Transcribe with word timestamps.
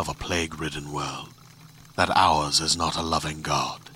of 0.00 0.08
a 0.08 0.14
plague 0.14 0.58
ridden 0.58 0.90
world 0.94 1.28
that 1.94 2.08
ours 2.16 2.58
is 2.58 2.74
not 2.74 2.96
a 2.96 3.02
loving 3.02 3.42
God, 3.42 3.90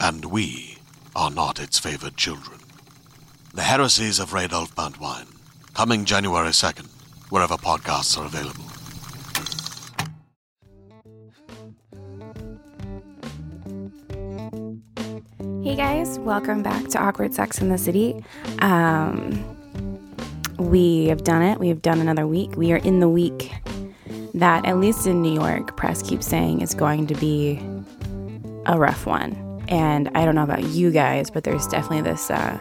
and 0.00 0.24
we 0.24 0.78
are 1.14 1.30
not 1.30 1.60
its 1.60 1.78
favored 1.78 2.16
children. 2.16 2.58
The 3.54 3.62
Heresies 3.62 4.18
of 4.18 4.30
Radolf 4.30 4.74
Burntwine, 4.74 5.28
coming 5.74 6.04
January 6.04 6.48
2nd, 6.48 6.88
wherever 7.30 7.54
podcasts 7.54 8.18
are 8.18 8.26
available. 8.26 8.64
Hey 15.62 15.76
guys, 15.76 16.18
welcome 16.18 16.64
back 16.64 16.88
to 16.88 16.98
Awkward 16.98 17.32
Sex 17.32 17.60
in 17.60 17.68
the 17.68 17.78
City. 17.78 18.24
Um, 18.58 19.44
we 20.58 21.06
have 21.06 21.22
done 21.22 21.42
it. 21.42 21.60
We 21.60 21.68
have 21.68 21.80
done 21.80 22.00
another 22.00 22.26
week. 22.26 22.56
We 22.56 22.72
are 22.72 22.78
in 22.78 22.98
the 22.98 23.08
week 23.08 23.52
that, 24.38 24.64
at 24.64 24.78
least 24.78 25.06
in 25.06 25.22
New 25.22 25.32
York, 25.32 25.76
press 25.76 26.02
keeps 26.02 26.26
saying 26.26 26.60
is 26.60 26.74
going 26.74 27.06
to 27.08 27.14
be 27.14 27.60
a 28.66 28.78
rough 28.78 29.06
one. 29.06 29.44
And 29.68 30.08
I 30.14 30.24
don't 30.24 30.34
know 30.34 30.44
about 30.44 30.64
you 30.64 30.90
guys, 30.90 31.30
but 31.30 31.44
there's 31.44 31.66
definitely 31.66 32.02
this 32.02 32.30
uh, 32.30 32.58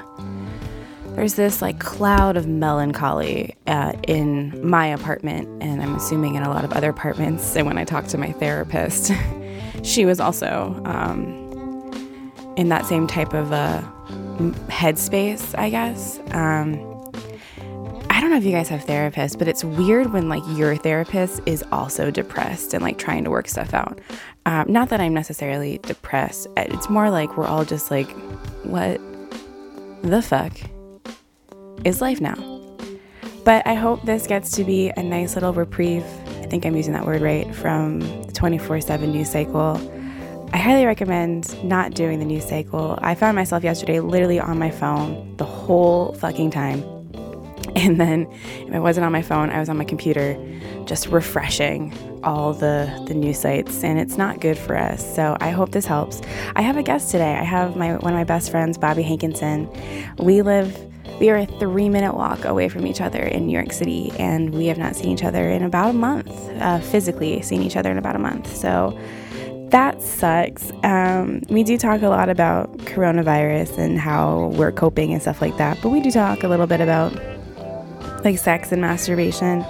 there's 1.17 1.33
this 1.33 1.63
like 1.63 1.79
cloud 1.79 2.37
of 2.37 2.47
melancholy 2.47 3.55
uh, 3.65 3.93
in 4.07 4.67
my 4.67 4.85
apartment, 4.85 5.47
and 5.63 5.81
I'm 5.81 5.95
assuming 5.95 6.35
in 6.35 6.43
a 6.43 6.49
lot 6.49 6.63
of 6.63 6.73
other 6.73 6.89
apartments. 6.89 7.55
And 7.55 7.65
when 7.65 7.77
I 7.77 7.85
talked 7.85 8.09
to 8.09 8.17
my 8.17 8.31
therapist, 8.33 9.11
she 9.83 10.05
was 10.05 10.19
also 10.19 10.79
um, 10.85 11.33
in 12.55 12.69
that 12.69 12.85
same 12.85 13.07
type 13.07 13.33
of 13.33 13.51
uh, 13.51 13.81
headspace, 14.67 15.57
I 15.57 15.69
guess. 15.69 16.19
Um, 16.31 16.86
I 18.17 18.19
don't 18.19 18.31
know 18.31 18.37
if 18.37 18.45
you 18.45 18.51
guys 18.51 18.67
have 18.69 18.83
therapists, 18.83 19.37
but 19.37 19.47
it's 19.47 19.63
weird 19.63 20.11
when 20.11 20.27
like 20.27 20.41
your 20.57 20.75
therapist 20.75 21.39
is 21.45 21.63
also 21.71 22.09
depressed 22.09 22.73
and 22.73 22.81
like 22.81 22.97
trying 22.97 23.23
to 23.25 23.29
work 23.29 23.47
stuff 23.47 23.75
out. 23.75 24.01
Um, 24.47 24.65
not 24.67 24.89
that 24.89 24.99
I'm 24.99 25.13
necessarily 25.13 25.77
depressed. 25.83 26.47
It's 26.57 26.89
more 26.89 27.11
like 27.11 27.37
we're 27.37 27.45
all 27.45 27.63
just 27.63 27.91
like, 27.91 28.09
what 28.63 28.99
the 30.01 30.23
fuck 30.23 30.51
is 31.85 32.01
life 32.01 32.19
now? 32.19 32.33
But 33.45 33.67
I 33.67 33.75
hope 33.75 34.01
this 34.01 34.25
gets 34.25 34.49
to 34.53 34.63
be 34.63 34.89
a 34.97 35.03
nice 35.03 35.35
little 35.35 35.53
reprieve. 35.53 36.03
I 36.41 36.47
think 36.47 36.65
I'm 36.65 36.75
using 36.75 36.93
that 36.93 37.05
word 37.05 37.21
right 37.21 37.53
from 37.53 37.99
the 37.99 38.31
24 38.33 38.81
7 38.81 39.11
news 39.11 39.29
cycle. 39.29 39.79
I 40.53 40.57
highly 40.57 40.87
recommend 40.87 41.63
not 41.63 41.93
doing 41.93 42.17
the 42.17 42.25
news 42.25 42.49
cycle. 42.49 42.97
I 42.99 43.13
found 43.13 43.35
myself 43.35 43.63
yesterday 43.63 43.99
literally 43.99 44.39
on 44.39 44.57
my 44.57 44.71
phone 44.71 45.37
the 45.37 45.45
whole 45.45 46.13
fucking 46.13 46.49
time 46.49 46.96
and 47.85 47.99
then 47.99 48.27
if 48.31 48.73
I 48.73 48.79
wasn't 48.79 49.05
on 49.05 49.11
my 49.11 49.21
phone, 49.21 49.51
I 49.51 49.59
was 49.59 49.69
on 49.69 49.77
my 49.77 49.85
computer 49.85 50.35
just 50.85 51.07
refreshing 51.07 51.93
all 52.23 52.53
the, 52.53 52.91
the 53.07 53.13
news 53.13 53.39
sites, 53.39 53.83
and 53.83 53.99
it's 53.99 54.17
not 54.17 54.41
good 54.41 54.57
for 54.57 54.75
us. 54.75 55.15
So 55.15 55.37
I 55.39 55.51
hope 55.51 55.71
this 55.71 55.85
helps. 55.85 56.21
I 56.55 56.63
have 56.63 56.75
a 56.75 56.81
guest 56.81 57.11
today. 57.11 57.35
I 57.35 57.43
have 57.43 57.75
my 57.75 57.97
one 57.97 58.13
of 58.13 58.17
my 58.17 58.23
best 58.23 58.49
friends, 58.49 58.79
Bobby 58.79 59.03
Hankinson. 59.03 59.69
We 60.17 60.41
live 60.41 60.75
we 61.19 61.29
are 61.29 61.37
a 61.37 61.45
three 61.45 61.87
minute 61.87 62.15
walk 62.15 62.45
away 62.45 62.67
from 62.67 62.87
each 62.87 62.99
other 62.99 63.21
in 63.21 63.45
New 63.45 63.53
York 63.53 63.71
City, 63.71 64.11
and 64.17 64.55
we 64.55 64.65
have 64.67 64.79
not 64.79 64.95
seen 64.95 65.09
each 65.09 65.23
other 65.23 65.47
in 65.49 65.61
about 65.61 65.91
a 65.91 65.93
month, 65.93 66.31
uh, 66.59 66.79
physically 66.79 67.43
seen 67.43 67.61
each 67.61 67.75
other 67.75 67.91
in 67.91 67.99
about 67.99 68.15
a 68.15 68.19
month. 68.19 68.55
So 68.55 68.97
that 69.69 70.01
sucks. 70.01 70.71
Um, 70.83 71.43
we 71.49 71.63
do 71.63 71.77
talk 71.77 72.01
a 72.01 72.09
lot 72.09 72.29
about 72.29 72.75
coronavirus 72.79 73.77
and 73.77 73.99
how 73.99 74.47
we're 74.55 74.71
coping 74.71 75.13
and 75.13 75.21
stuff 75.21 75.41
like 75.41 75.57
that, 75.57 75.77
but 75.83 75.89
we 75.89 76.01
do 76.01 76.09
talk 76.09 76.43
a 76.43 76.47
little 76.47 76.67
bit 76.67 76.81
about 76.81 77.13
like 78.27 78.37
sex 78.37 78.71
and 78.71 78.81
masturbation. 78.81 79.63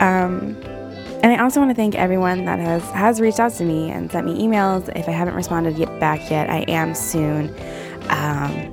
Um, 0.00 0.56
and 1.22 1.32
I 1.32 1.42
also 1.42 1.60
want 1.60 1.70
to 1.70 1.74
thank 1.74 1.94
everyone 1.94 2.44
that 2.44 2.58
has 2.58 2.82
has 2.90 3.20
reached 3.20 3.40
out 3.40 3.52
to 3.54 3.64
me 3.64 3.90
and 3.90 4.10
sent 4.10 4.26
me 4.26 4.34
emails. 4.42 4.94
If 4.96 5.08
I 5.08 5.12
haven't 5.12 5.34
responded 5.34 5.78
yet 5.78 5.98
back 6.00 6.30
yet, 6.30 6.50
I 6.50 6.60
am 6.68 6.94
soon. 6.94 7.48
Um, 8.08 8.72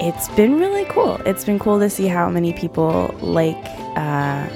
it's 0.00 0.28
been 0.30 0.58
really 0.58 0.84
cool. 0.86 1.16
It's 1.26 1.44
been 1.44 1.58
cool 1.58 1.78
to 1.80 1.90
see 1.90 2.06
how 2.06 2.28
many 2.30 2.52
people 2.52 3.14
like 3.20 3.56
uh, 3.96 4.48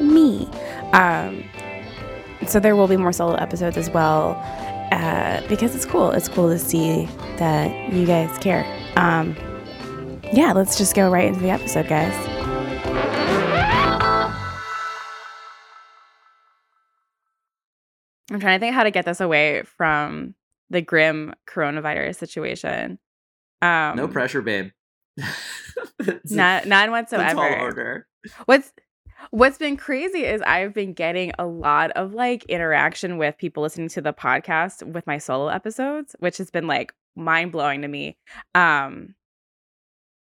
me. 0.00 0.48
Um, 0.92 1.44
so 2.46 2.60
there 2.60 2.76
will 2.76 2.88
be 2.88 2.96
more 2.96 3.12
solo 3.12 3.34
episodes 3.34 3.76
as 3.76 3.90
well 3.90 4.36
uh, 4.92 5.46
because 5.48 5.74
it's 5.74 5.86
cool. 5.86 6.10
It's 6.12 6.28
cool 6.28 6.48
to 6.48 6.58
see 6.58 7.06
that 7.38 7.92
you 7.92 8.06
guys 8.06 8.36
care. 8.38 8.64
Um, 8.96 9.36
yeah, 10.32 10.52
let's 10.52 10.76
just 10.76 10.94
go 10.94 11.10
right 11.10 11.26
into 11.26 11.40
the 11.40 11.50
episode, 11.50 11.88
guys. 11.88 12.45
I'm 18.36 18.40
trying 18.40 18.60
to 18.60 18.66
think 18.66 18.74
how 18.74 18.84
to 18.84 18.90
get 18.90 19.06
this 19.06 19.22
away 19.22 19.62
from 19.62 20.34
the 20.68 20.82
grim 20.82 21.32
coronavirus 21.48 22.16
situation. 22.16 22.98
Um, 23.62 23.96
no 23.96 24.08
pressure, 24.08 24.42
babe. 24.42 24.72
not 26.30 26.66
none 26.66 26.90
whatsoever. 26.90 28.06
What's 28.44 28.74
What's 29.30 29.56
been 29.56 29.78
crazy 29.78 30.26
is 30.26 30.42
I've 30.42 30.74
been 30.74 30.92
getting 30.92 31.32
a 31.38 31.46
lot 31.46 31.92
of 31.92 32.12
like 32.12 32.44
interaction 32.44 33.16
with 33.16 33.38
people 33.38 33.62
listening 33.62 33.88
to 33.88 34.02
the 34.02 34.12
podcast 34.12 34.86
with 34.92 35.06
my 35.06 35.16
solo 35.16 35.48
episodes, 35.48 36.14
which 36.18 36.36
has 36.36 36.50
been 36.50 36.66
like 36.66 36.92
mind 37.16 37.52
blowing 37.52 37.80
to 37.80 37.88
me. 37.88 38.18
Um, 38.54 39.14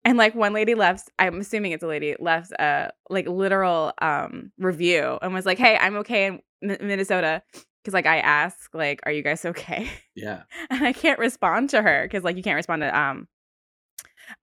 and 0.06 0.18
like 0.18 0.36
one 0.36 0.54
lady 0.54 0.74
left, 0.74 1.10
I'm 1.20 1.42
assuming 1.42 1.74
it's 1.74 1.84
a 1.84 1.88
lady, 1.88 2.16
left 2.18 2.54
a 2.54 2.92
like 3.10 3.28
literal 3.28 3.92
um 4.02 4.54
review 4.58 5.20
and 5.22 5.34
was 5.34 5.46
like, 5.46 5.58
"Hey, 5.58 5.78
I'm 5.78 5.98
okay 5.98 6.28
in 6.28 6.42
M- 6.64 6.78
Minnesota." 6.88 7.44
Cause 7.86 7.94
like 7.94 8.06
I 8.06 8.20
ask, 8.20 8.74
like, 8.74 9.00
"Are 9.06 9.12
you 9.12 9.24
guys 9.24 9.46
okay?" 9.46 9.90
Yeah. 10.16 10.44
and 10.70 10.84
I 10.86 10.94
can't 10.94 11.20
respond 11.20 11.70
to 11.72 11.82
her 11.82 12.04
because 12.04 12.24
like 12.24 12.36
you 12.36 12.44
can't 12.44 12.58
respond 12.58 12.82
to 12.82 12.98
um 12.98 13.28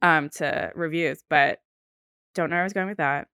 um 0.02 0.30
to 0.36 0.72
reviews, 0.74 1.22
but 1.28 1.60
don't 2.34 2.50
know 2.50 2.56
where 2.56 2.62
I 2.62 2.64
was 2.64 2.72
going 2.72 2.88
with 2.88 2.98
that. 2.98 3.28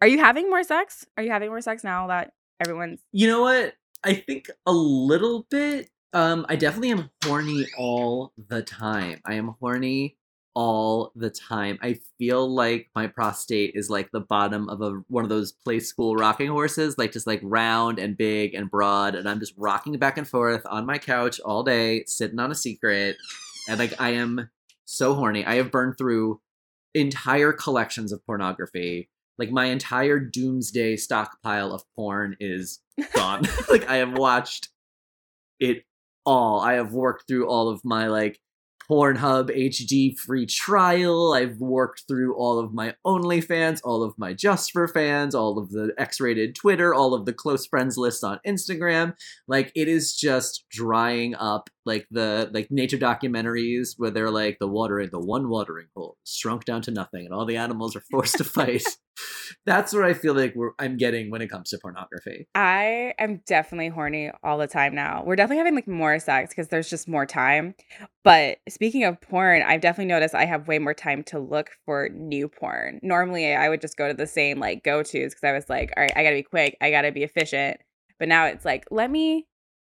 Are 0.00 0.08
you 0.08 0.18
having 0.18 0.48
more 0.48 0.62
sex? 0.62 1.04
Are 1.16 1.22
you 1.22 1.30
having 1.30 1.48
more 1.48 1.60
sex 1.60 1.82
now 1.82 2.06
that 2.06 2.32
everyone's 2.60 3.00
You 3.12 3.26
know 3.26 3.40
what? 3.40 3.74
I 4.04 4.14
think 4.14 4.50
a 4.66 4.72
little 4.72 5.46
bit. 5.50 5.90
Um, 6.12 6.46
I 6.48 6.56
definitely 6.56 6.90
am 6.90 7.10
horny 7.24 7.66
all 7.76 8.32
the 8.48 8.62
time. 8.62 9.20
I 9.26 9.34
am 9.34 9.54
horny 9.60 10.16
all 10.58 11.12
the 11.14 11.30
time. 11.30 11.78
I 11.80 12.00
feel 12.18 12.52
like 12.52 12.90
my 12.92 13.06
prostate 13.06 13.76
is 13.76 13.88
like 13.88 14.10
the 14.10 14.18
bottom 14.18 14.68
of 14.68 14.82
a 14.82 14.90
one 15.06 15.22
of 15.22 15.30
those 15.30 15.52
play 15.52 15.78
school 15.78 16.16
rocking 16.16 16.48
horses, 16.48 16.98
like 16.98 17.12
just 17.12 17.28
like 17.28 17.38
round 17.44 18.00
and 18.00 18.16
big 18.16 18.54
and 18.54 18.68
broad, 18.68 19.14
and 19.14 19.28
I'm 19.28 19.38
just 19.38 19.54
rocking 19.56 19.96
back 19.98 20.18
and 20.18 20.26
forth 20.26 20.66
on 20.66 20.84
my 20.84 20.98
couch 20.98 21.38
all 21.38 21.62
day, 21.62 22.02
sitting 22.06 22.40
on 22.40 22.50
a 22.50 22.56
secret, 22.56 23.14
and 23.68 23.78
like 23.78 23.94
I 24.00 24.10
am 24.10 24.50
so 24.84 25.14
horny. 25.14 25.46
I 25.46 25.54
have 25.54 25.70
burned 25.70 25.96
through 25.96 26.40
entire 26.92 27.52
collections 27.52 28.10
of 28.10 28.26
pornography. 28.26 29.10
Like 29.38 29.52
my 29.52 29.66
entire 29.66 30.18
doomsday 30.18 30.96
stockpile 30.96 31.72
of 31.72 31.84
porn 31.94 32.36
is 32.40 32.80
gone. 33.14 33.44
like 33.70 33.88
I 33.88 33.98
have 33.98 34.18
watched 34.18 34.70
it 35.60 35.84
all. 36.26 36.60
I 36.60 36.72
have 36.72 36.92
worked 36.92 37.28
through 37.28 37.48
all 37.48 37.68
of 37.68 37.84
my 37.84 38.08
like 38.08 38.40
Pornhub 38.90 39.50
HD 39.50 40.18
free 40.18 40.46
trial. 40.46 41.34
I've 41.34 41.58
worked 41.58 42.04
through 42.08 42.34
all 42.36 42.58
of 42.58 42.72
my 42.72 42.94
OnlyFans, 43.06 43.80
all 43.84 44.02
of 44.02 44.14
my 44.18 44.32
Just 44.32 44.72
for 44.72 44.88
fans, 44.88 45.34
all 45.34 45.58
of 45.58 45.70
the 45.70 45.92
X 45.98 46.20
rated 46.20 46.54
Twitter, 46.54 46.94
all 46.94 47.14
of 47.14 47.26
the 47.26 47.32
close 47.32 47.66
friends 47.66 47.96
lists 47.98 48.24
on 48.24 48.40
Instagram. 48.46 49.14
Like 49.46 49.72
it 49.74 49.88
is 49.88 50.16
just 50.16 50.64
drying 50.70 51.34
up 51.34 51.68
like 51.88 52.06
the 52.10 52.50
like 52.52 52.68
nature 52.70 52.98
documentaries 52.98 53.94
where 53.96 54.10
they're 54.10 54.30
like 54.30 54.58
the 54.60 54.68
watering 54.68 55.08
the 55.10 55.18
one 55.18 55.48
watering 55.48 55.86
hole 55.96 56.16
shrunk 56.24 56.64
down 56.64 56.82
to 56.82 56.90
nothing 56.90 57.24
and 57.24 57.34
all 57.34 57.46
the 57.46 57.56
animals 57.56 57.96
are 57.96 58.02
forced 58.10 58.36
to 58.36 58.44
fight. 58.44 58.84
That's 59.66 59.92
what 59.92 60.04
i 60.04 60.14
feel 60.14 60.34
like 60.34 60.54
i'm 60.78 60.96
getting 60.96 61.30
when 61.30 61.42
it 61.42 61.48
comes 61.48 61.70
to 61.70 61.78
pornography. 61.78 62.46
I 62.54 63.14
am 63.18 63.40
definitely 63.46 63.88
horny 63.88 64.30
all 64.44 64.58
the 64.58 64.68
time 64.68 64.94
now. 64.94 65.24
We're 65.26 65.34
definitely 65.34 65.58
having 65.58 65.74
like 65.74 65.88
more 65.88 66.18
sex 66.20 66.50
because 66.50 66.68
there's 66.68 66.88
just 66.88 67.08
more 67.08 67.26
time. 67.26 67.74
But 68.22 68.58
speaking 68.68 69.02
of 69.04 69.20
porn 69.20 69.62
i've 69.62 69.80
definitely 69.80 70.12
noticed 70.12 70.34
i 70.34 70.44
have 70.44 70.68
way 70.68 70.78
more 70.78 70.94
time 70.94 71.24
to 71.24 71.40
look 71.40 71.70
for 71.84 72.10
new 72.12 72.48
porn. 72.48 73.00
Normally 73.02 73.54
i 73.54 73.68
would 73.68 73.80
just 73.80 73.96
go 73.96 74.06
to 74.06 74.14
the 74.14 74.26
same 74.26 74.60
like 74.60 74.84
go-to's 74.84 75.34
because 75.34 75.44
i 75.44 75.52
was 75.52 75.68
like 75.68 75.92
all 75.96 76.02
right 76.02 76.12
i 76.14 76.22
gotta 76.22 76.36
be 76.36 76.42
quick. 76.42 76.76
I 76.80 76.90
gotta 76.90 77.10
be 77.10 77.24
efficient. 77.24 77.80
But 78.18 78.28
now 78.28 78.46
it's 78.46 78.64
like 78.64 78.84
let 78.90 79.10
me 79.10 79.46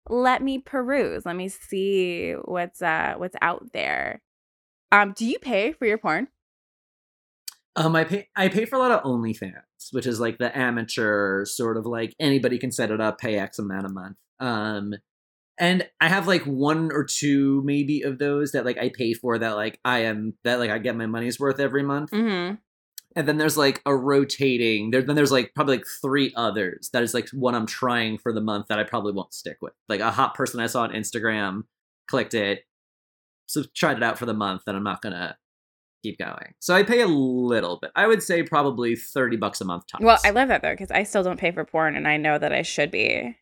let 0.09 0.41
me 0.41 0.59
peruse. 0.59 1.25
Let 1.25 1.35
me 1.35 1.49
see 1.49 2.33
what's 2.33 2.81
uh 2.81 3.15
what's 3.17 3.35
out 3.41 3.71
there. 3.73 4.21
Um, 4.91 5.13
do 5.15 5.25
you 5.25 5.39
pay 5.39 5.71
for 5.71 5.85
your 5.85 5.97
porn? 5.97 6.27
Um, 7.75 7.95
I 7.95 8.03
pay 8.03 8.27
I 8.35 8.49
pay 8.49 8.65
for 8.65 8.75
a 8.75 8.79
lot 8.79 8.91
of 8.91 9.03
OnlyFans, 9.03 9.53
which 9.91 10.05
is 10.05 10.19
like 10.19 10.37
the 10.37 10.55
amateur 10.57 11.45
sort 11.45 11.77
of 11.77 11.85
like 11.85 12.13
anybody 12.19 12.57
can 12.57 12.71
set 12.71 12.91
it 12.91 12.99
up, 12.99 13.19
pay 13.19 13.37
X 13.37 13.59
amount 13.59 13.85
a 13.85 13.89
month. 13.89 14.17
Um, 14.39 14.93
and 15.57 15.87
I 16.01 16.09
have 16.09 16.27
like 16.27 16.43
one 16.43 16.91
or 16.91 17.05
two 17.05 17.61
maybe 17.63 18.01
of 18.01 18.17
those 18.17 18.51
that 18.51 18.65
like 18.65 18.77
I 18.77 18.89
pay 18.93 19.13
for 19.13 19.37
that 19.37 19.55
like 19.55 19.79
I 19.85 19.99
am 19.99 20.33
that 20.43 20.59
like 20.59 20.71
I 20.71 20.79
get 20.79 20.95
my 20.95 21.05
money's 21.05 21.39
worth 21.39 21.59
every 21.59 21.83
month. 21.83 22.11
Mm-hmm 22.11 22.55
and 23.15 23.27
then 23.27 23.37
there's 23.37 23.57
like 23.57 23.81
a 23.85 23.95
rotating 23.95 24.91
there 24.91 25.01
then 25.01 25.15
there's 25.15 25.31
like 25.31 25.51
probably 25.53 25.77
like 25.77 25.85
three 26.01 26.31
others 26.35 26.89
that 26.93 27.03
is 27.03 27.13
like 27.13 27.29
one 27.29 27.55
i'm 27.55 27.65
trying 27.65 28.17
for 28.17 28.33
the 28.33 28.41
month 28.41 28.67
that 28.67 28.79
i 28.79 28.83
probably 28.83 29.11
won't 29.11 29.33
stick 29.33 29.57
with 29.61 29.73
like 29.89 29.99
a 29.99 30.11
hot 30.11 30.33
person 30.33 30.59
i 30.59 30.67
saw 30.67 30.83
on 30.83 30.91
instagram 30.91 31.63
clicked 32.07 32.33
it 32.33 32.65
so 33.47 33.63
tried 33.75 33.97
it 33.97 34.03
out 34.03 34.17
for 34.17 34.25
the 34.25 34.33
month 34.33 34.63
and 34.67 34.77
i'm 34.77 34.83
not 34.83 35.01
gonna 35.01 35.35
keep 36.03 36.17
going 36.17 36.53
so 36.59 36.73
i 36.73 36.83
pay 36.83 37.01
a 37.01 37.07
little 37.07 37.77
bit 37.81 37.91
i 37.95 38.07
would 38.07 38.23
say 38.23 38.41
probably 38.41 38.95
30 38.95 39.37
bucks 39.37 39.61
a 39.61 39.65
month 39.65 39.85
tops. 39.87 40.03
well 40.03 40.17
i 40.25 40.31
love 40.31 40.47
that 40.47 40.61
though 40.61 40.73
because 40.73 40.91
i 40.91 41.03
still 41.03 41.23
don't 41.23 41.39
pay 41.39 41.51
for 41.51 41.63
porn 41.63 41.95
and 41.95 42.07
i 42.07 42.17
know 42.17 42.37
that 42.37 42.51
i 42.51 42.61
should 42.61 42.91
be 42.91 43.35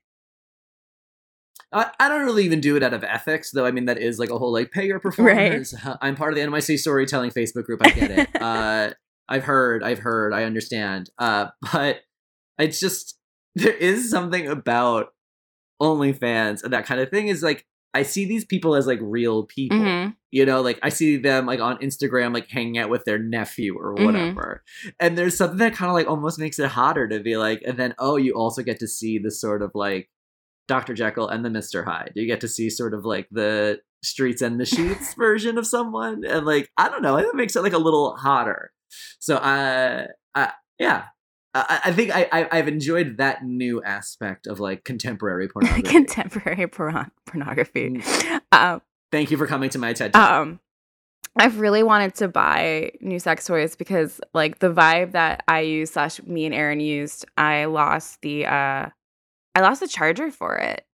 I, 1.72 1.92
I 2.00 2.10
don't 2.10 2.26
really 2.26 2.46
even 2.46 2.62
do 2.62 2.76
it 2.78 2.84
out 2.84 2.94
of 2.94 3.04
ethics, 3.04 3.52
though. 3.52 3.66
I 3.66 3.70
mean, 3.72 3.86
that 3.86 4.00
is 4.00 4.18
like 4.18 4.32
a 4.32 4.38
whole 4.40 4.52
like 4.52 4.72
pay 4.72 4.88
your 4.88 5.00
performers. 5.00 5.76
Right. 5.86 5.98
I'm 6.02 6.16
part 6.16 6.34
of 6.34 6.40
the 6.40 6.42
NYC 6.44 6.80
storytelling 6.80 7.30
Facebook 7.30 7.66
group. 7.66 7.86
I 7.86 7.92
get 7.92 8.12
it. 8.12 8.30
uh, 8.42 8.92
I've 9.30 9.44
heard, 9.44 9.84
I've 9.84 10.00
heard, 10.00 10.34
I 10.34 10.44
understand. 10.44 11.10
Uh, 11.18 11.48
but 11.74 12.02
it's 12.58 12.80
just 12.80 13.18
there 13.56 13.74
is 13.74 14.10
something 14.10 14.48
about 14.48 15.14
OnlyFans 15.82 16.64
and 16.64 16.74
that 16.74 16.86
kind 16.86 17.00
of 17.00 17.10
thing 17.10 17.30
is 17.30 17.42
like 17.42 17.66
I 17.94 18.04
see 18.04 18.26
these 18.26 18.46
people 18.46 18.76
as 18.76 18.86
like 18.86 19.00
real 19.02 19.46
people. 19.46 19.80
Mm-hmm. 19.80 20.12
You 20.32 20.46
know, 20.46 20.62
like 20.62 20.80
I 20.84 20.90
see 20.90 21.18
them 21.18 21.48
like 21.48 21.60
on 21.60 21.78
Instagram 21.78 22.34
like 22.34 22.50
hanging 22.50 22.78
out 22.78 22.90
with 22.90 23.04
their 23.06 23.18
nephew 23.18 23.76
or 23.78 23.96
mm-hmm. 23.96 24.06
whatever. 24.06 24.64
Mm-hmm. 24.84 24.90
And 25.00 25.18
there's 25.18 25.36
something 25.36 25.58
that 25.58 25.74
kind 25.74 25.90
of 25.90 25.96
like 25.96 26.08
almost 26.08 26.38
makes 26.38 26.60
it 26.60 26.68
hotter 26.68 27.08
to 27.08 27.20
be 27.20 27.38
like, 27.38 27.64
and 27.66 27.78
then 27.78 27.96
oh, 27.98 28.18
you 28.18 28.34
also 28.34 28.62
get 28.62 28.80
to 28.80 28.88
see 28.88 29.18
the 29.18 29.32
sort 29.32 29.64
of 29.64 29.72
like 29.74 30.10
Dr. 30.68 30.94
Jekyll 30.94 31.28
and 31.28 31.44
the 31.44 31.50
Mr. 31.50 31.84
Hyde. 31.84 32.12
You 32.16 32.28
get 32.28 32.42
to 32.42 32.48
see 32.48 32.70
sort 32.70 32.94
of 32.94 33.06
like 33.06 33.28
the 33.32 33.80
streets 34.04 34.44
and 34.44 34.60
the 34.60 34.66
sheets 34.66 35.14
version 35.18 35.58
of 35.58 35.66
someone. 35.66 36.24
And 36.24 36.46
like, 36.46 36.70
I 36.78 36.90
don't 36.90 37.02
know, 37.02 37.18
it 37.18 37.36
makes 37.36 37.56
it 37.56 37.64
like 37.64 37.74
a 37.74 37.80
little 37.80 38.16
hotter. 38.16 38.72
So 39.20 39.38
uh, 39.38 40.08
uh 40.36 40.52
yeah, 40.80 41.06
I, 41.54 41.82
I 41.86 41.92
think 41.92 42.12
I, 42.16 42.48
I 42.52 42.56
have 42.58 42.68
enjoyed 42.68 43.18
that 43.18 43.44
new 43.44 43.82
aspect 43.84 44.48
of 44.48 44.60
like 44.60 44.84
contemporary 44.84 45.48
pornography. 45.50 45.82
contemporary 45.84 46.68
porn- 46.68 47.12
pornography. 47.26 47.90
Mm. 47.90 48.42
Um, 48.52 48.82
Thank 49.12 49.32
you 49.32 49.38
for 49.38 49.48
coming 49.48 49.70
to 49.72 49.80
my 49.80 49.94
TED. 49.94 50.14
Talk. 50.14 50.32
Um, 50.32 50.60
I've 51.36 51.60
really 51.60 51.84
wanted 51.84 52.16
to 52.16 52.28
buy 52.28 52.92
new 53.02 53.20
sex 53.20 53.46
toys 53.46 53.76
because 53.76 54.20
like 54.34 54.60
the 54.60 54.72
vibe 54.72 55.12
that 55.14 55.44
I 55.48 55.62
use 55.62 55.92
slash 55.92 56.22
me 56.24 56.46
and 56.46 56.54
Aaron 56.54 56.80
used, 56.80 57.26
I 57.38 57.66
lost 57.66 58.22
the 58.22 58.46
uh 58.46 58.90
I 59.56 59.62
lost 59.62 59.80
the 59.82 59.88
charger 59.88 60.32
for 60.32 60.58
it. 60.58 60.86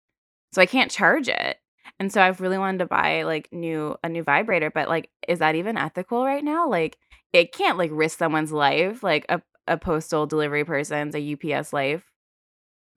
So 0.54 0.62
I 0.62 0.66
can't 0.66 0.92
charge 0.92 1.28
it. 1.28 1.58
And 2.00 2.12
so 2.12 2.22
I've 2.22 2.42
really 2.42 2.58
wanted 2.58 2.80
to 2.80 2.86
buy 2.86 3.24
like 3.24 3.48
new 3.52 3.96
a 4.04 4.10
new 4.10 4.24
vibrator, 4.24 4.70
but 4.70 4.90
like 4.90 5.10
is 5.28 5.40
that 5.40 5.56
even 5.56 5.78
ethical 5.78 6.26
right 6.26 6.44
now? 6.44 6.70
Like 6.70 6.98
it 7.34 7.52
can't 7.52 7.78
like 7.78 7.92
risk 7.94 8.18
someone's 8.18 8.52
life, 8.52 9.04
like 9.04 9.26
a, 9.30 9.42
a 9.68 9.78
postal 9.78 10.26
delivery 10.26 10.66
person's, 10.66 11.16
a 11.16 11.34
UPS 11.34 11.74
life. 11.74 12.04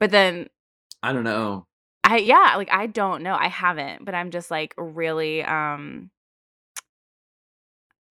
But 0.00 0.10
then 0.10 0.48
I 1.02 1.12
don't 1.12 1.24
know. 1.24 1.66
I 2.04 2.18
yeah, 2.18 2.54
like 2.56 2.70
I 2.72 2.86
don't 2.86 3.22
know. 3.22 3.36
I 3.38 3.48
haven't, 3.48 4.04
but 4.04 4.14
I'm 4.14 4.30
just 4.30 4.50
like 4.50 4.74
really 4.76 5.42
um 5.44 6.10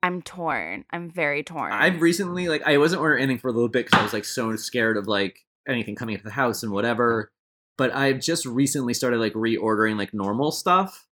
I'm 0.03 0.21
torn. 0.21 0.85
I'm 0.91 1.09
very 1.09 1.43
torn. 1.43 1.73
I've 1.73 2.01
recently 2.01 2.47
like 2.47 2.61
I 2.65 2.77
wasn't 2.77 3.01
ordering 3.01 3.23
anything 3.23 3.39
for 3.39 3.49
a 3.49 3.51
little 3.51 3.67
bit 3.67 3.85
because 3.85 3.99
I 3.99 4.03
was 4.03 4.13
like 4.13 4.25
so 4.25 4.55
scared 4.55 4.95
of 4.95 5.07
like 5.07 5.39
anything 5.67 5.95
coming 5.95 6.13
into 6.13 6.23
the 6.23 6.31
house 6.31 6.63
and 6.63 6.71
whatever. 6.71 7.31
But 7.77 7.93
I've 7.93 8.19
just 8.19 8.45
recently 8.45 8.93
started 8.93 9.19
like 9.19 9.33
reordering 9.33 9.97
like 9.97 10.13
normal 10.13 10.51
stuff, 10.51 11.07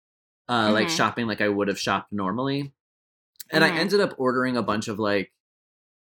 uh, 0.47 0.65
mm-hmm. 0.65 0.73
like 0.73 0.89
shopping 0.89 1.27
like 1.27 1.41
I 1.41 1.49
would 1.49 1.67
have 1.67 1.79
shopped 1.79 2.11
normally 2.11 2.73
and 3.51 3.63
mm-hmm. 3.63 3.75
I 3.75 3.79
ended 3.79 3.99
up 3.99 4.13
ordering 4.17 4.57
a 4.57 4.63
bunch 4.63 4.87
of 4.87 4.99
like 4.99 5.31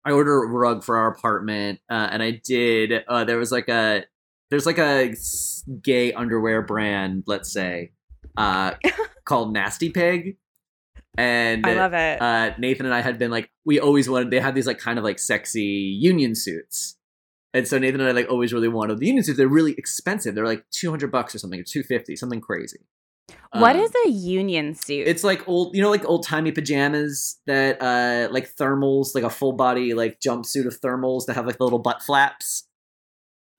I 0.04 0.12
ordered 0.12 0.44
a 0.44 0.46
rug 0.46 0.84
for 0.84 0.96
our 0.96 1.08
apartment, 1.08 1.80
uh, 1.90 2.08
and 2.10 2.22
I 2.22 2.40
did. 2.44 3.04
Uh, 3.08 3.24
there 3.24 3.38
was 3.38 3.52
like 3.52 3.68
a 3.68 4.04
there's 4.50 4.66
like 4.66 4.78
a 4.78 5.14
gay 5.82 6.12
underwear 6.12 6.62
brand, 6.62 7.24
let's 7.26 7.52
say, 7.52 7.92
uh, 8.36 8.74
called 9.24 9.52
Nasty 9.52 9.90
Pig, 9.90 10.36
and 11.16 11.66
I 11.66 11.74
love 11.74 11.94
it. 11.94 12.22
Uh, 12.22 12.54
Nathan 12.58 12.86
and 12.86 12.94
I 12.94 13.00
had 13.00 13.18
been 13.18 13.30
like, 13.30 13.50
we 13.64 13.80
always 13.80 14.08
wanted. 14.08 14.30
They 14.30 14.40
had 14.40 14.54
these 14.54 14.66
like 14.66 14.78
kind 14.78 14.98
of 14.98 15.04
like 15.04 15.18
sexy 15.18 15.62
union 15.62 16.34
suits, 16.34 16.96
and 17.58 17.66
so 17.66 17.78
Nathan 17.78 18.00
and 18.00 18.08
I 18.08 18.12
like 18.12 18.30
always 18.30 18.52
really 18.52 18.68
wanted 18.68 18.98
the 18.98 19.06
union 19.06 19.24
suits. 19.24 19.36
They're 19.36 19.48
really 19.48 19.72
expensive. 19.72 20.34
They're 20.34 20.46
like 20.46 20.64
two 20.70 20.90
hundred 20.90 21.10
bucks 21.10 21.34
or 21.34 21.38
something, 21.38 21.58
or 21.58 21.64
two 21.64 21.82
fifty, 21.82 22.14
something 22.14 22.40
crazy. 22.40 22.78
What 23.52 23.76
um, 23.76 23.82
is 23.82 23.92
a 24.06 24.10
union 24.10 24.74
suit? 24.74 25.06
It's 25.06 25.24
like 25.24 25.46
old, 25.48 25.74
you 25.74 25.82
know, 25.82 25.90
like 25.90 26.04
old 26.04 26.24
timey 26.24 26.52
pajamas 26.52 27.40
that, 27.46 27.82
uh, 27.82 28.32
like 28.32 28.54
thermals, 28.54 29.14
like 29.14 29.24
a 29.24 29.30
full 29.30 29.52
body 29.52 29.92
like 29.92 30.20
jumpsuit 30.20 30.66
of 30.66 30.80
thermals 30.80 31.26
that 31.26 31.34
have 31.34 31.46
like 31.46 31.58
the 31.58 31.64
little 31.64 31.78
butt 31.78 32.02
flaps. 32.02 32.66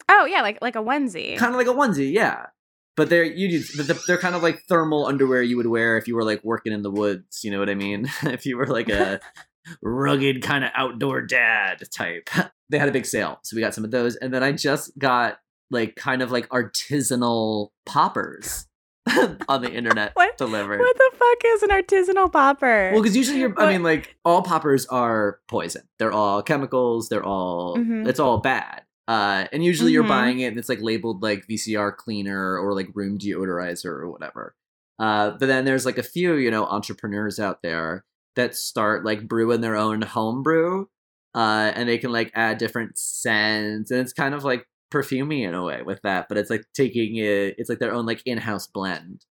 Oh 0.09 0.25
yeah, 0.25 0.41
like 0.41 0.59
like 0.61 0.75
a 0.75 0.81
onesie. 0.81 1.37
Kind 1.37 1.53
of 1.53 1.57
like 1.57 1.67
a 1.67 1.77
onesie, 1.77 2.11
yeah. 2.11 2.47
But 2.95 3.09
they're 3.09 3.23
you 3.23 3.63
they're 4.07 4.17
kind 4.17 4.35
of 4.35 4.43
like 4.43 4.63
thermal 4.69 5.05
underwear 5.05 5.41
you 5.41 5.57
would 5.57 5.67
wear 5.67 5.97
if 5.97 6.07
you 6.07 6.15
were 6.15 6.23
like 6.23 6.43
working 6.43 6.71
in 6.71 6.81
the 6.81 6.91
woods. 6.91 7.43
You 7.43 7.51
know 7.51 7.59
what 7.59 7.69
I 7.69 7.75
mean? 7.75 8.09
if 8.23 8.45
you 8.45 8.57
were 8.57 8.67
like 8.67 8.89
a 8.89 9.19
rugged 9.81 10.41
kind 10.41 10.63
of 10.63 10.71
outdoor 10.75 11.21
dad 11.21 11.83
type. 11.91 12.29
They 12.69 12.79
had 12.79 12.89
a 12.89 12.91
big 12.91 13.05
sale, 13.05 13.39
so 13.43 13.55
we 13.55 13.61
got 13.61 13.73
some 13.73 13.83
of 13.83 13.91
those, 13.91 14.15
and 14.15 14.33
then 14.33 14.43
I 14.43 14.51
just 14.51 14.97
got 14.97 15.39
like 15.71 15.95
kind 15.95 16.21
of 16.21 16.31
like 16.31 16.47
artisanal 16.49 17.69
poppers 17.85 18.67
on 19.47 19.61
the 19.61 19.71
internet 19.71 20.11
what, 20.15 20.37
delivered. 20.37 20.79
What 20.79 20.97
the 20.97 21.11
fuck 21.13 21.41
is 21.45 21.63
an 21.63 21.69
artisanal 21.69 22.31
popper? 22.31 22.91
Well, 22.93 23.01
because 23.01 23.15
usually 23.15 23.39
you're, 23.39 23.49
what? 23.49 23.67
I 23.67 23.71
mean, 23.71 23.83
like 23.83 24.17
all 24.25 24.41
poppers 24.41 24.85
are 24.87 25.39
poison. 25.47 25.83
They're 25.97 26.11
all 26.11 26.41
chemicals. 26.41 27.09
They're 27.09 27.23
all, 27.23 27.77
mm-hmm. 27.77 28.07
it's 28.07 28.19
all 28.19 28.39
bad. 28.39 28.83
Uh, 29.07 29.47
and 29.51 29.63
usually 29.63 29.89
mm-hmm. 29.89 29.93
you're 29.95 30.03
buying 30.03 30.39
it 30.39 30.47
and 30.47 30.59
it's 30.59 30.69
like 30.69 30.81
labeled 30.81 31.23
like 31.23 31.47
VCR 31.47 31.95
cleaner 31.95 32.57
or 32.59 32.75
like 32.75 32.89
room 32.93 33.17
deodorizer 33.17 33.85
or 33.85 34.11
whatever. 34.11 34.55
Uh, 34.99 35.31
but 35.31 35.47
then 35.47 35.65
there's 35.65 35.85
like 35.85 35.97
a 35.97 36.03
few, 36.03 36.35
you 36.35 36.51
know, 36.51 36.65
entrepreneurs 36.65 37.39
out 37.39 37.61
there 37.63 38.05
that 38.35 38.55
start 38.55 39.05
like 39.05 39.27
brewing 39.27 39.61
their 39.61 39.75
own 39.75 40.01
home 40.01 40.43
brew. 40.43 40.89
Uh, 41.35 41.71
and 41.75 41.87
they 41.87 41.97
can 41.97 42.11
like 42.11 42.31
add 42.33 42.57
different 42.57 42.97
scents 42.97 43.91
and 43.91 43.99
it's 43.99 44.13
kind 44.13 44.33
of 44.33 44.43
like 44.43 44.65
perfumey 44.91 45.47
in 45.47 45.53
a 45.53 45.63
way 45.63 45.81
with 45.83 46.01
that, 46.01 46.27
but 46.27 46.37
it's 46.37 46.49
like 46.49 46.65
taking 46.73 47.17
it. 47.17 47.55
It's 47.57 47.69
like 47.69 47.79
their 47.79 47.93
own 47.93 48.05
like 48.05 48.21
in-house 48.25 48.67
blend. 48.67 49.25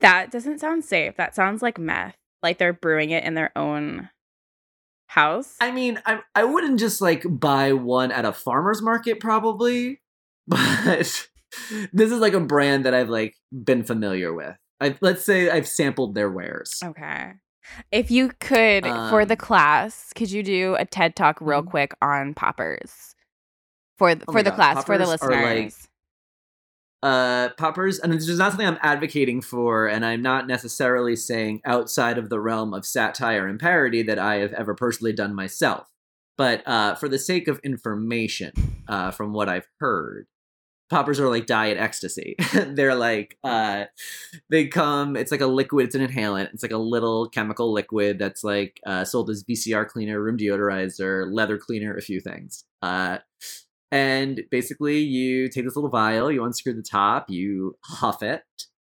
That 0.00 0.30
doesn't 0.30 0.60
sound 0.60 0.84
safe. 0.84 1.16
That 1.16 1.34
sounds 1.34 1.62
like 1.62 1.78
meth. 1.78 2.16
Like 2.42 2.58
they're 2.58 2.72
brewing 2.72 3.10
it 3.10 3.24
in 3.24 3.34
their 3.34 3.56
own 3.56 4.10
house. 5.06 5.56
I 5.60 5.70
mean, 5.70 6.00
I 6.04 6.20
I 6.34 6.44
wouldn't 6.44 6.80
just 6.80 7.00
like 7.00 7.24
buy 7.26 7.72
one 7.72 8.10
at 8.10 8.24
a 8.24 8.32
farmer's 8.32 8.82
market 8.82 9.20
probably, 9.20 10.00
but 10.48 11.28
this 11.92 12.10
is 12.10 12.18
like 12.20 12.34
a 12.34 12.40
brand 12.40 12.84
that 12.84 12.94
I've 12.94 13.08
like 13.08 13.34
been 13.52 13.84
familiar 13.84 14.32
with. 14.32 14.56
I 14.80 14.96
let's 15.00 15.24
say 15.24 15.50
I've 15.50 15.68
sampled 15.68 16.14
their 16.14 16.30
wares. 16.30 16.80
Okay. 16.82 17.32
If 17.92 18.10
you 18.10 18.30
could 18.40 18.84
for 19.08 19.24
the 19.24 19.34
Um, 19.34 19.38
class, 19.38 20.12
could 20.14 20.30
you 20.30 20.42
do 20.42 20.74
a 20.78 20.84
TED 20.84 21.16
talk 21.16 21.38
real 21.40 21.62
Mhm. 21.62 21.70
quick 21.70 21.94
on 22.02 22.34
poppers? 22.34 23.14
For 23.98 24.14
th- 24.14 24.24
Oh 24.28 24.32
for 24.32 24.42
the 24.42 24.50
God, 24.50 24.56
class, 24.56 24.84
for 24.84 24.98
the 24.98 25.06
poppers 25.06 25.22
are, 25.22 25.30
like, 25.42 25.74
listeners. 25.74 25.88
uh 27.02 27.50
poppers 27.58 27.98
and 27.98 28.12
this 28.12 28.28
is 28.28 28.38
not 28.38 28.52
something 28.52 28.66
i'm 28.66 28.78
advocating 28.82 29.42
for 29.42 29.86
and 29.86 30.04
i'm 30.06 30.22
not 30.22 30.46
necessarily 30.46 31.14
saying 31.16 31.60
outside 31.66 32.16
of 32.16 32.30
the 32.30 32.40
realm 32.40 32.72
of 32.72 32.86
satire 32.86 33.46
and 33.46 33.60
parody 33.60 34.02
that 34.02 34.18
i 34.18 34.36
have 34.36 34.52
ever 34.54 34.74
personally 34.74 35.12
done 35.12 35.34
myself 35.34 35.86
but 36.38 36.66
uh 36.66 36.94
for 36.94 37.08
the 37.08 37.18
sake 37.18 37.46
of 37.46 37.58
information 37.60 38.52
uh 38.88 39.10
from 39.10 39.32
what 39.34 39.48
i've 39.50 39.68
heard 39.80 40.26
poppers 40.90 41.18
are 41.20 41.28
like 41.28 41.46
diet 41.46 41.78
ecstasy. 41.78 42.36
They're 42.54 42.94
like 42.94 43.38
uh 43.44 43.84
they 44.50 44.66
come 44.66 45.16
it's 45.16 45.32
like 45.32 45.40
a 45.40 45.46
liquid 45.46 45.86
it's 45.86 45.94
an 45.94 46.06
inhalant 46.06 46.52
it's 46.52 46.62
like 46.62 46.72
a 46.72 46.78
little 46.78 47.28
chemical 47.28 47.72
liquid 47.72 48.18
that's 48.18 48.44
like 48.44 48.80
uh 48.86 49.04
sold 49.04 49.30
as 49.30 49.44
vcr 49.44 49.86
cleaner 49.88 50.22
room 50.22 50.36
deodorizer 50.36 51.32
leather 51.32 51.58
cleaner 51.58 51.96
a 51.96 52.02
few 52.02 52.20
things. 52.20 52.64
Uh 52.82 53.18
and 53.94 54.42
basically, 54.50 54.98
you 54.98 55.48
take 55.48 55.64
this 55.64 55.76
little 55.76 55.88
vial, 55.88 56.28
you 56.32 56.44
unscrew 56.44 56.74
the 56.74 56.82
top, 56.82 57.30
you 57.30 57.76
huff 57.84 58.24
it, 58.24 58.42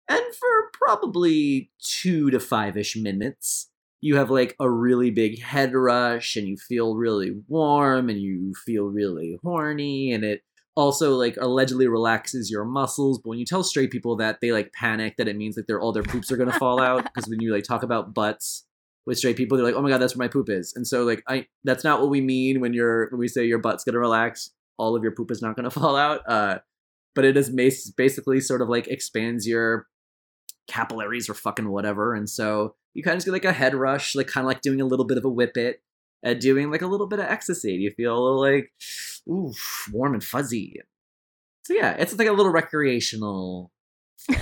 and 0.08 0.34
for 0.34 0.70
probably 0.72 1.70
two 1.80 2.32
to 2.32 2.40
five 2.40 2.76
ish 2.76 2.96
minutes, 2.96 3.70
you 4.00 4.16
have 4.16 4.28
like 4.28 4.56
a 4.58 4.68
really 4.68 5.12
big 5.12 5.40
head 5.40 5.72
rush, 5.72 6.34
and 6.34 6.48
you 6.48 6.56
feel 6.56 6.96
really 6.96 7.30
warm, 7.46 8.08
and 8.08 8.20
you 8.20 8.54
feel 8.66 8.86
really 8.86 9.38
horny, 9.44 10.10
and 10.12 10.24
it 10.24 10.42
also 10.78 11.14
like 11.14 11.36
allegedly 11.40 11.88
relaxes 11.88 12.50
your 12.50 12.64
muscles. 12.64 13.18
But 13.18 13.30
when 13.30 13.38
you 13.38 13.44
tell 13.44 13.62
straight 13.62 13.90
people 13.90 14.16
that, 14.16 14.38
they 14.40 14.52
like 14.52 14.72
panic 14.72 15.16
that 15.16 15.28
it 15.28 15.36
means 15.36 15.56
like 15.56 15.66
their 15.66 15.80
all 15.80 15.92
their 15.92 16.02
poops 16.02 16.30
are 16.32 16.36
gonna 16.36 16.58
fall 16.58 16.80
out 16.80 17.04
because 17.14 17.28
when 17.28 17.40
you 17.40 17.52
like 17.52 17.64
talk 17.64 17.82
about 17.82 18.14
butts 18.14 18.64
with 19.04 19.18
straight 19.18 19.36
people, 19.36 19.56
they're 19.56 19.66
like, 19.66 19.74
"Oh 19.74 19.82
my 19.82 19.90
god, 19.90 19.98
that's 19.98 20.16
where 20.16 20.24
my 20.24 20.32
poop 20.32 20.48
is," 20.48 20.72
and 20.74 20.86
so 20.86 21.04
like 21.04 21.22
I 21.28 21.46
that's 21.64 21.84
not 21.84 22.00
what 22.00 22.10
we 22.10 22.20
mean 22.20 22.60
when 22.60 22.72
you're 22.72 23.10
when 23.10 23.18
we 23.18 23.28
say 23.28 23.44
your 23.44 23.58
butt's 23.58 23.84
gonna 23.84 23.98
relax 23.98 24.50
all 24.78 24.96
of 24.96 25.02
your 25.02 25.12
poop 25.12 25.30
is 25.30 25.42
not 25.42 25.56
going 25.56 25.64
to 25.70 25.70
fall 25.70 25.96
out. 25.96 26.22
Uh, 26.26 26.58
but 27.14 27.24
it 27.24 27.36
is 27.36 27.50
basically 27.50 28.40
sort 28.40 28.62
of 28.62 28.68
like 28.68 28.86
expands 28.86 29.46
your 29.46 29.86
capillaries 30.68 31.28
or 31.28 31.34
fucking 31.34 31.68
whatever. 31.68 32.14
And 32.14 32.30
so 32.30 32.76
you 32.94 33.02
kind 33.02 33.14
of 33.14 33.18
just 33.18 33.26
get 33.26 33.32
like 33.32 33.44
a 33.44 33.52
head 33.52 33.74
rush, 33.74 34.14
like 34.14 34.28
kind 34.28 34.44
of 34.44 34.48
like 34.48 34.60
doing 34.60 34.80
a 34.80 34.84
little 34.84 35.04
bit 35.04 35.18
of 35.18 35.24
a 35.24 35.30
whippet, 35.30 35.82
uh, 36.24 36.34
doing 36.34 36.70
like 36.70 36.82
a 36.82 36.86
little 36.86 37.08
bit 37.08 37.18
of 37.18 37.26
ecstasy. 37.26 37.72
You 37.72 37.90
feel 37.90 38.40
like, 38.40 38.70
ooh, 39.28 39.52
warm 39.92 40.14
and 40.14 40.24
fuzzy. 40.24 40.80
So 41.62 41.74
yeah, 41.74 41.92
it's 41.98 42.16
like 42.18 42.28
a 42.28 42.32
little 42.32 42.52
recreational. 42.52 43.70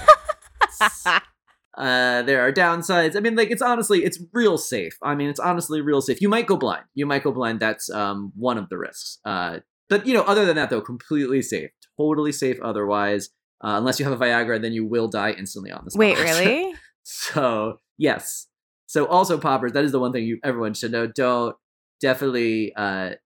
Uh, 1.77 2.23
there 2.23 2.41
are 2.41 2.53
downsides. 2.53 3.17
I 3.17 3.21
mean, 3.21 3.37
like 3.37 3.51
it's 3.51 3.61
honestly, 3.61 4.03
it's 4.03 4.19
real 4.33 4.57
safe. 4.57 4.97
I 5.03 5.15
mean, 5.15 5.29
it's 5.29 5.41
honestly 5.41 5.83
real 5.83 6.01
safe. 6.01 6.23
You 6.23 6.29
might 6.29 6.47
go 6.47 6.57
blind. 6.57 6.85
You 6.95 7.05
might 7.05 7.23
go 7.23 7.33
blind. 7.33 7.61
That's 7.61 7.91
um 7.91 8.33
one 8.35 8.57
of 8.57 8.71
the 8.71 8.79
risks. 8.79 9.19
Uh, 9.25 9.59
but 9.89 10.07
you 10.07 10.15
know, 10.15 10.23
other 10.23 10.47
than 10.47 10.57
that, 10.57 10.71
though, 10.71 10.81
completely 10.81 11.43
safe, 11.43 11.71
totally 11.99 12.33
safe. 12.33 12.59
Otherwise, 12.63 13.29
uh, 13.63 13.75
unless 13.77 14.01
you 14.01 14.07
have 14.07 14.19
a 14.19 14.25
Viagra, 14.25 14.61
then 14.61 14.73
you 14.73 14.87
will 14.87 15.09
die 15.09 15.33
instantly 15.33 15.71
on 15.71 15.85
the 15.85 15.91
spot. 15.91 15.99
Wait, 15.99 16.19
really? 16.19 16.73
so 17.03 17.77
yes. 17.99 18.47
So 18.87 19.07
also 19.07 19.37
poppers. 19.37 19.73
That 19.73 19.85
is 19.85 19.93
the 19.93 20.01
one 20.01 20.13
thing 20.13 20.25
you 20.25 20.39
everyone 20.43 20.73
should 20.73 20.93
know. 20.93 21.07
Don't 21.07 21.57
definitely 22.01 22.73
uh 22.75 23.17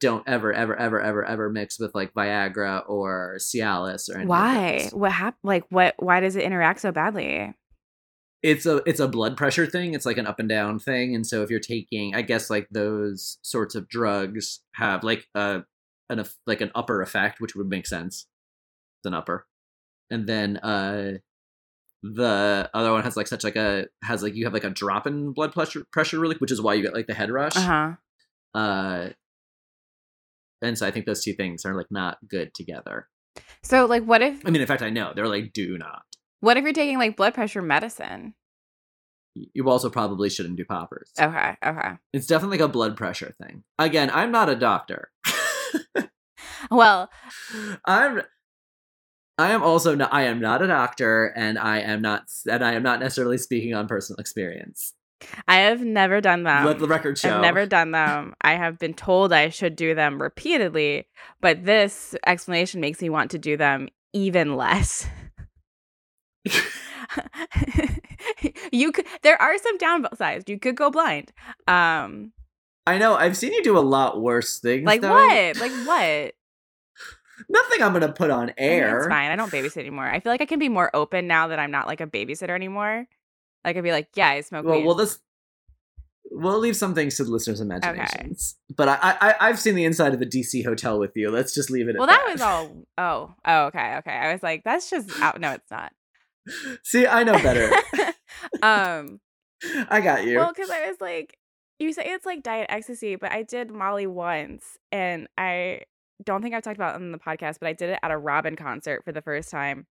don't 0.00 0.22
ever 0.28 0.52
ever 0.52 0.76
ever 0.76 1.00
ever 1.00 1.24
ever 1.24 1.50
mix 1.50 1.78
with 1.78 1.94
like 1.94 2.12
Viagra 2.14 2.82
or 2.88 3.36
Cialis 3.38 4.08
or 4.08 4.14
anything. 4.14 4.28
why? 4.28 4.88
What 4.92 5.12
happened? 5.12 5.40
Like 5.42 5.64
what 5.70 5.94
why 5.98 6.20
does 6.20 6.36
it 6.36 6.44
interact 6.44 6.80
so 6.80 6.92
badly? 6.92 7.54
it's 8.40 8.66
a 8.66 8.76
it's 8.86 9.00
a 9.00 9.08
blood 9.08 9.36
pressure 9.36 9.66
thing 9.66 9.94
it's 9.94 10.06
like 10.06 10.16
an 10.16 10.24
up 10.24 10.38
and 10.38 10.48
down 10.48 10.78
thing 10.78 11.12
and 11.12 11.26
so 11.26 11.42
if 11.42 11.50
you're 11.50 11.58
taking 11.58 12.14
i 12.14 12.22
guess 12.22 12.48
like 12.48 12.68
those 12.70 13.36
sorts 13.42 13.74
of 13.74 13.88
drugs 13.88 14.60
have 14.76 15.02
like 15.02 15.26
a 15.34 15.62
an 16.08 16.24
like 16.46 16.60
an 16.60 16.70
upper 16.76 17.02
effect 17.02 17.40
which 17.40 17.56
would 17.56 17.66
make 17.68 17.84
sense 17.84 18.26
it's 19.00 19.06
an 19.06 19.12
upper 19.12 19.44
and 20.08 20.28
then 20.28 20.56
uh 20.58 21.14
the 22.04 22.70
other 22.74 22.92
one 22.92 23.02
has 23.02 23.16
like 23.16 23.26
such 23.26 23.42
like 23.42 23.56
a 23.56 23.86
has 24.04 24.22
like 24.22 24.36
you 24.36 24.44
have 24.44 24.54
like 24.54 24.62
a 24.62 24.70
drop 24.70 25.04
in 25.08 25.32
blood 25.32 25.52
pressure 25.52 25.84
pressure 25.90 26.20
really 26.20 26.36
which 26.36 26.52
is 26.52 26.62
why 26.62 26.74
you 26.74 26.82
get 26.82 26.94
like 26.94 27.08
the 27.08 27.14
head 27.14 27.30
rush 27.32 27.56
Uh-huh. 27.56 27.94
uh 28.54 29.08
and 30.62 30.76
so 30.78 30.86
i 30.86 30.90
think 30.90 31.06
those 31.06 31.22
two 31.22 31.32
things 31.32 31.64
are 31.64 31.74
like 31.74 31.90
not 31.90 32.18
good 32.28 32.52
together 32.54 33.08
So 33.62 33.86
like 33.86 34.04
what 34.04 34.22
if 34.22 34.44
i 34.46 34.50
mean 34.50 34.60
in 34.60 34.66
fact 34.66 34.82
i 34.82 34.90
know 34.90 35.12
they're 35.14 35.28
like 35.28 35.52
do 35.52 35.78
not 35.78 36.02
what 36.40 36.56
if 36.56 36.64
you're 36.64 36.72
taking 36.72 36.98
like 36.98 37.16
blood 37.16 37.34
pressure 37.34 37.62
medicine? 37.62 38.34
you 39.34 39.68
also 39.68 39.90
probably 39.90 40.28
shouldn't 40.30 40.56
do 40.56 40.64
poppers 40.64 41.12
Okay, 41.20 41.56
okay. 41.64 41.90
It's 42.12 42.26
definitely 42.26 42.58
like 42.58 42.68
a 42.68 42.72
blood 42.72 42.96
pressure 42.96 43.34
thing. 43.40 43.62
Again, 43.78 44.10
I'm 44.12 44.32
not 44.32 44.48
a 44.48 44.56
doctor. 44.56 45.10
Well, 46.70 47.10
I'm 47.84 48.22
I 49.38 49.52
am 49.52 49.62
also 49.62 49.94
not 49.94 50.12
I 50.12 50.22
am 50.22 50.40
not 50.40 50.62
a 50.62 50.66
doctor 50.66 51.26
and 51.36 51.58
I 51.58 51.78
am 51.78 52.02
not 52.02 52.24
and 52.50 52.64
I 52.64 52.72
am 52.72 52.82
not 52.82 52.98
necessarily 53.00 53.38
speaking 53.38 53.74
on 53.74 53.86
personal 53.86 54.18
experience. 54.18 54.94
I 55.46 55.56
have 55.60 55.80
never 55.80 56.20
done 56.20 56.44
them. 56.44 56.64
Let 56.64 56.78
the 56.78 56.86
record 56.86 57.18
show. 57.18 57.36
I've 57.36 57.42
never 57.42 57.66
done 57.66 57.90
them. 57.90 58.34
I 58.40 58.54
have 58.54 58.78
been 58.78 58.94
told 58.94 59.32
I 59.32 59.48
should 59.48 59.76
do 59.76 59.94
them 59.94 60.20
repeatedly, 60.22 61.08
but 61.40 61.64
this 61.64 62.14
explanation 62.26 62.80
makes 62.80 63.02
me 63.02 63.10
want 63.10 63.30
to 63.32 63.38
do 63.38 63.56
them 63.56 63.88
even 64.12 64.56
less. 64.56 65.06
you 68.72 68.92
could 68.92 69.06
there 69.22 69.40
are 69.40 69.58
some 69.58 69.78
downsides. 69.78 70.48
You 70.48 70.58
could 70.58 70.76
go 70.76 70.90
blind. 70.90 71.32
Um 71.66 72.32
I 72.86 72.96
know, 72.96 73.14
I've 73.16 73.36
seen 73.36 73.52
you 73.52 73.62
do 73.62 73.76
a 73.76 73.80
lot 73.80 74.20
worse 74.20 74.60
things. 74.60 74.86
like 74.86 75.02
though. 75.02 75.10
what? 75.10 75.56
Like 75.58 75.72
what? 75.86 76.34
Nothing 77.48 77.82
I'm 77.82 77.92
gonna 77.92 78.12
put 78.12 78.30
on 78.30 78.44
I 78.44 78.46
mean, 78.46 78.54
air. 78.58 78.98
it's 78.98 79.08
fine. 79.08 79.30
I 79.30 79.36
don't 79.36 79.52
babysit 79.52 79.78
anymore. 79.78 80.06
I 80.06 80.20
feel 80.20 80.32
like 80.32 80.40
I 80.40 80.46
can 80.46 80.58
be 80.58 80.68
more 80.68 80.90
open 80.94 81.26
now 81.26 81.48
that 81.48 81.58
I'm 81.58 81.70
not 81.70 81.86
like 81.86 82.00
a 82.00 82.06
babysitter 82.06 82.50
anymore. 82.54 83.06
Like 83.68 83.76
I'd 83.76 83.84
be 83.84 83.92
like, 83.92 84.08
yeah, 84.14 84.28
I 84.28 84.40
smoke 84.40 84.64
Well 84.64 84.78
weed. 84.78 84.86
well 84.86 84.94
this 84.94 85.18
We'll 86.30 86.58
leave 86.58 86.76
some 86.76 86.94
things 86.94 87.16
to 87.16 87.24
the 87.24 87.30
listeners' 87.30 87.60
imaginations. 87.60 88.56
But 88.76 88.88
I, 88.88 88.98
I 89.02 89.34
I've 89.40 89.58
seen 89.58 89.74
the 89.74 89.84
inside 89.84 90.12
of 90.12 90.20
the 90.20 90.26
DC 90.26 90.64
hotel 90.64 90.98
with 90.98 91.12
you. 91.16 91.30
Let's 91.30 91.54
just 91.54 91.70
leave 91.70 91.88
it 91.88 91.94
at 91.94 91.98
well, 91.98 92.06
that. 92.06 92.22
that 92.26 92.32
was 92.32 92.40
all. 92.42 92.84
Oh, 92.98 93.34
oh, 93.44 93.64
okay, 93.66 93.96
okay. 93.96 94.12
I 94.12 94.32
was 94.32 94.42
like, 94.42 94.62
that's 94.64 94.90
just 94.90 95.10
out. 95.20 95.40
No, 95.40 95.52
it's 95.52 95.70
not. 95.70 95.92
See, 96.84 97.06
I 97.06 97.24
know 97.24 97.32
better. 97.32 97.72
um. 98.62 99.20
I 99.90 100.00
got 100.00 100.24
you. 100.24 100.38
Well, 100.38 100.52
because 100.54 100.70
I 100.70 100.86
was 100.88 101.00
like, 101.00 101.36
you 101.78 101.92
say 101.92 102.02
it's 102.04 102.26
like 102.26 102.42
diet 102.42 102.66
ecstasy, 102.68 103.16
but 103.16 103.32
I 103.32 103.42
did 103.42 103.70
Molly 103.70 104.06
once, 104.06 104.64
and 104.92 105.28
I 105.36 105.82
don't 106.22 106.42
think 106.42 106.54
I've 106.54 106.62
talked 106.62 106.76
about 106.76 106.94
it 106.94 107.02
on 107.02 107.12
the 107.12 107.18
podcast, 107.18 107.56
but 107.60 107.68
I 107.68 107.72
did 107.72 107.90
it 107.90 107.98
at 108.02 108.10
a 108.10 108.18
Robyn 108.18 108.56
concert 108.56 109.02
for 109.04 109.12
the 109.12 109.22
first 109.22 109.50
time. 109.50 109.86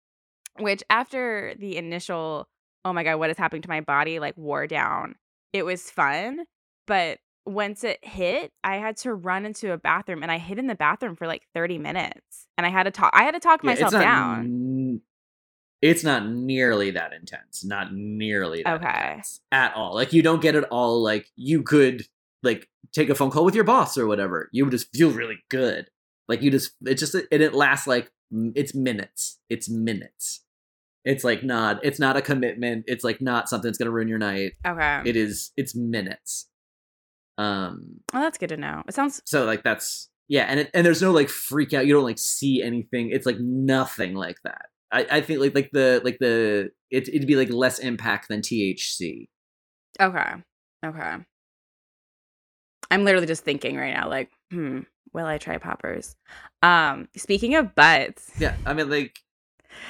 Which 0.60 0.84
after 0.90 1.54
the 1.60 1.78
initial, 1.78 2.48
oh 2.86 2.94
my 2.94 3.04
god, 3.04 3.18
what 3.18 3.30
is 3.30 3.38
happening 3.38 3.64
to 3.64 3.70
my 3.70 3.82
body, 3.82 4.20
like 4.20 4.38
wore 4.38 4.68
down. 4.68 5.16
It 5.52 5.66
was 5.66 5.90
fun, 5.92 6.46
but 6.88 7.20
once 7.46 7.84
it 7.84 8.00
hit, 8.04 8.52
I 8.64 8.78
had 8.78 8.98
to 8.98 9.14
run 9.14 9.46
into 9.46 9.72
a 9.72 9.78
bathroom, 9.78 10.24
and 10.24 10.32
I 10.32 10.38
hid 10.38 10.58
in 10.60 10.68
the 10.68 10.76
bathroom 10.76 11.16
for 11.16 11.28
like 11.28 11.44
thirty 11.54 11.78
minutes, 11.78 12.48
and 12.58 12.66
I 12.66 12.70
had 12.70 12.84
to 12.84 12.92
talk. 12.92 13.12
I 13.14 13.24
had 13.24 13.34
to 13.34 13.40
talk 13.40 13.64
Yeah, 13.64 13.72
myself 13.72 13.94
it's 13.94 14.02
down. 14.02 14.46
n- 14.46 15.02
it's 15.82 16.04
not 16.04 16.28
nearly 16.28 16.92
that 16.92 17.14
intense. 17.14 17.64
Not 17.66 17.94
nearly 17.94 18.64
that 18.64 18.76
Okay. 18.76 19.10
intense 19.12 19.42
at 19.52 19.76
all. 19.76 19.94
Like 19.94 20.14
you 20.14 20.22
don't 20.22 20.42
get 20.42 20.56
it 20.56 20.64
all. 20.66 21.02
Like 21.04 21.28
you 21.36 21.64
could 21.64 22.04
like 22.44 22.68
take 22.92 23.10
a 23.10 23.16
phone 23.16 23.30
call 23.32 23.46
with 23.46 23.56
your 23.56 23.64
boss 23.64 23.98
or 23.98 24.08
whatever. 24.08 24.50
You 24.52 24.66
would 24.66 24.72
just 24.72 24.92
feel 24.96 25.12
really 25.12 25.44
good. 25.50 25.90
Like 26.28 26.42
you 26.42 26.50
just 26.50 26.72
it 26.86 26.96
just 26.96 27.14
and 27.14 27.26
it 27.32 27.54
lasts 27.54 27.86
like 27.88 28.12
it's 28.32 28.74
minutes. 28.74 29.40
It's 29.50 29.70
minutes. 29.70 30.42
It's 31.06 31.24
like 31.24 31.44
not. 31.44 31.80
It's 31.84 32.00
not 32.00 32.18
a 32.18 32.22
commitment. 32.22 32.86
It's 32.88 33.04
like 33.04 33.22
not 33.22 33.48
something 33.48 33.68
that's 33.70 33.78
gonna 33.78 33.92
ruin 33.92 34.08
your 34.08 34.18
night. 34.18 34.54
Okay, 34.66 35.02
It 35.06 35.16
is. 35.16 35.52
It's 35.56 35.76
minutes. 35.76 36.48
Um. 37.38 38.00
well, 38.14 38.24
that's 38.24 38.38
good 38.38 38.50
to 38.50 38.58
know. 38.58 38.84
It 38.88 38.94
sounds 38.94 39.22
So 39.26 39.46
like 39.46 39.64
that's 39.64 40.10
yeah, 40.28 40.46
and 40.46 40.62
it, 40.62 40.72
and 40.74 40.86
there's 40.86 41.02
no 41.02 41.12
like 41.12 41.30
freak 41.30 41.74
out. 41.74 41.86
You 41.86 41.94
don't 41.94 42.04
like 42.04 42.18
see 42.20 42.64
anything. 42.64 43.12
It's 43.12 43.26
like 43.26 43.40
nothing 43.40 44.16
like 44.16 44.38
that. 44.44 44.66
I, 44.92 45.08
I 45.12 45.22
think 45.22 45.40
like 45.40 45.54
like 45.54 45.70
the 45.72 46.02
like 46.04 46.18
the 46.20 46.72
it 46.90 47.08
it'd 47.10 47.28
be 47.28 47.36
like 47.36 47.50
less 47.50 47.80
impact 47.80 48.28
than 48.30 48.42
THC. 48.42 49.28
Okay. 50.02 50.34
Okay. 50.86 51.16
I'm 52.92 53.04
literally 53.04 53.28
just 53.28 53.44
thinking 53.44 53.78
right 53.78 53.94
now, 53.94 54.08
like, 54.10 54.30
hmm, 54.52 54.82
Will 55.12 55.26
I 55.26 55.38
try 55.38 55.58
poppers? 55.58 56.16
Um, 56.62 57.08
speaking 57.16 57.56
of 57.56 57.74
butts, 57.74 58.32
Yeah, 58.38 58.56
I 58.66 58.74
mean, 58.74 58.90
like, 58.90 59.18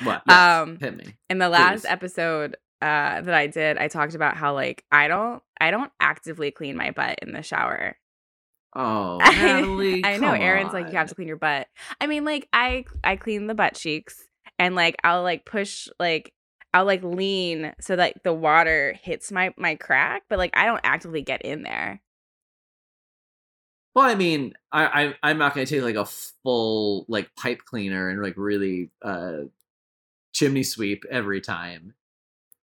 what? 0.03 0.23
Yes, 0.27 0.61
Um, 0.63 0.77
hit 0.79 0.95
me. 0.97 1.15
in 1.29 1.37
the 1.39 1.49
last 1.49 1.81
Please. 1.81 1.89
episode 1.91 2.55
uh 2.81 3.21
that 3.21 3.33
I 3.33 3.47
did, 3.47 3.77
I 3.77 3.87
talked 3.87 4.15
about 4.15 4.35
how 4.37 4.53
like 4.53 4.83
I 4.91 5.07
don't 5.07 5.41
I 5.59 5.71
don't 5.71 5.91
actively 5.99 6.51
clean 6.51 6.75
my 6.75 6.91
butt 6.91 7.19
in 7.21 7.31
the 7.33 7.41
shower. 7.41 7.97
Oh, 8.75 9.19
I- 9.21 9.31
Natalie, 9.61 10.03
I 10.05 10.17
know 10.17 10.31
come 10.31 10.41
Aaron's 10.41 10.73
like 10.73 10.87
you 10.91 10.97
have 10.97 11.07
to 11.09 11.15
clean 11.15 11.27
your 11.27 11.37
butt. 11.37 11.67
I 12.01 12.07
mean 12.07 12.25
like 12.25 12.47
I 12.51 12.85
I 13.03 13.15
clean 13.15 13.47
the 13.47 13.55
butt 13.55 13.75
cheeks 13.75 14.21
and 14.59 14.75
like 14.75 14.97
I'll 15.03 15.23
like 15.23 15.45
push 15.45 15.87
like 15.99 16.33
I'll 16.73 16.83
like 16.85 17.03
lean 17.03 17.73
so 17.79 17.95
that 17.95 18.21
the 18.25 18.33
water 18.33 18.93
hits 19.01 19.31
my 19.31 19.53
my 19.57 19.75
crack, 19.75 20.23
but 20.29 20.37
like 20.37 20.51
I 20.57 20.65
don't 20.65 20.81
actively 20.83 21.21
get 21.21 21.41
in 21.43 21.63
there. 21.63 22.01
Well, 23.93 24.03
I 24.05 24.15
mean, 24.15 24.53
I, 24.73 24.85
I 25.05 25.15
I'm 25.23 25.37
not 25.37 25.53
gonna 25.53 25.65
take 25.65 25.81
like 25.81 25.95
a 25.95 26.05
full 26.43 27.05
like 27.07 27.33
pipe 27.37 27.61
cleaner 27.65 28.09
and 28.09 28.21
like 28.21 28.33
really 28.35 28.91
uh 29.01 29.43
chimney 30.35 30.63
sweep 30.63 31.03
every 31.09 31.39
time. 31.41 31.93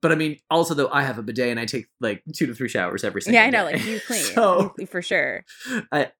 But 0.01 0.13
I 0.13 0.15
mean, 0.15 0.39
also 0.51 0.73
though, 0.75 0.89
I 0.91 1.03
have 1.03 1.19
a 1.19 1.23
bidet 1.23 1.49
and 1.51 1.59
I 1.59 1.65
take 1.67 1.89
like 2.01 2.23
two 2.33 2.47
to 2.47 2.55
three 2.55 2.69
showers 2.69 3.03
every 3.03 3.21
single 3.23 3.41
Yeah, 3.41 3.47
I 3.47 3.51
know 3.51 3.67
day. 3.69 3.73
like 3.77 3.85
you 3.85 4.01
clean 4.07 4.23
so 4.23 4.75
for 4.89 5.03
sure. 5.03 5.45
I 5.91 6.13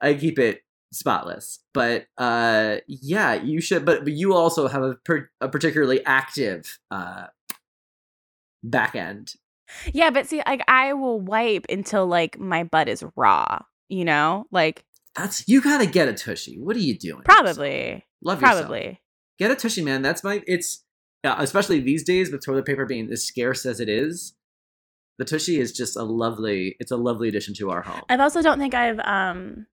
I 0.00 0.14
keep 0.14 0.38
it 0.38 0.62
spotless. 0.92 1.58
But 1.74 2.06
uh 2.18 2.76
yeah, 2.86 3.34
you 3.34 3.60
should. 3.60 3.84
But 3.84 4.04
but 4.04 4.12
you 4.12 4.34
also 4.34 4.68
have 4.68 4.82
a 4.82 4.94
per, 5.04 5.28
a 5.40 5.48
particularly 5.48 6.04
active 6.06 6.78
uh 6.90 7.26
back 8.62 8.94
end. 8.94 9.34
Yeah, 9.92 10.10
but 10.10 10.26
see 10.26 10.42
like 10.46 10.62
I 10.68 10.92
will 10.92 11.20
wipe 11.20 11.66
until 11.68 12.06
like 12.06 12.38
my 12.38 12.64
butt 12.64 12.88
is 12.88 13.02
raw, 13.16 13.60
you 13.88 14.04
know? 14.04 14.46
Like 14.52 14.84
That's 15.16 15.48
you 15.48 15.60
gotta 15.62 15.86
get 15.86 16.08
a 16.08 16.12
tushy. 16.12 16.58
What 16.58 16.76
are 16.76 16.80
you 16.80 16.96
doing? 16.98 17.22
probably 17.24 18.04
Love 18.22 18.40
yourself. 18.40 18.60
probably. 18.60 19.00
get 19.38 19.50
a 19.50 19.56
tushy 19.56 19.82
man 19.82 20.02
that's 20.02 20.22
my 20.22 20.42
it's 20.46 20.81
yeah, 21.24 21.36
especially 21.38 21.80
these 21.80 22.02
days 22.02 22.30
with 22.30 22.44
toilet 22.44 22.64
paper 22.66 22.86
being 22.86 23.10
as 23.10 23.24
scarce 23.24 23.64
as 23.66 23.80
it 23.80 23.88
is 23.88 24.34
the 25.18 25.24
tushy 25.24 25.60
is 25.60 25.72
just 25.72 25.96
a 25.96 26.02
lovely 26.02 26.76
it's 26.80 26.90
a 26.90 26.96
lovely 26.96 27.28
addition 27.28 27.54
to 27.54 27.70
our 27.70 27.82
home 27.82 28.02
I 28.08 28.16
also 28.16 28.42
don't 28.42 28.58
think 28.58 28.74
I've 28.74 29.00
um 29.00 29.66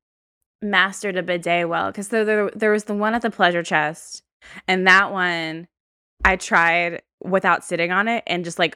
mastered 0.62 1.16
a 1.16 1.24
bidet 1.24 1.70
well 1.70 1.92
because 1.92 2.10
there, 2.10 2.26
there 2.26 2.52
there 2.54 2.72
was 2.72 2.84
the 2.86 2.94
one 2.94 3.14
at 3.16 3.22
the 3.22 3.32
pleasure 3.32 3.64
chest, 3.64 4.24
and 4.68 4.88
that 4.88 5.12
one 5.12 5.68
I 6.26 6.36
tried 6.36 7.02
without 7.24 7.64
sitting 7.64 7.92
on 7.92 8.08
it 8.08 8.24
and 8.28 8.44
just 8.44 8.60
like 8.60 8.76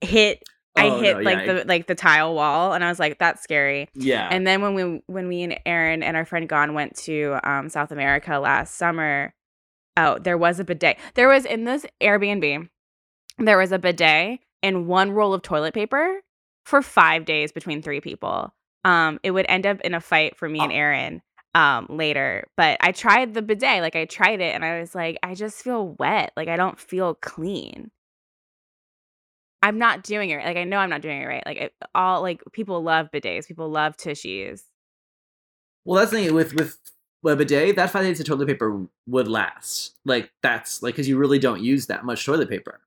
hit. 0.00 0.42
I 0.76 0.88
Oh, 0.88 0.98
hit 1.00 1.16
no, 1.18 1.22
like 1.22 1.46
yeah, 1.46 1.52
the 1.52 1.64
like 1.66 1.86
the 1.86 1.94
tile 1.94 2.34
wall, 2.34 2.72
and 2.72 2.82
I 2.84 2.88
was 2.88 2.98
like, 2.98 3.20
"That's 3.20 3.42
scary." 3.42 3.88
yeah 3.94 4.28
And 4.30 4.44
then 4.44 4.60
when 4.60 4.74
we 4.74 5.02
when 5.06 5.28
we 5.28 5.42
and 5.42 5.58
Aaron 5.64 6.02
and 6.02 6.16
our 6.16 6.24
friend 6.24 6.48
Gon 6.48 6.74
went 6.74 6.96
to 7.04 7.38
um, 7.44 7.68
South 7.68 7.92
America 7.92 8.40
last 8.40 8.74
summer, 8.74 9.32
oh, 9.96 10.18
there 10.18 10.38
was 10.38 10.60
a 10.60 10.64
bidet. 10.64 10.98
There 11.14 11.28
was 11.28 11.44
in 11.44 11.64
this 11.64 11.86
Airbnb, 12.00 12.68
there 13.38 13.58
was 13.58 13.72
a 13.72 13.78
bidet 13.78 14.40
and 14.62 14.86
one 14.86 15.10
roll 15.12 15.34
of 15.34 15.42
toilet 15.42 15.74
paper 15.74 16.20
for 16.64 16.82
five 16.82 17.24
days 17.24 17.52
between 17.52 17.82
three 17.82 18.00
people. 18.00 18.54
Um, 18.84 19.18
it 19.22 19.30
would 19.30 19.46
end 19.48 19.66
up 19.66 19.80
in 19.82 19.94
a 19.94 20.00
fight 20.00 20.36
for 20.36 20.48
me 20.48 20.60
and 20.60 20.72
Oh. 20.72 20.74
Aaron 20.74 21.22
um 21.54 21.86
later. 21.88 22.46
But 22.56 22.78
I 22.80 22.90
tried 22.92 23.32
the 23.34 23.42
bidet, 23.42 23.80
like 23.82 23.94
I 23.96 24.06
tried 24.06 24.40
it, 24.40 24.54
and 24.54 24.64
I 24.64 24.80
was 24.80 24.94
like, 24.94 25.18
I 25.22 25.34
just 25.34 25.62
feel 25.62 25.94
wet. 25.98 26.32
Like 26.36 26.48
I 26.48 26.56
don't 26.56 26.78
feel 26.78 27.14
clean. 27.14 27.90
I'm 29.62 29.78
not 29.78 30.02
doing 30.02 30.28
it. 30.30 30.36
right. 30.36 30.46
Like 30.46 30.56
I 30.58 30.64
know 30.64 30.78
I'm 30.78 30.90
not 30.90 31.00
doing 31.00 31.22
it 31.22 31.26
right. 31.26 31.42
Like 31.46 31.56
it, 31.56 31.72
all 31.94 32.20
like 32.22 32.42
people 32.52 32.82
love 32.82 33.08
bidets. 33.14 33.46
People 33.46 33.70
love 33.70 33.96
tushies. 33.96 34.62
well 35.84 36.00
that's 36.00 36.10
the 36.10 36.24
thing 36.24 36.34
with 36.34 36.54
with 36.54 36.78
a 37.32 37.36
bidet 37.36 37.76
that 37.76 37.90
five 37.90 38.04
days 38.04 38.20
of 38.20 38.26
toilet 38.26 38.48
paper 38.48 38.86
would 39.06 39.28
last. 39.28 39.94
Like 40.04 40.30
that's 40.42 40.82
like 40.82 40.94
because 40.94 41.08
you 41.08 41.18
really 41.18 41.38
don't 41.38 41.62
use 41.62 41.86
that 41.86 42.04
much 42.04 42.24
toilet 42.24 42.48
paper. 42.48 42.80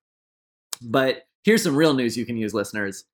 But 0.81 1.27
here's 1.43 1.63
some 1.63 1.75
real 1.75 1.93
news 1.93 2.17
you 2.17 2.25
can 2.25 2.37
use 2.37 2.53
listeners. 2.53 3.05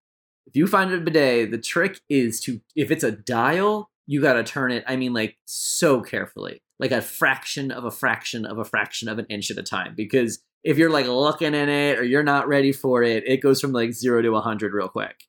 If 0.45 0.55
you 0.55 0.67
find 0.67 0.91
a 0.91 0.99
bidet 0.99 1.51
the 1.51 1.57
trick 1.57 2.01
is 2.09 2.39
to 2.41 2.59
if 2.75 2.91
it's 2.91 3.03
a 3.03 3.11
dial 3.11 3.89
you 4.07 4.21
got 4.21 4.33
to 4.33 4.43
turn 4.43 4.71
it 4.71 4.83
i 4.87 4.95
mean 4.95 5.13
like 5.13 5.37
so 5.45 6.01
carefully 6.01 6.61
like 6.79 6.91
a 6.91 7.01
fraction 7.01 7.71
of 7.71 7.85
a 7.85 7.91
fraction 7.91 8.45
of 8.45 8.57
a 8.57 8.65
fraction 8.65 9.07
of 9.07 9.19
an 9.19 9.25
inch 9.29 9.49
at 9.51 9.57
a 9.57 9.63
time 9.63 9.93
because 9.95 10.39
if 10.63 10.77
you're 10.77 10.89
like 10.89 11.07
looking 11.07 11.53
in 11.53 11.69
it 11.69 11.99
or 11.99 12.03
you're 12.03 12.23
not 12.23 12.47
ready 12.47 12.71
for 12.71 13.03
it 13.03 13.23
it 13.27 13.37
goes 13.37 13.61
from 13.61 13.71
like 13.71 13.93
0 13.93 14.21
to 14.21 14.29
a 14.29 14.33
100 14.33 14.73
real 14.73 14.89
quick 14.89 15.23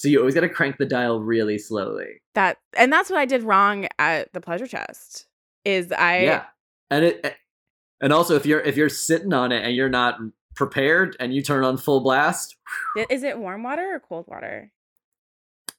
so 0.00 0.08
you 0.08 0.18
always 0.18 0.34
got 0.34 0.40
to 0.40 0.48
crank 0.48 0.78
the 0.78 0.86
dial 0.86 1.20
really 1.20 1.58
slowly 1.58 2.22
That 2.34 2.56
and 2.74 2.90
that's 2.90 3.10
what 3.10 3.18
I 3.18 3.26
did 3.26 3.42
wrong 3.42 3.86
at 3.98 4.32
the 4.32 4.40
pleasure 4.40 4.66
chest. 4.66 5.26
Is 5.66 5.92
I 5.92 6.20
yeah 6.20 6.44
and 6.90 7.04
it 7.04 7.36
and 8.00 8.10
also 8.10 8.34
if 8.34 8.46
you're 8.46 8.60
if 8.60 8.78
you're 8.78 8.88
sitting 8.88 9.34
on 9.34 9.52
it 9.52 9.62
and 9.62 9.76
you're 9.76 9.90
not 9.90 10.18
prepared 10.56 11.18
and 11.20 11.34
you 11.34 11.42
turn 11.42 11.64
on 11.64 11.76
full 11.76 12.00
blast 12.00 12.56
is 13.10 13.22
it 13.22 13.38
warm 13.38 13.62
water 13.62 13.94
or 13.94 14.00
cold 14.00 14.26
water? 14.26 14.72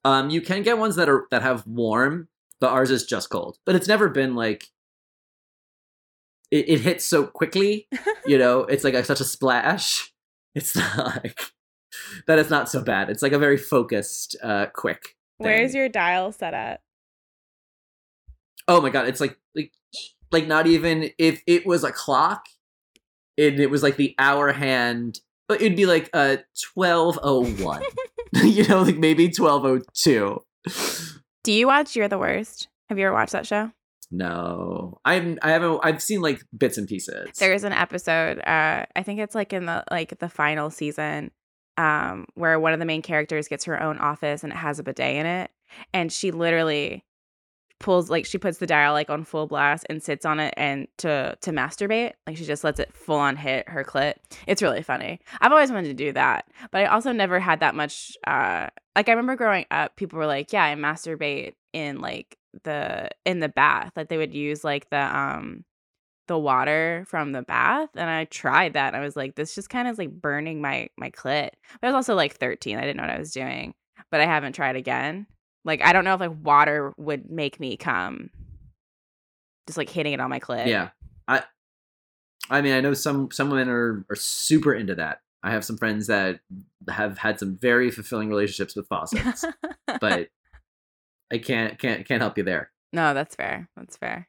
um 0.06 0.30
you 0.30 0.40
can 0.40 0.62
get 0.62 0.78
ones 0.78 0.96
that 0.98 1.10
are 1.10 1.26
that 1.32 1.42
have 1.42 1.66
warm 1.66 2.28
but 2.60 2.70
ours 2.70 2.92
is 2.92 3.04
just 3.04 3.32
cold 3.32 3.58
but 3.66 3.76
it's 3.76 3.88
never 3.88 4.08
been 4.08 4.36
like 4.36 4.68
it, 6.52 6.70
it 6.70 6.80
hits 6.82 7.04
so 7.04 7.26
quickly 7.26 7.88
you 8.28 8.38
know 8.38 8.62
it's 8.62 8.84
like 8.84 8.94
a, 8.94 9.04
such 9.04 9.20
a 9.20 9.26
splash 9.26 10.14
it's 10.54 10.76
not 10.98 11.24
like 11.24 11.40
that 12.28 12.40
it's 12.40 12.50
not 12.50 12.70
so 12.70 12.82
bad 12.82 13.10
it's 13.10 13.22
like 13.22 13.32
a 13.34 13.40
very 13.40 13.58
focused 13.58 14.36
uh 14.44 14.66
quick 14.74 15.16
Where's 15.38 15.74
your 15.74 15.90
dial 15.90 16.32
set 16.32 16.54
at? 16.54 16.82
oh 18.68 18.80
my 18.82 18.90
god 18.90 19.08
it's 19.08 19.20
like 19.20 19.38
like 19.56 19.72
like 20.32 20.48
not 20.48 20.68
even 20.68 21.10
if 21.18 21.42
it 21.48 21.66
was 21.66 21.84
a 21.84 21.92
clock 21.92 22.46
and 23.38 23.60
it 23.60 23.70
was 23.70 23.84
like 23.84 23.98
the 23.98 24.14
hour 24.20 24.52
hand 24.52 25.20
but 25.48 25.62
it'd 25.62 25.76
be 25.76 25.86
like 25.86 26.10
uh 26.14 26.38
1201 26.74 27.82
you 28.44 28.66
know 28.68 28.84
like 28.84 28.98
maybe 28.98 29.26
1202 29.26 30.42
Do 31.44 31.52
you 31.52 31.68
watch 31.68 31.96
You're 31.96 32.08
the 32.08 32.20
Worst? 32.20 32.70
Have 32.88 32.98
you 33.00 33.08
ever 33.08 33.14
watched 33.14 33.34
that 33.34 33.48
show? 33.48 33.72
no 34.14 35.00
i'm 35.06 35.40
i 35.42 35.52
haven't 35.52 35.80
i've 35.84 36.02
seen 36.04 36.20
like 36.20 36.44
bits 36.58 36.78
and 36.78 36.86
pieces 36.86 37.30
There's 37.40 37.64
an 37.64 37.72
episode, 37.72 38.40
uh, 38.40 38.86
I 38.94 39.04
think 39.04 39.22
it's 39.22 39.34
like 39.34 39.54
in 39.54 39.66
the 39.66 39.86
like 39.90 40.20
the 40.20 40.28
final 40.28 40.70
season, 40.70 41.32
um, 41.82 42.26
where 42.36 42.60
one 42.60 42.74
of 42.74 42.80
the 42.80 42.86
main 42.86 43.02
characters 43.02 43.48
gets 43.48 43.66
her 43.66 43.82
own 43.82 43.98
office 43.98 44.44
and 44.44 44.54
it 44.54 44.58
has 44.58 44.78
a 44.78 44.84
bidet 44.84 45.16
in 45.16 45.26
it. 45.26 45.52
And 45.94 46.12
she 46.12 46.30
literally 46.30 47.04
pulls 47.80 48.12
like 48.12 48.28
she 48.28 48.38
puts 48.38 48.60
the 48.60 48.68
dial 48.68 48.94
like 48.94 49.10
on 49.10 49.24
full 49.24 49.48
blast 49.48 49.88
and 49.90 50.04
sits 50.04 50.24
on 50.24 50.40
it 50.40 50.54
and 50.56 50.88
to 51.00 51.36
to 51.42 51.52
masturbate. 51.52 52.14
Like 52.28 52.38
she 52.38 52.46
just 52.46 52.64
lets 52.64 52.80
it 52.80 52.96
full 52.96 53.18
on 53.18 53.36
hit 53.36 53.68
her 53.68 53.84
clit. 53.84 54.16
It's 54.46 54.62
really 54.62 54.84
funny. 54.84 55.20
I've 55.40 55.52
always 55.52 55.72
wanted 55.72 55.88
to 55.88 55.94
do 55.96 56.12
that. 56.12 56.46
But 56.72 56.82
I 56.82 56.86
also 56.86 57.12
never 57.12 57.40
had 57.40 57.62
that 57.62 57.74
much 57.74 58.16
uh 58.28 58.68
like 58.96 59.10
I 59.10 59.14
remember 59.14 59.36
growing 59.36 59.66
up, 59.72 59.96
people 59.96 60.20
were 60.20 60.28
like, 60.28 60.54
Yeah, 60.54 60.66
I 60.66 60.76
masturbate 60.76 61.54
in 61.74 62.00
like 62.00 62.38
the 62.64 63.10
in 63.26 63.40
the 63.40 63.50
bath. 63.50 63.94
Like 63.96 64.10
they 64.10 64.18
would 64.18 64.36
use 64.36 64.64
like 64.64 64.90
the 64.92 65.18
um 65.18 65.66
the 66.32 66.38
water 66.38 67.04
from 67.08 67.34
the 67.34 67.42
bath 67.42 67.90
and 67.96 68.10
I 68.10 68.26
tried 68.26 68.74
that 68.74 68.94
and 68.94 68.96
I 68.96 69.06
was 69.06 69.16
like 69.16 69.36
this 69.36 69.54
just 69.54 69.70
kind 69.70 69.88
of 69.88 69.92
is 69.92 69.98
like 69.98 70.12
burning 70.12 70.62
my 70.62 70.88
my 70.98 71.12
clit. 71.12 71.50
But 71.82 71.88
I 71.88 71.88
was 71.88 71.96
also 71.96 72.16
like 72.16 72.38
13. 72.38 72.78
I 72.78 72.82
didn't 72.82 72.98
know 72.98 73.04
what 73.04 73.10
I 73.12 73.20
was 73.20 73.32
doing, 73.32 73.74
but 74.10 74.22
I 74.22 74.26
haven't 74.26 74.54
tried 74.54 74.76
again. 74.78 75.28
Like 75.66 75.82
I 75.82 75.94
don't 75.94 76.06
know 76.06 76.14
if 76.14 76.20
like 76.20 76.32
water 76.42 76.94
would 76.98 77.30
make 77.30 77.60
me 77.60 77.76
come. 77.78 78.30
Just 79.68 79.78
like 79.78 79.90
hitting 79.90 80.14
it 80.14 80.20
on 80.20 80.30
my 80.30 80.40
clit. 80.40 80.68
yeah 80.68 80.90
i 81.28 81.44
i 82.50 82.62
mean 82.62 82.74
i 82.74 82.82
know 82.82 82.94
some 82.94 83.30
some 83.32 83.50
women 83.50 83.70
are 83.70 84.04
are 84.10 84.16
super 84.16 84.74
into 84.74 84.96
that 84.96 85.22
i 85.44 85.52
have 85.52 85.64
some 85.64 85.78
friends 85.78 86.08
that 86.08 86.40
have 86.90 87.18
had 87.20 87.40
some 87.40 87.58
very 87.58 87.92
fulfilling 87.92 88.28
relationships 88.28 88.76
with 88.76 88.88
faucets 88.88 89.46
but 90.02 90.30
i 91.32 91.38
can't 91.38 91.78
can't 91.78 92.08
can't 92.08 92.22
help 92.22 92.38
you 92.38 92.44
there 92.44 92.72
no, 92.94 93.14
that's 93.14 93.36
fair. 93.36 93.70
That's 93.76 93.98
fair. 93.98 94.28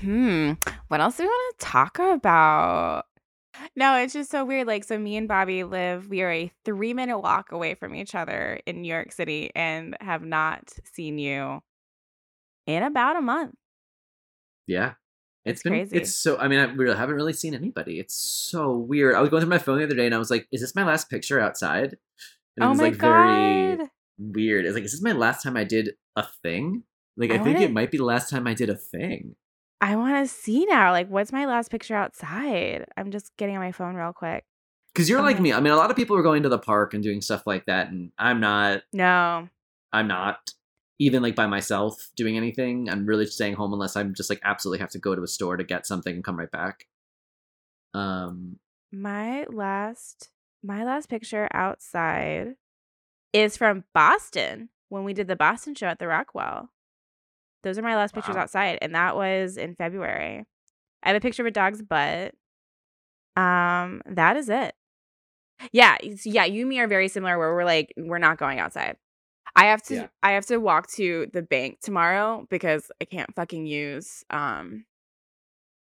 Hmm. 0.00 0.52
What 0.88 1.00
else 1.00 1.16
do 1.16 1.24
we 1.24 1.28
want 1.28 1.58
to 1.58 1.64
talk 1.66 1.98
about? 1.98 3.04
No, 3.74 3.96
it's 3.96 4.12
just 4.12 4.30
so 4.30 4.44
weird. 4.44 4.66
Like, 4.66 4.84
so 4.84 4.98
me 4.98 5.16
and 5.16 5.26
Bobby 5.26 5.64
live, 5.64 6.08
we 6.08 6.22
are 6.22 6.30
a 6.30 6.52
three 6.64 6.94
minute 6.94 7.18
walk 7.18 7.50
away 7.52 7.74
from 7.74 7.94
each 7.94 8.14
other 8.14 8.60
in 8.66 8.82
New 8.82 8.92
York 8.92 9.10
City 9.12 9.50
and 9.54 9.96
have 10.00 10.22
not 10.22 10.72
seen 10.92 11.18
you 11.18 11.60
in 12.66 12.82
about 12.82 13.16
a 13.16 13.20
month. 13.20 13.54
Yeah. 14.66 14.92
It's 15.44 15.56
It's 15.56 15.62
been 15.62 15.72
crazy. 15.72 15.96
it's 15.96 16.14
so 16.14 16.36
I 16.38 16.46
mean 16.48 16.58
I 16.58 16.64
really 16.64 16.96
haven't 16.96 17.14
really 17.16 17.32
seen 17.32 17.54
anybody. 17.54 17.98
It's 17.98 18.14
so 18.14 18.76
weird. 18.76 19.14
I 19.14 19.20
was 19.20 19.30
going 19.30 19.40
through 19.40 19.50
my 19.50 19.58
phone 19.58 19.78
the 19.78 19.84
other 19.84 19.94
day 19.94 20.06
and 20.06 20.14
I 20.14 20.18
was 20.18 20.30
like, 20.30 20.46
is 20.52 20.60
this 20.60 20.74
my 20.74 20.84
last 20.84 21.08
picture 21.08 21.40
outside? 21.40 21.96
And 22.56 22.64
it 22.64 22.66
oh 22.66 22.68
was 22.70 22.78
my 22.78 22.84
like 22.84 22.98
God. 22.98 23.78
very 23.78 23.88
weird. 24.18 24.66
It's 24.66 24.74
like, 24.74 24.84
is 24.84 24.92
this 24.92 25.02
my 25.02 25.12
last 25.12 25.42
time 25.42 25.56
I 25.56 25.64
did 25.64 25.90
a 26.16 26.26
thing? 26.42 26.82
Like 27.16 27.30
I, 27.30 27.34
I 27.34 27.38
think 27.38 27.54
wanna- 27.56 27.66
it 27.66 27.72
might 27.72 27.90
be 27.90 27.96
the 27.98 28.04
last 28.04 28.28
time 28.30 28.46
I 28.46 28.54
did 28.54 28.68
a 28.68 28.76
thing. 28.76 29.36
I 29.80 29.96
want 29.96 30.16
to 30.16 30.32
see 30.32 30.66
now. 30.66 30.90
Like, 30.92 31.08
what's 31.08 31.32
my 31.32 31.46
last 31.46 31.70
picture 31.70 31.94
outside? 31.94 32.86
I'm 32.96 33.10
just 33.10 33.36
getting 33.36 33.56
on 33.56 33.62
my 33.62 33.72
phone 33.72 33.94
real 33.94 34.12
quick. 34.12 34.44
Because 34.92 35.08
you're 35.08 35.22
like 35.22 35.38
me. 35.38 35.52
I 35.52 35.60
mean, 35.60 35.72
a 35.72 35.76
lot 35.76 35.90
of 35.90 35.96
people 35.96 36.16
are 36.16 36.22
going 36.22 36.42
to 36.42 36.48
the 36.48 36.58
park 36.58 36.94
and 36.94 37.02
doing 37.02 37.20
stuff 37.20 37.46
like 37.46 37.66
that, 37.66 37.90
and 37.90 38.10
I'm 38.18 38.40
not. 38.40 38.82
No, 38.92 39.48
I'm 39.92 40.08
not. 40.08 40.50
even 40.98 41.22
like 41.22 41.36
by 41.36 41.46
myself 41.46 42.10
doing 42.16 42.36
anything. 42.36 42.90
I'm 42.90 43.06
really 43.06 43.26
staying 43.26 43.54
home 43.54 43.72
unless 43.72 43.94
I'm 43.94 44.14
just 44.14 44.28
like 44.30 44.40
absolutely 44.42 44.80
have 44.80 44.90
to 44.90 44.98
go 44.98 45.14
to 45.14 45.22
a 45.22 45.28
store 45.28 45.56
to 45.56 45.62
get 45.62 45.86
something 45.86 46.12
and 46.12 46.24
come 46.24 46.36
right 46.38 46.50
back. 46.50 46.86
Um, 47.94 48.58
My 48.92 49.44
last 49.48 50.30
my 50.64 50.84
last 50.84 51.08
picture 51.08 51.48
outside 51.54 52.56
is 53.32 53.56
from 53.56 53.84
Boston 53.94 54.70
when 54.88 55.04
we 55.04 55.12
did 55.14 55.28
the 55.28 55.36
Boston 55.36 55.76
show 55.76 55.86
at 55.86 56.00
the 56.00 56.08
Rockwell. 56.08 56.70
Those 57.68 57.78
are 57.78 57.82
my 57.82 57.96
last 57.96 58.14
pictures 58.14 58.34
Wow. 58.34 58.42
outside, 58.42 58.78
and 58.80 58.94
that 58.94 59.14
was 59.14 59.56
in 59.58 59.74
February. 59.74 60.44
I 61.02 61.08
have 61.08 61.16
a 61.16 61.20
picture 61.20 61.42
of 61.42 61.46
a 61.46 61.50
dog's 61.50 61.82
butt. 61.82 62.34
Um, 63.36 64.02
that 64.06 64.36
is 64.36 64.48
it. 64.48 64.74
Yeah, 65.72 65.96
yeah, 66.24 66.44
you 66.44 66.62
and 66.62 66.68
me 66.68 66.80
are 66.80 66.88
very 66.88 67.08
similar 67.08 67.38
where 67.38 67.52
we're 67.54 67.64
like, 67.64 67.92
we're 67.96 68.18
not 68.18 68.38
going 68.38 68.58
outside. 68.58 68.96
I 69.54 69.66
have 69.66 69.82
to 69.84 69.94
Yeah. 69.96 70.06
I 70.22 70.32
have 70.32 70.46
to 70.46 70.58
walk 70.58 70.88
to 70.92 71.28
the 71.32 71.42
bank 71.42 71.80
tomorrow 71.80 72.46
because 72.48 72.90
I 73.00 73.04
can't 73.04 73.34
fucking 73.34 73.66
use 73.66 74.24
um 74.30 74.84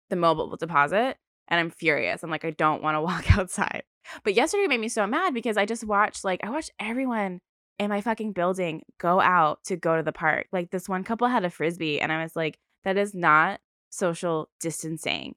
the 0.10 0.16
mobile 0.16 0.56
deposit 0.58 1.18
and 1.48 1.60
I'm 1.60 1.70
furious. 1.70 2.24
I'm 2.24 2.30
like, 2.30 2.46
I 2.46 2.52
don't 2.52 2.84
want 2.84 2.96
to 2.96 3.02
walk 3.10 3.38
outside. 3.38 3.84
But 4.24 4.34
yesterday 4.34 4.68
made 4.68 4.80
me 4.80 4.90
so 4.90 5.06
mad 5.08 5.34
because 5.34 5.58
I 5.58 5.66
just 5.66 5.84
watched 5.86 6.24
like 6.24 6.42
I 6.44 6.50
watched 6.50 6.72
everyone 6.80 7.40
in 7.82 7.90
my 7.90 8.00
fucking 8.02 8.32
building 8.34 8.84
go 9.00 9.20
out 9.20 9.64
to 9.66 9.76
go 9.76 9.98
to 9.98 10.04
the 10.04 10.12
park. 10.12 10.48
Like 10.52 10.70
this 10.72 10.88
one 10.88 11.04
couple 11.04 11.28
had 11.28 11.44
a 11.44 11.50
frisbee 11.50 12.00
and 12.00 12.12
I 12.12 12.22
was 12.22 12.36
like, 12.36 12.60
that 12.84 12.96
is 12.98 13.14
not 13.16 13.60
social 13.90 14.50
distancing. 14.60 15.36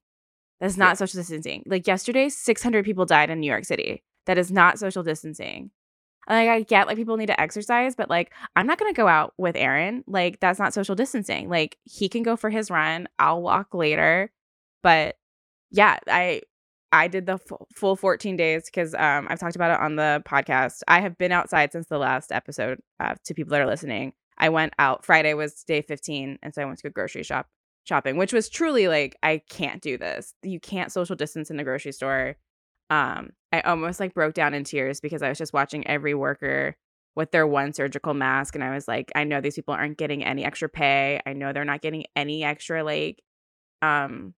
That's 0.60 0.76
not 0.76 0.90
Yeah. 0.90 0.94
social 0.94 1.18
distancing. 1.20 1.62
Like 1.66 1.86
yesterday, 1.86 2.28
600 2.28 2.84
people 2.84 3.06
died 3.06 3.30
in 3.30 3.40
New 3.40 3.50
York 3.50 3.64
City. 3.64 4.04
That 4.26 4.38
is 4.38 4.52
not 4.52 4.78
social 4.78 5.02
distancing. 5.02 5.70
Like 6.28 6.48
I 6.48 6.62
get 6.62 6.86
like 6.86 6.96
people 6.96 7.16
need 7.16 7.26
to 7.26 7.40
exercise, 7.40 7.94
but 7.94 8.08
like 8.10 8.32
I'm 8.56 8.66
not 8.66 8.78
gonna 8.78 8.92
go 8.92 9.08
out 9.08 9.32
with 9.38 9.56
Aaron. 9.56 10.04
Like 10.06 10.38
that's 10.40 10.58
not 10.58 10.72
social 10.74 10.94
distancing. 10.94 11.48
Like 11.48 11.78
he 11.84 12.08
can 12.08 12.22
go 12.22 12.36
for 12.36 12.50
his 12.50 12.70
run. 12.70 13.08
I'll 13.18 13.42
walk 13.42 13.74
later. 13.74 14.30
But 14.82 15.16
yeah, 15.70 15.98
I 16.06 16.42
I 16.92 17.08
did 17.08 17.26
the 17.26 17.38
full, 17.38 17.66
full 17.74 17.96
14 17.96 18.36
days 18.36 18.64
because 18.66 18.94
um 18.94 19.26
I've 19.28 19.40
talked 19.40 19.56
about 19.56 19.72
it 19.72 19.80
on 19.80 19.96
the 19.96 20.22
podcast. 20.26 20.82
I 20.88 21.00
have 21.00 21.18
been 21.18 21.32
outside 21.32 21.72
since 21.72 21.86
the 21.86 21.98
last 21.98 22.32
episode. 22.32 22.80
Uh, 23.00 23.14
to 23.24 23.34
people 23.34 23.50
that 23.50 23.60
are 23.60 23.66
listening, 23.66 24.12
I 24.38 24.48
went 24.48 24.74
out. 24.78 25.04
Friday 25.04 25.34
was 25.34 25.64
day 25.64 25.82
15, 25.82 26.38
and 26.42 26.54
so 26.54 26.62
I 26.62 26.64
went 26.64 26.78
to 26.78 26.84
go 26.84 26.92
grocery 26.92 27.22
shop 27.22 27.48
shopping, 27.84 28.16
which 28.16 28.32
was 28.32 28.48
truly 28.48 28.88
like 28.88 29.16
I 29.22 29.42
can't 29.48 29.82
do 29.82 29.98
this. 29.98 30.34
You 30.42 30.60
can't 30.60 30.92
social 30.92 31.16
distance 31.16 31.50
in 31.50 31.56
the 31.56 31.64
grocery 31.64 31.92
store 31.92 32.36
um 32.90 33.30
i 33.52 33.60
almost 33.62 33.98
like 33.98 34.14
broke 34.14 34.34
down 34.34 34.54
in 34.54 34.64
tears 34.64 35.00
because 35.00 35.22
i 35.22 35.28
was 35.28 35.38
just 35.38 35.52
watching 35.52 35.86
every 35.86 36.14
worker 36.14 36.76
with 37.16 37.30
their 37.30 37.46
one 37.46 37.72
surgical 37.72 38.12
mask 38.12 38.54
and 38.54 38.62
i 38.62 38.74
was 38.74 38.86
like 38.86 39.10
i 39.14 39.24
know 39.24 39.40
these 39.40 39.54
people 39.54 39.74
aren't 39.74 39.96
getting 39.96 40.24
any 40.24 40.44
extra 40.44 40.68
pay 40.68 41.20
i 41.24 41.32
know 41.32 41.52
they're 41.52 41.64
not 41.64 41.80
getting 41.80 42.04
any 42.14 42.44
extra 42.44 42.84
like 42.84 43.22
um 43.80 44.34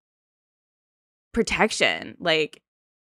protection 1.37 2.17
like 2.19 2.63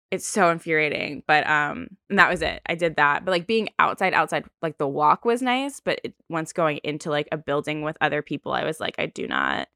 it's 0.10 0.26
so 0.26 0.50
infuriating 0.50 1.22
but 1.28 1.46
um 1.46 1.90
and 2.10 2.18
that 2.18 2.30
was 2.30 2.42
it 2.42 2.62
i 2.68 2.74
did 2.74 2.96
that 2.96 3.26
but 3.26 3.32
like 3.32 3.46
being 3.46 3.68
outside 3.80 4.14
outside 4.14 4.46
like 4.62 4.78
the 4.78 4.88
walk 4.88 5.26
was 5.26 5.42
nice 5.42 5.82
but 5.82 6.00
it, 6.06 6.14
once 6.30 6.54
going 6.54 6.80
into 6.86 7.10
like 7.10 7.28
a 7.34 7.38
building 7.38 7.82
with 7.82 7.98
other 8.00 8.22
people 8.22 8.54
i 8.54 8.64
was 8.64 8.80
like 8.80 8.96
i 8.98 9.06
do 9.06 9.28
not 9.28 9.68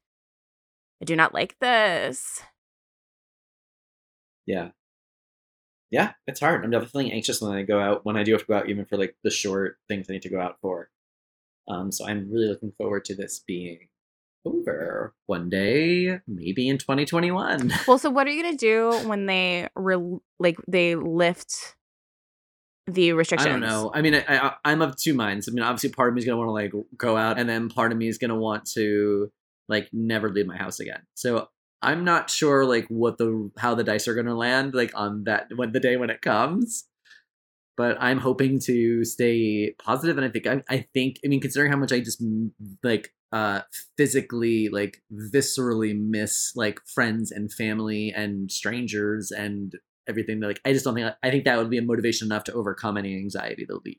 i 1.02 1.04
do 1.04 1.14
not 1.14 1.34
like 1.34 1.58
this 1.58 2.40
yeah. 4.48 4.70
Yeah, 5.90 6.12
it's 6.26 6.40
hard. 6.40 6.64
I'm 6.64 6.70
definitely 6.70 7.12
anxious 7.12 7.42
when 7.42 7.52
I 7.52 7.62
go 7.62 7.78
out, 7.78 8.06
when 8.06 8.16
I 8.16 8.22
do 8.22 8.32
have 8.32 8.40
to 8.42 8.46
go 8.46 8.54
out, 8.54 8.68
even 8.70 8.86
for 8.86 8.96
like 8.96 9.14
the 9.22 9.30
short 9.30 9.76
things 9.88 10.06
I 10.08 10.14
need 10.14 10.22
to 10.22 10.30
go 10.30 10.40
out 10.40 10.56
for. 10.62 10.88
Um, 11.68 11.92
so 11.92 12.06
I'm 12.06 12.30
really 12.30 12.48
looking 12.48 12.72
forward 12.72 13.04
to 13.06 13.14
this 13.14 13.40
being 13.46 13.88
over 14.44 15.14
one 15.26 15.48
day, 15.48 16.20
maybe 16.26 16.68
in 16.68 16.78
2021. 16.78 17.72
Well, 17.86 17.98
so 17.98 18.10
what 18.10 18.26
are 18.26 18.30
you 18.30 18.42
gonna 18.42 18.56
do 18.56 18.92
when 19.08 19.26
they 19.26 19.68
re- 19.74 20.18
like 20.38 20.56
they 20.66 20.94
lift 20.94 21.76
the 22.86 23.12
restrictions? 23.12 23.46
I 23.46 23.50
don't 23.50 23.60
know. 23.60 23.90
I 23.94 24.02
mean, 24.02 24.14
I, 24.14 24.24
I, 24.28 24.54
I'm 24.64 24.82
of 24.82 24.96
two 24.96 25.14
minds. 25.14 25.48
I 25.48 25.52
mean, 25.52 25.62
obviously, 25.62 25.90
part 25.90 26.08
of 26.08 26.14
me 26.14 26.20
is 26.20 26.24
gonna 26.24 26.38
want 26.38 26.48
to 26.48 26.52
like 26.52 26.72
go 26.96 27.16
out, 27.16 27.38
and 27.38 27.48
then 27.48 27.68
part 27.68 27.92
of 27.92 27.98
me 27.98 28.08
is 28.08 28.18
gonna 28.18 28.38
want 28.38 28.66
to 28.72 29.30
like 29.68 29.88
never 29.92 30.30
leave 30.30 30.46
my 30.46 30.56
house 30.56 30.80
again. 30.80 31.02
So 31.14 31.48
I'm 31.82 32.04
not 32.04 32.30
sure 32.30 32.64
like 32.64 32.86
what 32.88 33.18
the 33.18 33.50
how 33.58 33.74
the 33.74 33.84
dice 33.84 34.08
are 34.08 34.14
gonna 34.14 34.36
land 34.36 34.74
like 34.74 34.92
on 34.94 35.24
that 35.24 35.48
when 35.54 35.72
the 35.72 35.80
day 35.80 35.96
when 35.96 36.10
it 36.10 36.22
comes. 36.22 36.84
But 37.76 37.96
I'm 38.00 38.18
hoping 38.18 38.58
to 38.62 39.04
stay 39.04 39.72
positive, 39.78 40.18
and 40.18 40.26
I 40.26 40.30
think 40.30 40.46
I, 40.48 40.62
I 40.68 40.86
think 40.92 41.20
I 41.24 41.28
mean 41.28 41.40
considering 41.40 41.70
how 41.70 41.78
much 41.78 41.92
I 41.92 42.00
just 42.00 42.22
like 42.82 43.14
uh 43.32 43.60
physically 43.96 44.68
like 44.68 45.02
viscerally 45.12 45.98
miss 45.98 46.52
like 46.56 46.80
friends 46.86 47.30
and 47.30 47.52
family 47.52 48.12
and 48.16 48.50
strangers 48.50 49.30
and 49.30 49.74
everything 50.08 50.40
like 50.40 50.60
i 50.64 50.72
just 50.72 50.84
don't 50.84 50.94
think 50.94 51.12
i 51.22 51.30
think 51.30 51.44
that 51.44 51.58
would 51.58 51.70
be 51.70 51.78
a 51.78 51.82
motivation 51.82 52.26
enough 52.26 52.44
to 52.44 52.52
overcome 52.54 52.96
any 52.96 53.14
anxiety 53.16 53.66
to 53.66 53.80
leave 53.84 53.96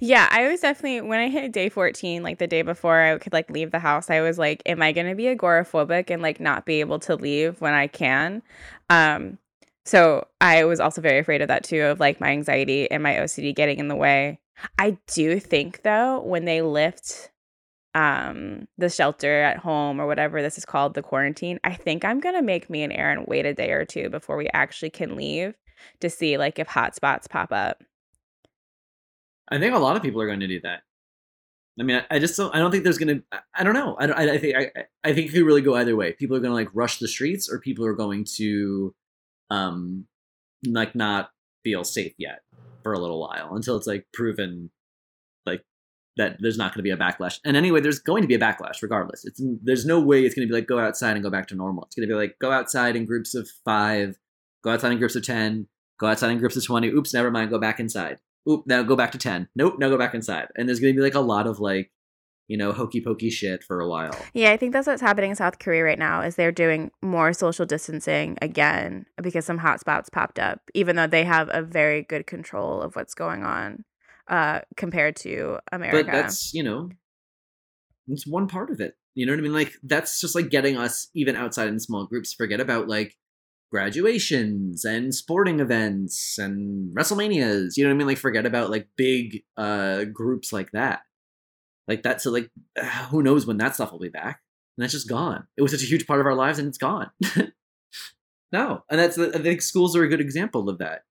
Yeah, 0.00 0.28
I 0.30 0.48
was 0.48 0.60
definitely 0.60 1.02
when 1.02 1.20
I 1.20 1.28
hit 1.28 1.52
day 1.52 1.68
14, 1.68 2.22
like 2.22 2.38
the 2.38 2.46
day 2.46 2.62
before 2.62 3.00
I 3.00 3.18
could 3.18 3.32
like 3.32 3.50
leave 3.50 3.70
the 3.70 3.78
house, 3.78 4.10
I 4.10 4.20
was 4.20 4.38
like, 4.38 4.62
am 4.66 4.82
I 4.82 4.92
gonna 4.92 5.14
be 5.14 5.24
agoraphobic 5.24 6.10
and 6.10 6.22
like 6.22 6.40
not 6.40 6.66
be 6.66 6.80
able 6.80 6.98
to 7.00 7.16
leave 7.16 7.60
when 7.60 7.74
I 7.74 7.86
can? 7.86 8.42
Um, 8.90 9.38
so 9.84 10.26
I 10.40 10.64
was 10.64 10.80
also 10.80 11.00
very 11.00 11.18
afraid 11.18 11.42
of 11.42 11.48
that 11.48 11.64
too, 11.64 11.82
of 11.82 12.00
like 12.00 12.20
my 12.20 12.28
anxiety 12.30 12.90
and 12.90 13.02
my 13.02 13.16
OCD 13.16 13.54
getting 13.54 13.78
in 13.78 13.88
the 13.88 13.96
way. 13.96 14.40
I 14.78 14.98
do 15.06 15.38
think 15.40 15.82
though, 15.82 16.20
when 16.20 16.44
they 16.44 16.62
lift 16.62 17.30
um 17.98 18.68
the 18.78 18.88
shelter 18.88 19.42
at 19.42 19.58
home 19.58 20.00
or 20.00 20.06
whatever 20.06 20.40
this 20.42 20.56
is 20.58 20.64
called, 20.64 20.94
the 20.94 21.02
quarantine, 21.02 21.58
I 21.64 21.74
think 21.74 22.04
I'm 22.04 22.20
gonna 22.20 22.42
make 22.42 22.70
me 22.70 22.82
and 22.82 22.92
Aaron 22.92 23.24
wait 23.26 23.46
a 23.46 23.54
day 23.54 23.70
or 23.72 23.84
two 23.84 24.08
before 24.08 24.36
we 24.36 24.48
actually 24.54 24.90
can 24.90 25.16
leave 25.16 25.54
to 26.00 26.08
see 26.10 26.38
like 26.38 26.58
if 26.58 26.68
hotspots 26.68 27.28
pop 27.28 27.52
up. 27.52 27.82
i 29.50 29.58
think 29.58 29.74
a 29.74 29.78
lot 29.78 29.96
of 29.96 30.02
people 30.02 30.20
are 30.20 30.26
going 30.26 30.40
to 30.40 30.46
do 30.48 30.60
that. 30.60 30.80
I 31.80 31.82
mean 31.84 31.96
i, 32.10 32.16
I 32.16 32.18
just 32.18 32.36
don't 32.36 32.54
i 32.54 32.58
don't 32.58 32.70
think 32.72 32.84
there's 32.84 32.98
going 32.98 33.16
to 33.18 33.22
I, 33.32 33.38
I 33.58 33.64
don't 33.64 33.74
know. 33.74 33.96
I 34.00 34.06
don't 34.06 34.18
i, 34.18 34.24
I 34.34 34.38
think 34.38 34.56
I, 34.56 34.70
I- 35.04 35.12
think 35.14 35.28
it 35.28 35.32
could 35.32 35.46
really 35.46 35.62
go 35.62 35.74
either 35.76 35.96
way. 35.96 36.12
People 36.12 36.36
are 36.36 36.40
going 36.40 36.50
to 36.50 36.54
like 36.62 36.70
rush 36.74 36.98
the 36.98 37.08
streets 37.08 37.48
or 37.50 37.58
people 37.60 37.84
are 37.86 37.94
going 37.94 38.24
to 38.36 38.94
um 39.50 40.06
like 40.66 40.94
not 40.94 41.30
feel 41.64 41.84
safe 41.84 42.14
yet 42.18 42.40
for 42.82 42.92
a 42.92 42.98
little 42.98 43.20
while 43.20 43.54
until 43.56 43.76
it's 43.76 43.86
like 43.86 44.06
proven 44.12 44.70
that 46.18 46.36
there's 46.40 46.58
not 46.58 46.74
going 46.74 46.80
to 46.80 46.82
be 46.82 46.90
a 46.90 46.96
backlash. 46.96 47.40
And 47.44 47.56
anyway 47.56 47.80
there's 47.80 47.98
going 47.98 48.22
to 48.22 48.28
be 48.28 48.34
a 48.34 48.38
backlash 48.38 48.82
regardless. 48.82 49.24
It's 49.24 49.40
there's 49.62 49.86
no 49.86 50.00
way 50.00 50.24
it's 50.24 50.34
going 50.34 50.46
to 50.46 50.52
be 50.52 50.54
like 50.54 50.66
go 50.66 50.78
outside 50.78 51.12
and 51.12 51.22
go 51.22 51.30
back 51.30 51.46
to 51.48 51.54
normal. 51.54 51.84
It's 51.84 51.96
going 51.96 52.06
to 52.06 52.12
be 52.12 52.18
like 52.18 52.38
go 52.40 52.52
outside 52.52 52.96
in 52.96 53.06
groups 53.06 53.34
of 53.34 53.48
five 53.64 54.18
go 54.62 54.70
outside 54.70 54.92
in 54.92 54.98
groups 54.98 55.16
of 55.16 55.24
10 55.24 55.66
go 55.98 56.08
outside 56.08 56.30
in 56.30 56.38
groups 56.38 56.56
of 56.56 56.64
20 56.64 56.88
oops 56.88 57.14
never 57.14 57.30
mind 57.30 57.50
go 57.50 57.58
back 57.58 57.80
inside. 57.80 58.18
Oop 58.48 58.66
now 58.66 58.82
go 58.82 58.96
back 58.96 59.12
to 59.12 59.18
10 59.18 59.48
nope 59.56 59.78
now 59.78 59.88
go 59.88 59.96
back 59.96 60.14
inside. 60.14 60.48
And 60.56 60.68
there's 60.68 60.80
going 60.80 60.92
to 60.92 60.98
be 60.98 61.02
like 61.02 61.14
a 61.14 61.20
lot 61.20 61.46
of 61.46 61.60
like 61.60 61.90
you 62.48 62.56
know 62.56 62.72
hokey 62.72 63.00
pokey 63.00 63.30
shit 63.30 63.62
for 63.62 63.80
a 63.80 63.88
while. 63.88 64.16
Yeah, 64.34 64.50
I 64.50 64.56
think 64.56 64.72
that's 64.72 64.86
what's 64.86 65.02
happening 65.02 65.30
in 65.30 65.36
South 65.36 65.58
Korea 65.58 65.84
right 65.84 65.98
now 65.98 66.22
is 66.22 66.34
they're 66.34 66.50
doing 66.50 66.90
more 67.02 67.32
social 67.32 67.66
distancing 67.66 68.38
again 68.42 69.06
because 69.22 69.44
some 69.44 69.60
hotspots 69.60 70.10
popped 70.10 70.38
up, 70.38 70.62
even 70.74 70.96
though 70.96 71.06
they 71.06 71.24
have 71.24 71.48
a 71.52 71.62
very 71.62 72.02
good 72.02 72.26
control 72.26 72.80
of 72.80 72.96
what's 72.96 73.14
going 73.14 73.44
on 73.44 73.84
uh, 74.28 74.60
compared 74.76 75.16
to 75.16 75.58
America. 75.72 76.04
but 76.04 76.12
that's 76.12 76.52
you 76.54 76.62
know 76.62 76.90
it's 78.08 78.26
one 78.26 78.46
part 78.46 78.70
of 78.70 78.80
it 78.80 78.96
you 79.18 79.26
know 79.26 79.32
what 79.32 79.40
i 79.40 79.42
mean? 79.42 79.52
Like 79.52 79.72
that's 79.82 80.20
just 80.20 80.36
like 80.36 80.48
getting 80.48 80.76
us 80.76 81.08
even 81.12 81.34
outside 81.34 81.66
in 81.66 81.80
small 81.80 82.06
groups 82.06 82.32
forget 82.32 82.60
about 82.60 82.86
like 82.86 83.16
graduations 83.72 84.84
and 84.84 85.12
sporting 85.12 85.58
events 85.58 86.38
and 86.38 86.94
wrestlemanias 86.96 87.76
you 87.76 87.82
know 87.82 87.90
what 87.90 87.94
i 87.94 87.98
mean? 87.98 88.06
Like 88.06 88.18
forget 88.18 88.46
about 88.46 88.70
like 88.70 88.86
big 88.96 89.42
uh 89.56 90.04
groups 90.04 90.52
like 90.52 90.70
that. 90.70 91.00
Like 91.88 92.04
that 92.04 92.20
so 92.20 92.30
like 92.30 92.48
who 93.10 93.22
knows 93.24 93.44
when 93.44 93.56
that 93.56 93.74
stuff 93.74 93.90
will 93.90 93.98
be 93.98 94.08
back? 94.08 94.40
And 94.76 94.84
that's 94.84 94.92
just 94.92 95.08
gone. 95.08 95.48
It 95.56 95.62
was 95.62 95.72
such 95.72 95.82
a 95.82 95.86
huge 95.86 96.06
part 96.06 96.20
of 96.20 96.26
our 96.26 96.36
lives 96.36 96.60
and 96.60 96.68
it's 96.68 96.78
gone. 96.78 97.10
No 98.50 98.82
and 98.88 98.98
that's 98.98 99.18
i 99.18 99.38
think 99.38 99.60
schools 99.60 99.94
are 99.96 100.04
a 100.04 100.08
good 100.08 100.20
example 100.20 100.68
of 100.68 100.78
that. 100.78 101.02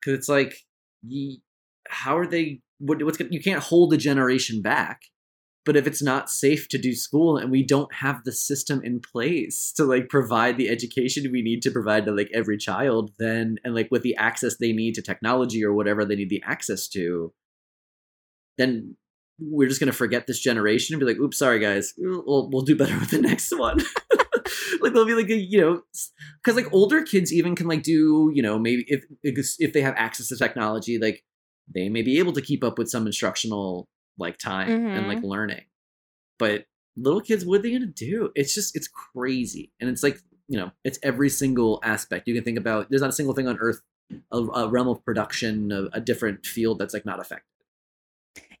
Because 0.00 0.18
it's 0.18 0.28
like 0.30 0.56
ye, 1.02 1.42
how 1.90 2.16
are 2.16 2.26
they 2.26 2.60
what, 2.78 3.02
what's 3.02 3.18
you 3.30 3.40
can't 3.40 3.62
hold 3.62 3.92
a 3.92 3.96
generation 3.96 4.62
back 4.62 5.02
but 5.66 5.76
if 5.76 5.86
it's 5.86 6.02
not 6.02 6.30
safe 6.30 6.68
to 6.68 6.78
do 6.78 6.94
school 6.94 7.36
and 7.36 7.50
we 7.50 7.62
don't 7.62 7.94
have 7.94 8.24
the 8.24 8.32
system 8.32 8.80
in 8.82 9.00
place 9.00 9.72
to 9.76 9.84
like 9.84 10.08
provide 10.08 10.56
the 10.56 10.68
education 10.68 11.30
we 11.32 11.42
need 11.42 11.62
to 11.62 11.70
provide 11.70 12.04
to 12.06 12.12
like 12.12 12.30
every 12.32 12.56
child 12.56 13.10
then 13.18 13.56
and 13.64 13.74
like 13.74 13.88
with 13.90 14.02
the 14.02 14.16
access 14.16 14.56
they 14.56 14.72
need 14.72 14.94
to 14.94 15.02
technology 15.02 15.64
or 15.64 15.72
whatever 15.72 16.04
they 16.04 16.16
need 16.16 16.30
the 16.30 16.42
access 16.46 16.88
to 16.88 17.32
then 18.58 18.96
we're 19.40 19.68
just 19.68 19.80
going 19.80 19.90
to 19.90 19.96
forget 19.96 20.26
this 20.26 20.40
generation 20.40 20.94
and 20.94 21.00
be 21.00 21.06
like 21.06 21.18
oops 21.18 21.38
sorry 21.38 21.58
guys. 21.58 21.94
We'll, 21.96 22.50
we'll 22.50 22.62
do 22.62 22.76
better 22.76 22.98
with 23.00 23.10
the 23.10 23.20
next 23.20 23.56
one. 23.56 23.80
Like 24.80 24.94
they'll 24.94 25.06
be 25.06 25.14
like 25.14 25.28
a, 25.28 25.36
you 25.36 25.60
know 25.60 25.82
because 26.42 26.56
like 26.56 26.72
older 26.72 27.02
kids 27.02 27.32
even 27.32 27.54
can 27.54 27.68
like 27.68 27.82
do 27.82 28.30
you 28.34 28.42
know 28.42 28.58
maybe 28.58 28.84
if 28.88 29.04
if 29.58 29.72
they 29.72 29.82
have 29.82 29.94
access 29.96 30.28
to 30.28 30.36
technology 30.36 30.98
like 30.98 31.22
they 31.72 31.88
may 31.88 32.02
be 32.02 32.18
able 32.18 32.32
to 32.34 32.42
keep 32.42 32.62
up 32.64 32.78
with 32.78 32.88
some 32.90 33.06
instructional 33.06 33.88
like 34.18 34.38
time 34.38 34.68
and 34.70 35.04
Mhm. 35.06 35.08
like 35.08 35.22
learning. 35.22 35.64
But 36.38 36.66
little 36.96 37.20
kids, 37.20 37.44
what 37.44 37.60
are 37.60 37.62
they 37.62 37.72
gonna 37.72 37.86
do? 37.86 38.30
It's 38.34 38.54
just 38.54 38.76
it's 38.76 38.88
crazy, 38.88 39.72
and 39.80 39.88
it's 39.90 40.02
like 40.02 40.18
you 40.48 40.58
know, 40.58 40.72
it's 40.84 40.98
every 41.04 41.28
single 41.28 41.78
aspect 41.84 42.26
you 42.26 42.34
can 42.34 42.42
think 42.42 42.58
about. 42.58 42.90
There's 42.90 43.02
not 43.02 43.10
a 43.10 43.12
single 43.12 43.34
thing 43.36 43.46
on 43.46 43.56
earth, 43.58 43.82
a, 44.32 44.38
a 44.38 44.68
realm 44.68 44.88
of 44.88 45.04
production, 45.04 45.70
a, 45.70 45.84
a 45.92 46.00
different 46.00 46.44
field 46.44 46.80
that's 46.80 46.92
like 46.92 47.06
not 47.06 47.20
affected. 47.20 47.44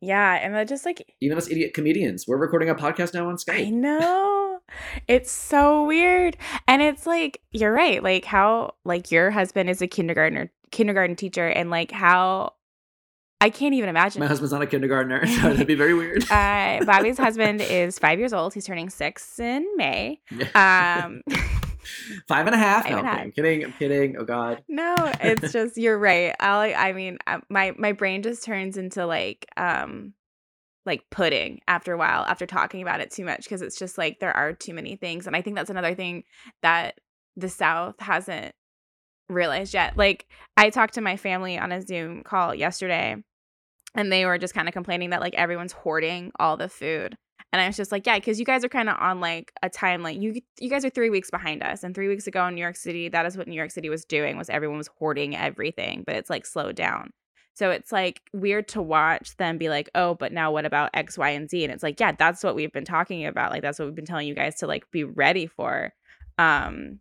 Yeah, 0.00 0.34
and 0.34 0.54
that 0.54 0.68
just 0.68 0.86
like 0.86 1.14
Even 1.20 1.36
us 1.36 1.50
idiot 1.50 1.74
comedians, 1.74 2.26
we're 2.28 2.38
recording 2.38 2.70
a 2.70 2.74
podcast 2.74 3.12
now 3.12 3.28
on 3.28 3.36
Skype. 3.36 3.66
I 3.66 3.70
know. 3.70 4.60
It's 5.08 5.30
so 5.32 5.84
weird. 5.84 6.36
And 6.68 6.80
it's 6.80 7.06
like 7.06 7.40
you're 7.50 7.72
right. 7.72 8.02
Like 8.02 8.24
how 8.24 8.74
like 8.84 9.10
your 9.10 9.30
husband 9.32 9.68
is 9.68 9.82
a 9.82 9.88
kindergartner 9.88 10.52
kindergarten 10.70 11.16
teacher 11.16 11.48
and 11.48 11.70
like 11.70 11.90
how 11.90 12.52
I 13.40 13.48
can't 13.48 13.74
even 13.74 13.88
imagine. 13.88 14.20
My 14.20 14.26
husband's 14.26 14.52
not 14.52 14.62
a 14.62 14.66
kindergartner, 14.66 15.26
so 15.40 15.50
that'd 15.50 15.66
be 15.66 15.74
very 15.74 15.94
weird. 15.94 16.24
uh 16.30 16.84
Bobby's 16.84 17.18
husband 17.18 17.60
is 17.60 17.98
5 17.98 18.18
years 18.18 18.32
old. 18.32 18.54
He's 18.54 18.66
turning 18.66 18.90
6 18.90 19.38
in 19.38 19.66
May. 19.76 20.20
Um 20.54 21.22
Five 22.28 22.46
and 22.46 22.54
a 22.54 22.58
half. 22.58 22.84
Five 22.84 23.02
no, 23.02 23.10
I'm 23.10 23.32
kidding. 23.32 23.64
I'm 23.64 23.72
kidding. 23.72 24.16
Oh 24.18 24.24
God. 24.24 24.62
no, 24.68 24.94
it's 25.20 25.52
just 25.52 25.78
you're 25.78 25.98
right. 25.98 26.34
I 26.38 26.74
I 26.74 26.92
mean, 26.92 27.18
uh, 27.26 27.40
my 27.48 27.72
my 27.78 27.92
brain 27.92 28.22
just 28.22 28.44
turns 28.44 28.76
into 28.76 29.06
like 29.06 29.46
um 29.56 30.12
like 30.84 31.08
pudding 31.10 31.60
after 31.66 31.92
a 31.92 31.98
while 31.98 32.22
after 32.24 32.46
talking 32.46 32.82
about 32.82 33.00
it 33.00 33.10
too 33.10 33.24
much 33.24 33.44
because 33.44 33.62
it's 33.62 33.78
just 33.78 33.96
like 33.96 34.20
there 34.20 34.36
are 34.36 34.52
too 34.52 34.74
many 34.74 34.96
things 34.96 35.26
and 35.26 35.34
I 35.34 35.42
think 35.42 35.56
that's 35.56 35.70
another 35.70 35.94
thing 35.94 36.24
that 36.62 37.00
the 37.36 37.48
South 37.48 37.98
hasn't 38.00 38.54
realized 39.28 39.72
yet. 39.72 39.96
Like 39.96 40.26
I 40.56 40.70
talked 40.70 40.94
to 40.94 41.00
my 41.00 41.16
family 41.16 41.58
on 41.58 41.72
a 41.72 41.80
Zoom 41.80 42.22
call 42.22 42.54
yesterday 42.54 43.16
and 43.94 44.12
they 44.12 44.24
were 44.24 44.38
just 44.38 44.54
kind 44.54 44.68
of 44.68 44.74
complaining 44.74 45.10
that 45.10 45.20
like 45.20 45.34
everyone's 45.34 45.72
hoarding 45.72 46.32
all 46.38 46.56
the 46.56 46.68
food. 46.68 47.16
And 47.52 47.60
I 47.60 47.66
was 47.66 47.76
just 47.76 47.90
like, 47.90 48.06
yeah, 48.06 48.16
because 48.16 48.38
you 48.38 48.44
guys 48.44 48.64
are 48.64 48.68
kind 48.68 48.88
of 48.88 48.96
on 49.00 49.20
like 49.20 49.52
a 49.62 49.68
timeline. 49.68 50.22
You 50.22 50.40
you 50.60 50.70
guys 50.70 50.84
are 50.84 50.90
three 50.90 51.10
weeks 51.10 51.30
behind 51.30 51.62
us, 51.62 51.82
and 51.82 51.94
three 51.94 52.08
weeks 52.08 52.26
ago 52.26 52.46
in 52.46 52.54
New 52.54 52.60
York 52.60 52.76
City, 52.76 53.08
that 53.08 53.26
is 53.26 53.36
what 53.36 53.48
New 53.48 53.56
York 53.56 53.72
City 53.72 53.88
was 53.88 54.04
doing. 54.04 54.36
Was 54.36 54.48
everyone 54.48 54.78
was 54.78 54.88
hoarding 54.98 55.34
everything, 55.34 56.04
but 56.06 56.14
it's 56.14 56.30
like 56.30 56.46
slowed 56.46 56.76
down. 56.76 57.10
So 57.54 57.70
it's 57.70 57.90
like 57.90 58.22
weird 58.32 58.68
to 58.68 58.80
watch 58.80 59.36
them 59.36 59.58
be 59.58 59.68
like, 59.68 59.90
oh, 59.94 60.14
but 60.14 60.32
now 60.32 60.52
what 60.52 60.64
about 60.64 60.90
X, 60.94 61.18
Y, 61.18 61.30
and 61.30 61.50
Z? 61.50 61.64
And 61.64 61.72
it's 61.72 61.82
like, 61.82 61.98
yeah, 61.98 62.12
that's 62.12 62.44
what 62.44 62.54
we've 62.54 62.72
been 62.72 62.84
talking 62.84 63.26
about. 63.26 63.50
Like 63.50 63.62
that's 63.62 63.78
what 63.78 63.86
we've 63.86 63.94
been 63.94 64.06
telling 64.06 64.28
you 64.28 64.34
guys 64.34 64.56
to 64.56 64.66
like 64.66 64.88
be 64.92 65.04
ready 65.04 65.46
for. 65.46 65.92
Um, 66.38 67.00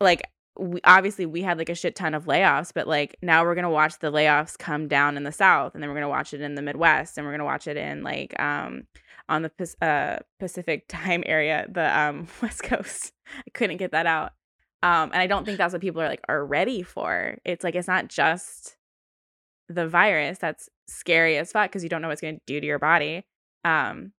like 0.00 0.28
we, 0.58 0.80
obviously 0.84 1.26
we 1.26 1.42
had 1.42 1.58
like 1.58 1.68
a 1.68 1.74
shit 1.74 1.96
ton 1.96 2.14
of 2.14 2.26
layoffs, 2.26 2.72
but 2.74 2.86
like 2.86 3.16
now 3.22 3.44
we're 3.44 3.54
gonna 3.54 3.70
watch 3.70 3.98
the 3.98 4.12
layoffs 4.12 4.56
come 4.56 4.88
down 4.88 5.16
in 5.16 5.24
the 5.24 5.32
South, 5.32 5.74
and 5.74 5.82
then 5.82 5.90
we're 5.90 5.96
gonna 5.96 6.08
watch 6.08 6.32
it 6.32 6.40
in 6.40 6.54
the 6.54 6.62
Midwest, 6.62 7.18
and 7.18 7.26
we're 7.26 7.32
gonna 7.32 7.44
watch 7.44 7.66
it 7.66 7.76
in 7.76 8.02
like 8.02 8.38
um 8.40 8.84
on 9.28 9.42
the 9.42 9.76
uh, 9.80 10.18
Pacific 10.38 10.84
time 10.88 11.22
area, 11.26 11.66
the 11.70 11.98
um 11.98 12.28
West 12.42 12.62
Coast. 12.62 13.12
I 13.36 13.50
couldn't 13.52 13.78
get 13.78 13.92
that 13.92 14.06
out. 14.06 14.32
Um, 14.82 15.10
and 15.12 15.16
I 15.22 15.26
don't 15.26 15.46
think 15.46 15.56
that's 15.56 15.72
what 15.72 15.80
people 15.80 16.02
are 16.02 16.08
like 16.08 16.22
are 16.28 16.44
ready 16.44 16.82
for. 16.82 17.38
It's 17.44 17.64
like 17.64 17.74
it's 17.74 17.88
not 17.88 18.08
just 18.08 18.76
the 19.68 19.88
virus 19.88 20.38
that's 20.38 20.68
scary 20.86 21.38
as 21.38 21.52
fuck 21.52 21.70
because 21.70 21.82
you 21.82 21.88
don't 21.88 22.02
know 22.02 22.08
what's 22.08 22.20
to 22.20 22.38
do 22.46 22.60
to 22.60 22.66
your 22.66 22.78
body. 22.78 23.24
Um, 23.64 24.12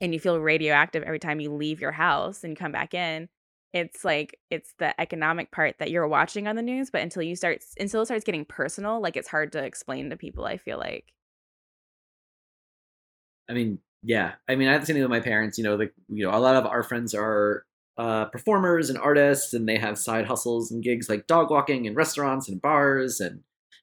and 0.00 0.12
you 0.12 0.18
feel 0.18 0.40
radioactive 0.40 1.04
every 1.04 1.20
time 1.20 1.38
you 1.38 1.52
leave 1.52 1.80
your 1.80 1.92
house 1.92 2.42
and 2.42 2.56
come 2.56 2.72
back 2.72 2.92
in. 2.92 3.28
It's 3.74 4.04
like 4.04 4.38
it's 4.50 4.72
the 4.78 4.98
economic 5.00 5.50
part 5.50 5.80
that 5.80 5.90
you're 5.90 6.06
watching 6.06 6.46
on 6.46 6.54
the 6.54 6.62
news, 6.62 6.90
but 6.90 7.02
until 7.02 7.22
you 7.22 7.34
start 7.34 7.60
until 7.78 8.02
it 8.02 8.06
starts 8.06 8.24
getting 8.24 8.44
personal, 8.44 9.02
like 9.02 9.16
it's 9.16 9.26
hard 9.26 9.50
to 9.52 9.64
explain 9.64 10.10
to 10.10 10.16
people. 10.16 10.44
I 10.44 10.58
feel 10.58 10.78
like. 10.78 11.06
I 13.50 13.52
mean, 13.52 13.80
yeah. 14.04 14.34
I 14.48 14.54
mean, 14.54 14.68
I 14.68 14.72
have 14.72 14.82
the 14.82 14.86
same 14.86 14.94
thing 14.94 15.02
with 15.02 15.10
my 15.10 15.18
parents. 15.18 15.58
You 15.58 15.64
know, 15.64 15.74
like 15.74 15.92
you 16.08 16.24
know, 16.24 16.30
a 16.30 16.38
lot 16.38 16.54
of 16.54 16.66
our 16.66 16.84
friends 16.84 17.14
are 17.14 17.66
uh, 17.98 18.26
performers 18.26 18.90
and 18.90 18.98
artists, 18.98 19.52
and 19.52 19.68
they 19.68 19.76
have 19.78 19.98
side 19.98 20.26
hustles 20.26 20.70
and 20.70 20.80
gigs 20.80 21.08
like 21.08 21.26
dog 21.26 21.50
walking 21.50 21.88
and 21.88 21.96
restaurants 21.96 22.48
and 22.48 22.62
bars 22.62 23.18
and 23.18 23.40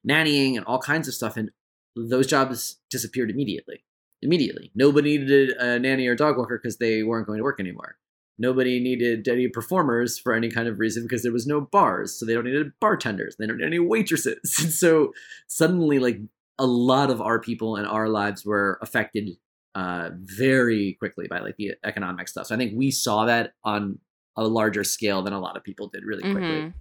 nannying 0.08 0.56
and 0.56 0.64
all 0.64 0.78
kinds 0.78 1.06
of 1.06 1.12
stuff. 1.12 1.36
And 1.36 1.50
those 1.94 2.26
jobs 2.26 2.78
disappeared 2.88 3.30
immediately. 3.30 3.84
Immediately, 4.22 4.70
nobody 4.74 5.18
needed 5.18 5.50
a 5.50 5.78
nanny 5.78 6.06
or 6.06 6.14
dog 6.14 6.38
walker 6.38 6.58
because 6.58 6.78
they 6.78 7.02
weren't 7.02 7.26
going 7.26 7.38
to 7.38 7.44
work 7.44 7.60
anymore. 7.60 7.98
Nobody 8.38 8.80
needed 8.80 9.28
any 9.28 9.48
performers 9.48 10.18
for 10.18 10.32
any 10.32 10.50
kind 10.50 10.66
of 10.68 10.78
reason 10.78 11.02
because 11.04 11.22
there 11.22 11.32
was 11.32 11.46
no 11.46 11.60
bars, 11.60 12.12
so 12.18 12.24
they 12.24 12.34
don't 12.34 12.44
need 12.44 12.72
bartenders. 12.80 13.36
They 13.38 13.46
don't 13.46 13.58
need 13.58 13.66
any 13.66 13.78
waitresses. 13.78 14.58
And 14.60 14.72
so 14.72 15.12
suddenly, 15.46 15.98
like 15.98 16.18
a 16.58 16.66
lot 16.66 17.10
of 17.10 17.20
our 17.20 17.40
people 17.40 17.76
and 17.76 17.86
our 17.86 18.08
lives 18.08 18.44
were 18.44 18.78
affected 18.82 19.30
uh, 19.74 20.10
very 20.14 20.94
quickly 20.98 21.26
by 21.28 21.40
like 21.40 21.56
the 21.56 21.72
economic 21.84 22.28
stuff. 22.28 22.46
So 22.46 22.54
I 22.54 22.58
think 22.58 22.72
we 22.76 22.90
saw 22.90 23.24
that 23.26 23.52
on 23.64 23.98
a 24.36 24.46
larger 24.46 24.84
scale 24.84 25.22
than 25.22 25.32
a 25.32 25.40
lot 25.40 25.56
of 25.56 25.64
people 25.64 25.88
did 25.88 26.04
really 26.04 26.22
quickly, 26.22 26.40
Mhm. 26.42 26.74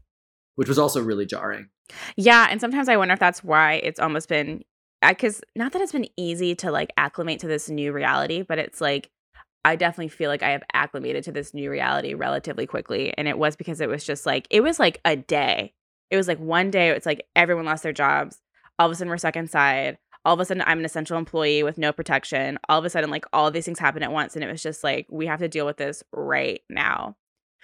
which 0.55 0.67
was 0.69 0.77
also 0.79 1.01
really 1.01 1.25
jarring. 1.25 1.69
Yeah, 2.15 2.47
and 2.49 2.61
sometimes 2.61 2.87
I 2.89 2.95
wonder 2.97 3.13
if 3.13 3.19
that's 3.19 3.43
why 3.43 3.75
it's 3.75 3.99
almost 3.99 4.29
been 4.29 4.63
because 5.07 5.41
not 5.55 5.71
that 5.73 5.81
it's 5.81 5.91
been 5.91 6.07
easy 6.15 6.53
to 6.55 6.71
like 6.71 6.91
acclimate 6.95 7.39
to 7.39 7.47
this 7.47 7.69
new 7.69 7.91
reality, 7.91 8.41
but 8.43 8.57
it's 8.59 8.79
like 8.79 9.09
I 9.63 9.75
definitely 9.75 10.09
feel 10.09 10.29
like 10.29 10.43
I 10.43 10.51
have 10.51 10.63
acclimated 10.73 11.23
to 11.25 11.31
this 11.31 11.53
new 11.53 11.69
reality 11.69 12.13
relatively 12.13 12.65
quickly, 12.65 13.13
and 13.17 13.27
it 13.27 13.37
was 13.37 13.55
because 13.55 13.79
it 13.81 13.89
was 13.89 14.03
just 14.03 14.25
like 14.25 14.47
it 14.49 14.61
was 14.61 14.79
like 14.79 14.99
a 15.05 15.15
day. 15.15 15.73
It 16.09 16.17
was 16.17 16.27
like 16.27 16.39
one 16.39 16.71
day. 16.71 16.89
It's 16.89 17.05
like 17.05 17.25
everyone 17.35 17.65
lost 17.65 17.83
their 17.83 17.93
jobs. 17.93 18.41
All 18.79 18.87
of 18.87 18.91
a 18.91 18.95
sudden, 18.95 19.09
we're 19.09 19.17
stuck 19.17 19.35
inside. 19.35 19.97
All 20.25 20.33
of 20.33 20.39
a 20.39 20.45
sudden, 20.45 20.63
I'm 20.65 20.79
an 20.79 20.85
essential 20.85 21.17
employee 21.17 21.63
with 21.63 21.77
no 21.77 21.91
protection. 21.91 22.59
All 22.69 22.79
of 22.79 22.85
a 22.85 22.89
sudden, 22.89 23.09
like 23.09 23.25
all 23.33 23.47
of 23.47 23.53
these 23.53 23.65
things 23.65 23.79
happen 23.79 24.03
at 24.03 24.11
once, 24.11 24.35
and 24.35 24.43
it 24.43 24.51
was 24.51 24.63
just 24.63 24.83
like 24.83 25.07
we 25.09 25.27
have 25.27 25.39
to 25.39 25.47
deal 25.47 25.65
with 25.65 25.77
this 25.77 26.03
right 26.11 26.61
now. 26.69 27.15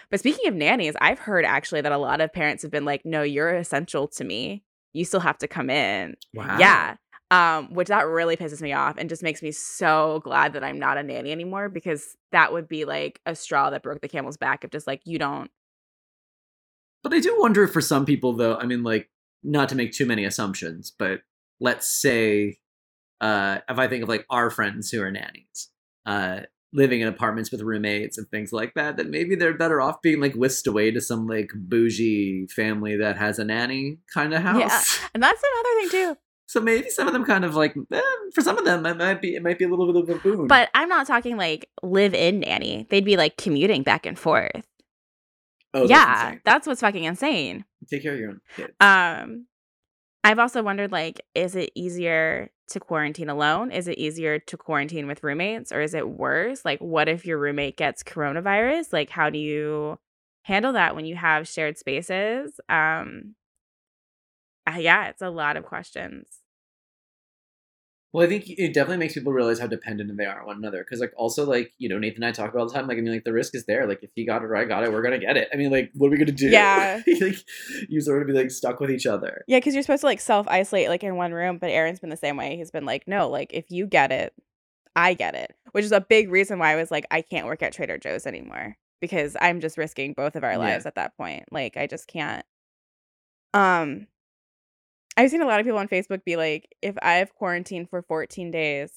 But 0.10 0.20
speaking 0.20 0.48
of 0.48 0.56
nannies, 0.56 0.96
I've 1.02 1.20
heard 1.20 1.46
actually 1.46 1.82
that 1.82 1.92
a 1.92 1.98
lot 1.98 2.22
of 2.22 2.32
parents 2.32 2.62
have 2.62 2.72
been 2.72 2.86
like, 2.86 3.06
"No, 3.06 3.24
you're 3.24 3.56
essential 3.56 4.08
to 4.10 4.24
me. 4.24 4.64
You 4.94 5.04
still 5.04 5.20
have 5.20 5.40
to 5.40 5.48
come 5.48 5.70
in." 5.70 6.16
Wow. 6.34 6.58
Yeah. 6.60 6.96
Um, 7.30 7.74
which 7.74 7.90
that 7.90 8.08
really 8.08 8.38
pisses 8.38 8.62
me 8.62 8.72
off 8.72 8.96
and 8.98 9.10
just 9.10 9.22
makes 9.22 9.42
me 9.42 9.52
so 9.52 10.22
glad 10.24 10.54
that 10.54 10.64
I'm 10.64 10.80
not 10.80 10.98
a 10.98 11.04
nanny 11.04 11.34
anymore 11.34 11.68
because 11.68 12.16
that 12.32 12.54
would 12.54 12.70
be 12.70 12.86
like 12.86 13.20
a 13.26 13.36
straw 13.36 13.70
that 13.70 13.84
broke 13.84 14.00
the 14.00 14.08
camel's 14.08 14.38
back 14.38 14.64
of 14.64 14.72
just 14.72 14.88
like 14.88 15.02
you 15.04 15.20
don't 15.20 15.52
But 17.04 17.14
I 17.14 17.20
do 17.20 17.36
wonder 17.40 17.64
if 17.64 17.74
for 17.74 17.82
some 17.82 18.06
people, 18.06 18.34
though, 18.34 18.56
I 18.56 18.66
mean, 18.66 18.84
like, 18.84 19.10
not 19.44 19.70
to 19.70 19.76
make 19.76 19.92
too 19.92 20.06
many 20.06 20.26
assumptions, 20.26 20.92
but 20.98 21.22
let's 21.60 21.88
say, 21.88 22.60
uh, 23.22 23.60
if 23.70 23.78
I 23.78 23.88
think 23.88 24.04
of 24.04 24.10
like 24.10 24.26
our 24.30 24.50
friends 24.50 24.90
who 24.90 25.02
are 25.02 25.12
nannies, 25.12 25.70
uh, 26.06 26.42
living 26.74 27.02
in 27.02 27.08
apartments 27.08 27.52
with 27.52 27.62
roommates 27.62 28.18
and 28.18 28.28
things 28.30 28.52
like 28.52 28.74
that, 28.76 28.98
that 28.98 29.10
maybe 29.10 29.36
they're 29.36 29.54
better 29.54 29.80
off 29.82 30.02
being 30.02 30.20
like 30.20 30.34
whisked 30.34 30.68
away 30.68 30.92
to 30.92 31.02
some 31.02 31.28
like 31.28 31.52
bougie 31.56 32.48
family 32.48 32.98
that 32.98 33.18
has 33.18 33.40
a 33.40 33.46
nanny 33.46 34.00
kind 34.14 34.34
of 34.34 34.42
house. 34.42 34.60
Yeah. 34.60 35.08
And 35.14 35.24
that's 35.24 35.42
another 35.42 35.80
thing 35.80 35.90
too. 35.90 36.18
So 36.48 36.62
maybe 36.62 36.90
some 36.90 37.08
of 37.08 37.14
them 37.14 37.26
kind 37.26 37.44
of 37.44 37.56
like, 37.56 37.76
eh, 37.92 38.02
for 38.34 38.42
some 38.42 38.58
of 38.58 38.64
them, 38.64 38.86
it 38.86 38.98
might 38.98 39.22
be 39.22 39.36
it 39.36 39.44
might 39.44 39.60
be 39.60 39.66
a 39.66 39.70
little 39.70 39.92
bit 39.92 40.02
of 40.02 40.10
a 40.10 40.20
boon. 40.20 40.48
But 40.48 40.70
I'm 40.74 40.88
not 40.88 41.06
talking 41.06 41.36
like 41.36 41.70
live 41.84 42.14
in 42.14 42.40
nanny. 42.40 42.88
They'd 42.90 43.04
be 43.06 43.18
like 43.18 43.36
commuting 43.38 43.84
back 43.84 44.06
and 44.06 44.18
forth. 44.18 44.66
oh, 45.74 45.86
yeah, 45.88 46.28
insane. 46.28 46.42
that's 46.46 46.66
what's 46.66 46.82
fucking 46.82 47.04
insane. 47.04 47.66
take 47.90 48.02
care 48.02 48.14
of 48.14 48.20
your 48.20 48.30
own 48.30 48.42
kids. 48.56 48.74
Um 48.80 49.46
I've 50.24 50.40
also 50.40 50.64
wondered 50.64 50.92
like 50.92 51.22
is 51.36 51.56
it 51.56 51.72
easier 51.76 52.50
to 52.70 52.80
quarantine 52.80 53.30
alone? 53.30 53.72
Is 53.72 53.88
it 53.90 53.98
easier 53.98 54.40
to 54.40 54.58
quarantine 54.58 55.06
with 55.08 55.24
roommates 55.24 55.72
or 55.74 55.82
is 55.82 55.94
it 55.94 56.08
worse? 56.08 56.64
Like 56.64 56.80
what 56.80 57.10
if 57.10 57.26
your 57.26 57.38
roommate 57.38 57.76
gets 57.76 58.04
coronavirus? 58.04 58.94
Like 58.94 59.10
how 59.10 59.30
do 59.30 59.38
you 59.38 60.00
handle 60.44 60.72
that 60.74 60.96
when 60.96 61.06
you 61.06 61.18
have 61.18 61.46
shared 61.48 61.78
spaces? 61.78 62.60
Um 62.70 63.36
uh, 64.68 64.78
yeah, 64.78 65.08
it's 65.08 65.22
a 65.22 65.30
lot 65.30 65.58
of 65.58 65.66
questions. 65.66 66.28
Well, 68.14 68.26
I 68.26 68.30
think 68.30 68.46
it 68.48 68.74
definitely 68.74 68.98
makes 68.98 69.14
people 69.14 69.34
realize 69.34 69.60
how 69.60 69.68
dependent 69.68 70.16
they 70.18 70.26
are 70.26 70.40
on 70.40 70.48
one 70.48 70.58
another. 70.58 70.80
Because, 70.80 71.02
like, 71.02 71.14
also, 71.18 71.46
like, 71.46 71.74
you 71.78 71.90
know, 71.90 72.00
Nathan 72.00 72.24
and 72.24 72.30
I 72.30 72.32
talk 72.32 72.50
about 72.50 72.62
all 72.62 72.68
the 72.68 72.74
time. 72.74 72.88
Like, 72.88 72.98
I 72.98 73.02
mean, 73.02 73.14
like, 73.14 73.26
the 73.26 73.34
risk 73.34 73.54
is 73.54 73.66
there. 73.66 73.86
Like, 73.86 74.02
if 74.02 74.10
he 74.16 74.26
got 74.26 74.42
it 74.42 74.46
or 74.46 74.56
I 74.56 74.64
got 74.64 74.84
it, 74.84 74.92
we're 74.92 75.02
gonna 75.02 75.20
get 75.20 75.36
it. 75.38 75.50
I 75.54 75.58
mean, 75.58 75.72
like, 75.72 75.92
what 75.94 76.08
are 76.08 76.12
we 76.12 76.18
gonna 76.18 76.32
do? 76.32 76.48
Yeah. 76.48 77.02
like, 77.22 77.36
you 77.90 78.00
sort 78.02 78.22
of 78.22 78.28
be 78.28 78.34
like 78.34 78.50
stuck 78.50 78.80
with 78.80 78.90
each 78.90 79.06
other. 79.06 79.44
Yeah, 79.48 79.58
because 79.58 79.74
you're 79.74 79.84
supposed 79.84 80.02
to 80.02 80.08
like 80.08 80.22
self 80.22 80.48
isolate 80.48 80.90
like 80.90 81.04
in 81.04 81.16
one 81.18 81.34
room, 81.34 81.58
but 81.58 81.70
Aaron's 81.70 82.00
been 82.00 82.10
the 82.10 82.18
same 82.18 82.38
way. 82.38 82.56
He's 82.56 82.72
been 82.72 82.86
like, 82.86 83.08
no, 83.08 83.30
like 83.30 83.54
if 83.54 83.70
you 83.70 83.86
get 83.86 84.12
it, 84.12 84.34
I 84.96 85.14
get 85.14 85.36
it, 85.36 85.54
which 85.74 85.86
is 85.86 85.92
a 85.92 86.02
big 86.02 86.32
reason 86.32 86.58
why 86.60 86.72
I 86.72 86.76
was 86.76 86.90
like, 86.90 87.06
I 87.12 87.22
can't 87.22 87.46
work 87.46 87.62
at 87.62 87.74
Trader 87.74 87.98
Joe's 87.98 88.26
anymore 88.26 88.78
because 89.02 89.36
I'm 89.40 89.60
just 89.60 89.78
risking 89.78 90.14
both 90.14 90.36
of 90.36 90.44
our 90.44 90.54
Yeah. 90.54 90.58
lives 90.58 90.86
at 90.88 90.96
that 90.96 91.16
point. 91.18 91.44
Like 91.52 91.78
I 91.78 91.86
just 91.88 92.08
can't. 92.08 92.44
Um, 93.54 94.08
I've 95.18 95.32
seen 95.32 95.42
a 95.42 95.46
lot 95.48 95.60
of 95.60 95.66
people 95.66 95.80
on 95.80 95.88
Facebook 95.88 96.24
be 96.24 96.36
like, 96.36 96.70
if 96.82 96.96
I've 97.02 97.34
quarantined 97.36 97.90
for 97.90 98.02
14 98.04 98.52
days 98.52 98.92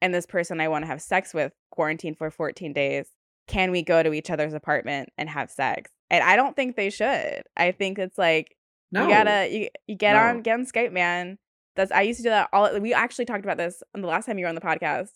and 0.00 0.12
this 0.14 0.26
person 0.26 0.60
I 0.60 0.68
want 0.68 0.82
to 0.84 0.86
have 0.86 1.02
sex 1.02 1.34
with 1.34 1.52
quarantined 1.70 2.16
for 2.18 2.30
14 2.30 2.72
days, 2.72 3.08
can 3.46 3.70
we 3.70 3.82
go 3.82 4.02
to 4.02 4.12
each 4.12 4.30
other's 4.30 4.54
apartment 4.54 5.10
and 5.18 5.28
have 5.28 5.50
sex? 5.50 5.90
And 6.10 6.24
I 6.24 6.34
don't 6.36 6.56
think 6.56 6.76
they 6.76 6.88
should. 6.90 7.42
I 7.56 7.72
think 7.72 7.98
it's 7.98 8.16
like 8.16 8.56
No, 8.90 9.02
you 9.04 9.08
gotta 9.10 9.48
you, 9.50 9.68
you 9.86 9.96
get 9.96 10.14
No. 10.14 10.20
on 10.20 10.42
get 10.42 10.54
on 10.58 10.64
Skype, 10.66 10.92
man. 10.92 11.38
That's 11.76 11.92
I 11.92 12.02
used 12.02 12.18
to 12.18 12.22
do 12.24 12.30
that 12.30 12.48
all. 12.52 12.78
We 12.80 12.94
actually 12.94 13.26
talked 13.26 13.44
about 13.44 13.58
this 13.58 13.82
on 13.94 14.00
the 14.00 14.08
last 14.08 14.26
time 14.26 14.38
you 14.38 14.44
were 14.44 14.48
on 14.48 14.54
the 14.54 14.60
podcast. 14.60 15.10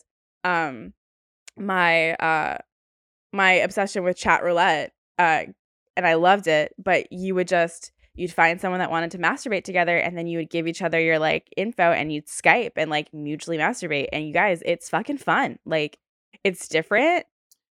Um, 0.45 0.93
my 1.57 2.15
uh, 2.15 2.59
my 3.33 3.53
obsession 3.53 4.05
with 4.05 4.17
chat 4.17 4.45
roulette. 4.45 4.93
Uh, 5.19 5.45
and 5.97 6.07
I 6.07 6.15
loved 6.15 6.47
it. 6.47 6.75
But 6.79 7.11
you 7.13 7.35
would 7.35 7.49
just 7.49 7.93
you'd 8.15 8.33
find 8.33 8.61
someone 8.61 8.81
that 8.81 8.91
wanted 8.91 9.11
to 9.13 9.19
masturbate 9.19 9.65
together, 9.65 9.97
and 9.97 10.17
then 10.17 10.27
you 10.27 10.39
would 10.39 10.51
give 10.51 10.67
each 10.67 10.83
other 10.83 11.01
your 11.01 11.19
like 11.19 11.53
info, 11.57 11.93
and 11.93 12.13
you'd 12.13 12.27
Skype 12.27 12.73
and 12.77 12.91
like 12.91 13.13
mutually 13.13 13.59
masturbate. 13.59 14.09
And 14.13 14.27
you 14.27 14.33
guys, 14.33 14.63
it's 14.65 14.89
fucking 14.89 15.19
fun. 15.19 15.59
Like 15.65 15.99
it's 16.43 16.69
different. 16.69 17.27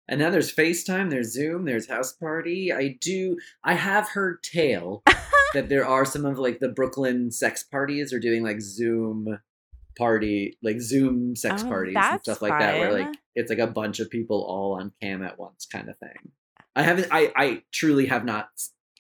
And 0.07 0.21
now 0.21 0.31
there's 0.31 0.55
FaceTime, 0.55 1.11
there's 1.11 1.33
Zoom, 1.33 1.65
there's 1.65 1.89
House 1.89 2.13
Party. 2.13 2.73
I 2.73 2.99
do 3.01 3.39
I 3.63 3.75
have 3.75 4.09
heard 4.09 4.43
tale 4.43 5.03
that 5.55 5.69
there 5.69 5.87
are 5.87 6.05
some 6.05 6.27
of 6.27 6.39
like 6.39 6.61
the 6.61 6.69
Brooklyn 6.69 7.31
sex 7.31 7.63
parties 7.63 8.13
are 8.13 8.21
doing 8.21 8.43
like 8.43 8.61
Zoom 8.61 9.39
party, 9.97 10.59
like 10.63 10.81
Zoom 10.81 11.37
sex 11.37 11.63
Oh, 11.65 11.69
parties 11.69 11.97
and 11.99 12.21
stuff 12.21 12.43
like 12.43 12.59
that, 12.59 12.79
where 12.79 12.93
like 12.93 13.15
it's 13.35 13.49
like 13.49 13.61
a 13.61 13.67
bunch 13.67 14.01
of 14.01 14.11
people 14.11 14.43
all 14.43 14.75
on 14.79 14.93
cam 15.01 15.23
at 15.23 15.39
once 15.39 15.67
kind 15.67 15.89
of 15.89 15.97
thing. 15.99 16.33
I 16.77 16.83
haven't 16.83 17.09
I 17.11 17.33
I 17.35 17.63
truly 17.73 18.07
have 18.07 18.25
not 18.25 18.49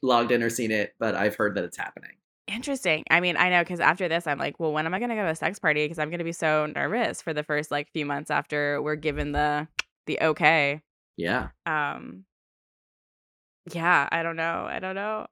logged 0.03 0.33
in 0.33 0.43
or 0.43 0.51
seen 0.51 0.71
it, 0.71 0.95
but 0.99 1.15
I've 1.15 1.37
heard 1.37 1.55
that 1.57 1.65
it's 1.65 1.77
happening. 1.77 2.13
Interesting. 2.47 3.05
I 3.11 3.21
mean, 3.21 3.37
I 3.37 3.49
know 3.49 3.63
because 3.63 3.81
after 3.81 4.07
this, 4.07 4.27
I'm 4.27 4.39
like, 4.39 4.61
well, 4.61 4.73
when 4.73 4.87
am 4.87 4.93
I 4.95 5.01
gonna 5.01 5.15
go 5.15 5.23
to 5.23 5.31
a 5.31 5.37
sex 5.37 5.59
party? 5.59 5.85
Because 5.85 5.99
I'm 5.99 6.11
gonna 6.11 6.25
be 6.25 6.33
so 6.33 6.67
nervous 6.67 7.23
for 7.23 7.33
the 7.33 7.43
first 7.43 7.71
like 7.71 7.91
few 7.93 8.05
months 8.05 8.31
after 8.31 8.83
we're 8.83 8.97
given 8.97 9.33
the 9.33 9.67
the 10.07 10.19
okay. 10.21 10.83
Yeah. 11.17 11.49
Um, 11.65 12.25
yeah, 13.73 14.09
I 14.13 14.23
don't 14.23 14.37
know. 14.37 14.67
I 14.69 14.79
don't 14.79 14.95
know. 14.95 15.27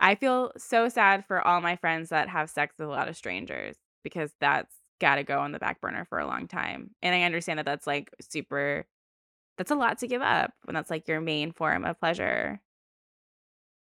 I 0.00 0.14
feel 0.14 0.52
so 0.56 0.88
sad 0.88 1.24
for 1.26 1.46
all 1.46 1.60
my 1.60 1.76
friends 1.76 2.10
that 2.10 2.28
have 2.28 2.50
sex 2.50 2.74
with 2.78 2.88
a 2.88 2.90
lot 2.90 3.08
of 3.08 3.16
strangers 3.16 3.76
because 4.04 4.32
that's 4.40 4.74
got 5.00 5.16
to 5.16 5.24
go 5.24 5.40
on 5.40 5.52
the 5.52 5.58
back 5.58 5.80
burner 5.80 6.04
for 6.04 6.18
a 6.18 6.26
long 6.26 6.48
time. 6.48 6.90
And 7.02 7.14
I 7.14 7.22
understand 7.22 7.58
that 7.58 7.66
that's 7.66 7.86
like 7.86 8.10
super. 8.20 8.86
That's 9.56 9.70
a 9.70 9.76
lot 9.76 9.98
to 9.98 10.06
give 10.06 10.22
up 10.22 10.52
when 10.64 10.74
that's 10.74 10.90
like 10.90 11.08
your 11.08 11.20
main 11.20 11.52
form 11.52 11.84
of 11.84 11.98
pleasure. 11.98 12.60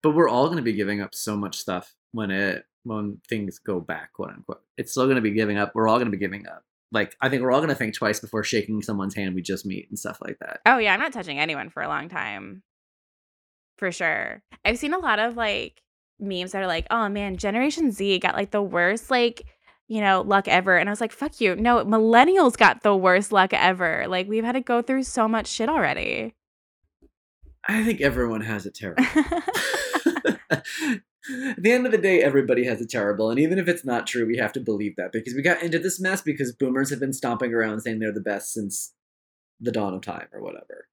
But 0.03 0.11
we're 0.11 0.29
all 0.29 0.45
going 0.45 0.57
to 0.57 0.63
be 0.63 0.73
giving 0.73 1.01
up 1.01 1.15
so 1.15 1.35
much 1.35 1.57
stuff 1.57 1.95
when 2.11 2.31
it 2.31 2.65
when 2.83 3.19
things 3.27 3.59
go 3.59 3.79
back, 3.79 4.13
quote 4.13 4.29
unquote. 4.29 4.61
It's 4.77 4.91
still 4.91 5.05
going 5.05 5.15
to 5.15 5.21
be 5.21 5.31
giving 5.31 5.57
up. 5.57 5.73
We're 5.73 5.87
all 5.87 5.97
going 5.97 6.11
to 6.11 6.17
be 6.17 6.17
giving 6.17 6.47
up. 6.47 6.63
Like 6.91 7.15
I 7.19 7.29
think 7.29 7.41
we're 7.41 7.51
all 7.51 7.59
going 7.59 7.69
to 7.69 7.75
think 7.75 7.93
twice 7.93 8.19
before 8.19 8.43
shaking 8.43 8.81
someone's 8.81 9.15
hand 9.15 9.35
we 9.35 9.41
just 9.41 9.65
meet 9.65 9.89
and 9.89 9.99
stuff 9.99 10.19
like 10.21 10.37
that. 10.39 10.61
Oh 10.65 10.77
yeah, 10.77 10.93
I'm 10.93 10.99
not 10.99 11.13
touching 11.13 11.39
anyone 11.39 11.69
for 11.69 11.83
a 11.83 11.87
long 11.87 12.09
time. 12.09 12.63
For 13.77 13.91
sure. 13.91 14.41
I've 14.65 14.79
seen 14.79 14.93
a 14.93 14.99
lot 14.99 15.19
of 15.19 15.35
like 15.35 15.81
memes 16.19 16.53
that 16.53 16.63
are 16.63 16.67
like, 16.67 16.87
"Oh 16.89 17.09
man, 17.09 17.37
Generation 17.37 17.91
Z 17.91 18.19
got 18.19 18.35
like 18.35 18.51
the 18.51 18.61
worst 18.61 19.11
like, 19.11 19.45
you 19.87 20.01
know, 20.01 20.21
luck 20.21 20.47
ever." 20.47 20.77
And 20.77 20.89
I 20.89 20.91
was 20.91 21.01
like, 21.01 21.11
"Fuck 21.11 21.41
you. 21.41 21.55
No, 21.55 21.83
millennials 21.85 22.57
got 22.57 22.83
the 22.83 22.95
worst 22.95 23.31
luck 23.31 23.53
ever. 23.53 24.05
Like 24.07 24.27
we've 24.27 24.45
had 24.45 24.53
to 24.53 24.61
go 24.61 24.81
through 24.81 25.03
so 25.03 25.27
much 25.27 25.47
shit 25.47 25.69
already." 25.69 26.33
I 27.67 27.83
think 27.83 28.01
everyone 28.01 28.41
has 28.41 28.65
it 28.65 28.75
terrible. 28.75 29.03
At 30.49 31.61
the 31.61 31.71
end 31.71 31.85
of 31.85 31.91
the 31.91 31.97
day, 31.97 32.21
everybody 32.21 32.65
has 32.65 32.79
it 32.79 32.89
terrible, 32.89 33.29
and 33.29 33.39
even 33.39 33.59
if 33.59 33.67
it's 33.67 33.83
not 33.83 34.07
true, 34.07 34.25
we 34.25 34.37
have 34.37 34.53
to 34.53 34.61
believe 34.61 34.95
that 34.95 35.11
because 35.11 35.33
we 35.33 35.41
got 35.41 35.61
into 35.61 35.77
this 35.77 35.99
mess 35.99 36.21
because 36.21 36.53
boomers 36.53 36.89
have 36.89 37.01
been 37.01 37.11
stomping 37.11 37.53
around 37.53 37.81
saying 37.81 37.99
they're 37.99 38.13
the 38.13 38.21
best 38.21 38.53
since 38.53 38.93
the 39.59 39.71
dawn 39.71 39.93
of 39.93 40.01
time 40.01 40.27
or 40.31 40.41
whatever. 40.41 40.87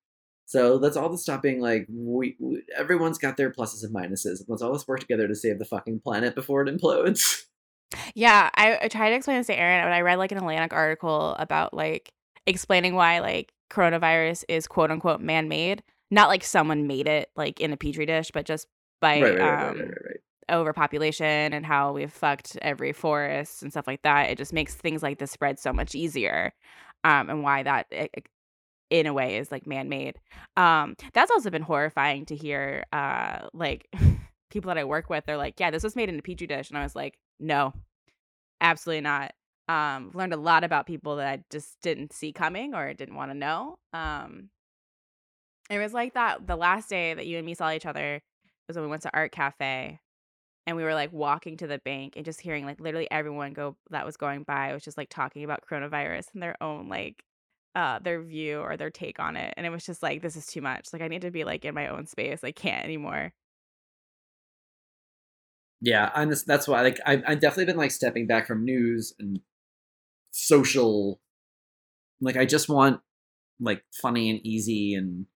So 0.46 0.74
let's 0.76 0.96
all 0.96 1.16
stop 1.16 1.42
being 1.42 1.60
like 1.60 1.87
we, 1.88 2.37
we. 2.38 2.62
Everyone's 2.76 3.18
got 3.18 3.37
their 3.37 3.50
pluses 3.50 3.84
and 3.84 3.94
minuses. 3.94 4.42
Let's 4.48 4.62
all 4.62 4.72
just 4.72 4.88
work 4.88 5.00
together 5.00 5.26
to 5.28 5.34
save 5.34 5.58
the 5.58 5.64
fucking 5.64 6.00
planet 6.00 6.34
before 6.34 6.62
it 6.62 6.76
implodes. 6.76 7.44
yeah, 8.14 8.50
I, 8.54 8.78
I 8.82 8.88
tried 8.88 9.10
to 9.10 9.16
explain 9.16 9.38
this 9.38 9.46
to 9.46 9.58
Aaron, 9.58 9.84
but 9.84 9.92
I 9.92 10.02
read 10.02 10.18
like 10.18 10.32
an 10.32 10.38
Atlantic 10.38 10.72
article 10.72 11.34
about 11.38 11.72
like 11.74 12.12
explaining 12.46 12.94
why 12.94 13.20
like 13.20 13.52
coronavirus 13.70 14.44
is 14.48 14.66
quote 14.66 14.90
unquote 14.90 15.20
man 15.20 15.48
made. 15.48 15.82
Not 16.14 16.29
like 16.29 16.44
someone 16.44 16.87
made 16.87 17.09
it 17.09 17.31
like 17.37 17.61
in 17.61 17.72
a 17.72 17.77
petri 17.77 18.07
dish, 18.07 18.31
but 18.33 18.46
just 18.46 18.66
by 19.00 19.20
right, 19.20 19.38
right, 19.38 19.70
um, 19.70 19.79
right, 20.07 20.20
overpopulation 20.50 21.53
and 21.53 21.66
how 21.66 21.92
we've 21.92 22.12
fucked 22.12 22.57
every 22.62 22.92
forest 22.92 23.62
and 23.62 23.72
stuff 23.72 23.87
like 23.87 24.03
that. 24.03 24.31
It 24.31 24.38
just 24.38 24.53
makes 24.53 24.74
things 24.74 25.03
like 25.03 25.18
this 25.18 25.31
spread 25.33 25.59
so 25.59 25.72
much 25.72 25.94
easier. 25.94 26.53
Um, 27.03 27.31
and 27.31 27.42
why 27.42 27.62
that 27.64 27.87
i- 27.92 28.09
i- 28.16 28.22
in 28.90 29.07
a 29.07 29.12
way 29.12 29.37
is 29.38 29.50
like 29.50 29.66
man-made. 29.66 30.20
Um, 30.57 30.94
that's 31.14 31.31
also 31.31 31.50
been 31.50 31.62
horrifying 31.62 32.27
to 32.27 32.37
hear 32.37 32.85
uh 32.92 33.48
like 33.53 33.88
people 34.50 34.68
that 34.68 34.79
I 34.79 34.85
work 34.85 35.11
with, 35.11 35.24
they're 35.27 35.37
like, 35.37 35.59
Yeah, 35.59 35.70
this 35.70 35.83
was 35.83 35.96
made 35.96 36.09
in 36.09 36.18
a 36.18 36.22
petri 36.22 36.46
dish. 36.46 36.70
And 36.70 36.79
I 36.79 36.83
was 36.85 36.94
like, 36.96 37.18
No, 37.40 37.72
absolutely 38.61 39.03
not. 39.03 39.33
Um, 39.68 40.11
learned 40.14 40.35
a 40.35 40.38
lot 40.38 40.64
about 40.64 40.87
people 40.87 41.16
that 41.16 41.27
I 41.27 41.44
just 41.50 41.81
didn't 41.83 42.12
see 42.12 42.33
coming 42.33 42.74
or 42.74 42.92
didn't 42.94 43.16
want 43.16 43.31
to 43.33 43.37
know. 43.38 43.79
Um 43.92 44.50
it 45.70 45.79
was 45.79 45.92
like 45.92 46.14
that 46.14 46.46
the 46.46 46.57
last 46.57 46.88
day 46.88 47.14
that 47.14 47.27
you 47.27 47.37
and 47.38 47.46
me 47.46 47.55
saw 47.55 47.70
each 47.72 47.87
other 47.87 48.20
was 48.68 48.77
when 48.77 48.85
we 48.85 48.90
went 48.90 49.03
to 49.03 49.11
art 49.14 49.33
cafe 49.33 50.00
and 50.66 50.77
we 50.77 50.85
were 50.85 50.94
like 50.94 51.12
walking 51.12 51.57
to 51.59 51.66
the 51.66 51.79
bank 51.79 52.14
and 52.16 52.24
just 52.24 52.40
hearing 52.40 52.64
like 52.64 52.81
literally 52.81 53.11
everyone 53.11 53.53
go 53.53 53.77
that 53.90 54.07
was 54.07 54.16
going 54.16 54.42
by 54.44 54.72
was 54.72 54.85
just 54.85 54.96
like 54.98 55.09
talking 55.11 55.44
about 55.44 55.64
coronavirus 55.70 56.27
and 56.35 56.42
their 56.42 56.57
own 56.62 56.88
like 56.88 57.24
uh 57.74 57.98
their 57.98 58.22
view 58.22 58.61
or 58.61 58.77
their 58.77 58.90
take 58.90 59.18
on 59.20 59.37
it 59.37 59.53
and 59.57 59.66
it 59.66 59.70
was 59.70 59.85
just 59.85 60.03
like 60.03 60.22
this 60.22 60.37
is 60.37 60.46
too 60.46 60.61
much 60.61 60.92
like 60.92 61.03
i 61.03 61.09
need 61.09 61.22
to 61.22 61.31
be 61.31 61.44
like 61.44 61.64
in 61.64 61.74
my 61.74 61.88
own 61.88 62.07
space 62.07 62.44
i 62.44 62.53
can't 62.53 62.85
anymore 62.85 63.33
Yeah, 65.81 66.11
I'm 66.14 66.31
just, 66.31 66.46
that's 66.46 66.66
why 66.66 66.83
like 66.83 66.98
I've, 67.05 67.22
I've 67.27 67.40
definitely 67.40 67.66
been 67.66 67.77
like 67.77 67.90
stepping 67.90 68.27
back 68.27 68.46
from 68.46 68.64
news 68.64 69.12
and 69.18 69.40
social. 70.31 71.20
Like 72.20 72.37
I 72.37 72.46
just 72.46 72.68
want 72.68 73.00
like 73.61 73.85
funny 73.92 74.31
and 74.31 74.40
easy 74.46 74.94
and 74.94 75.27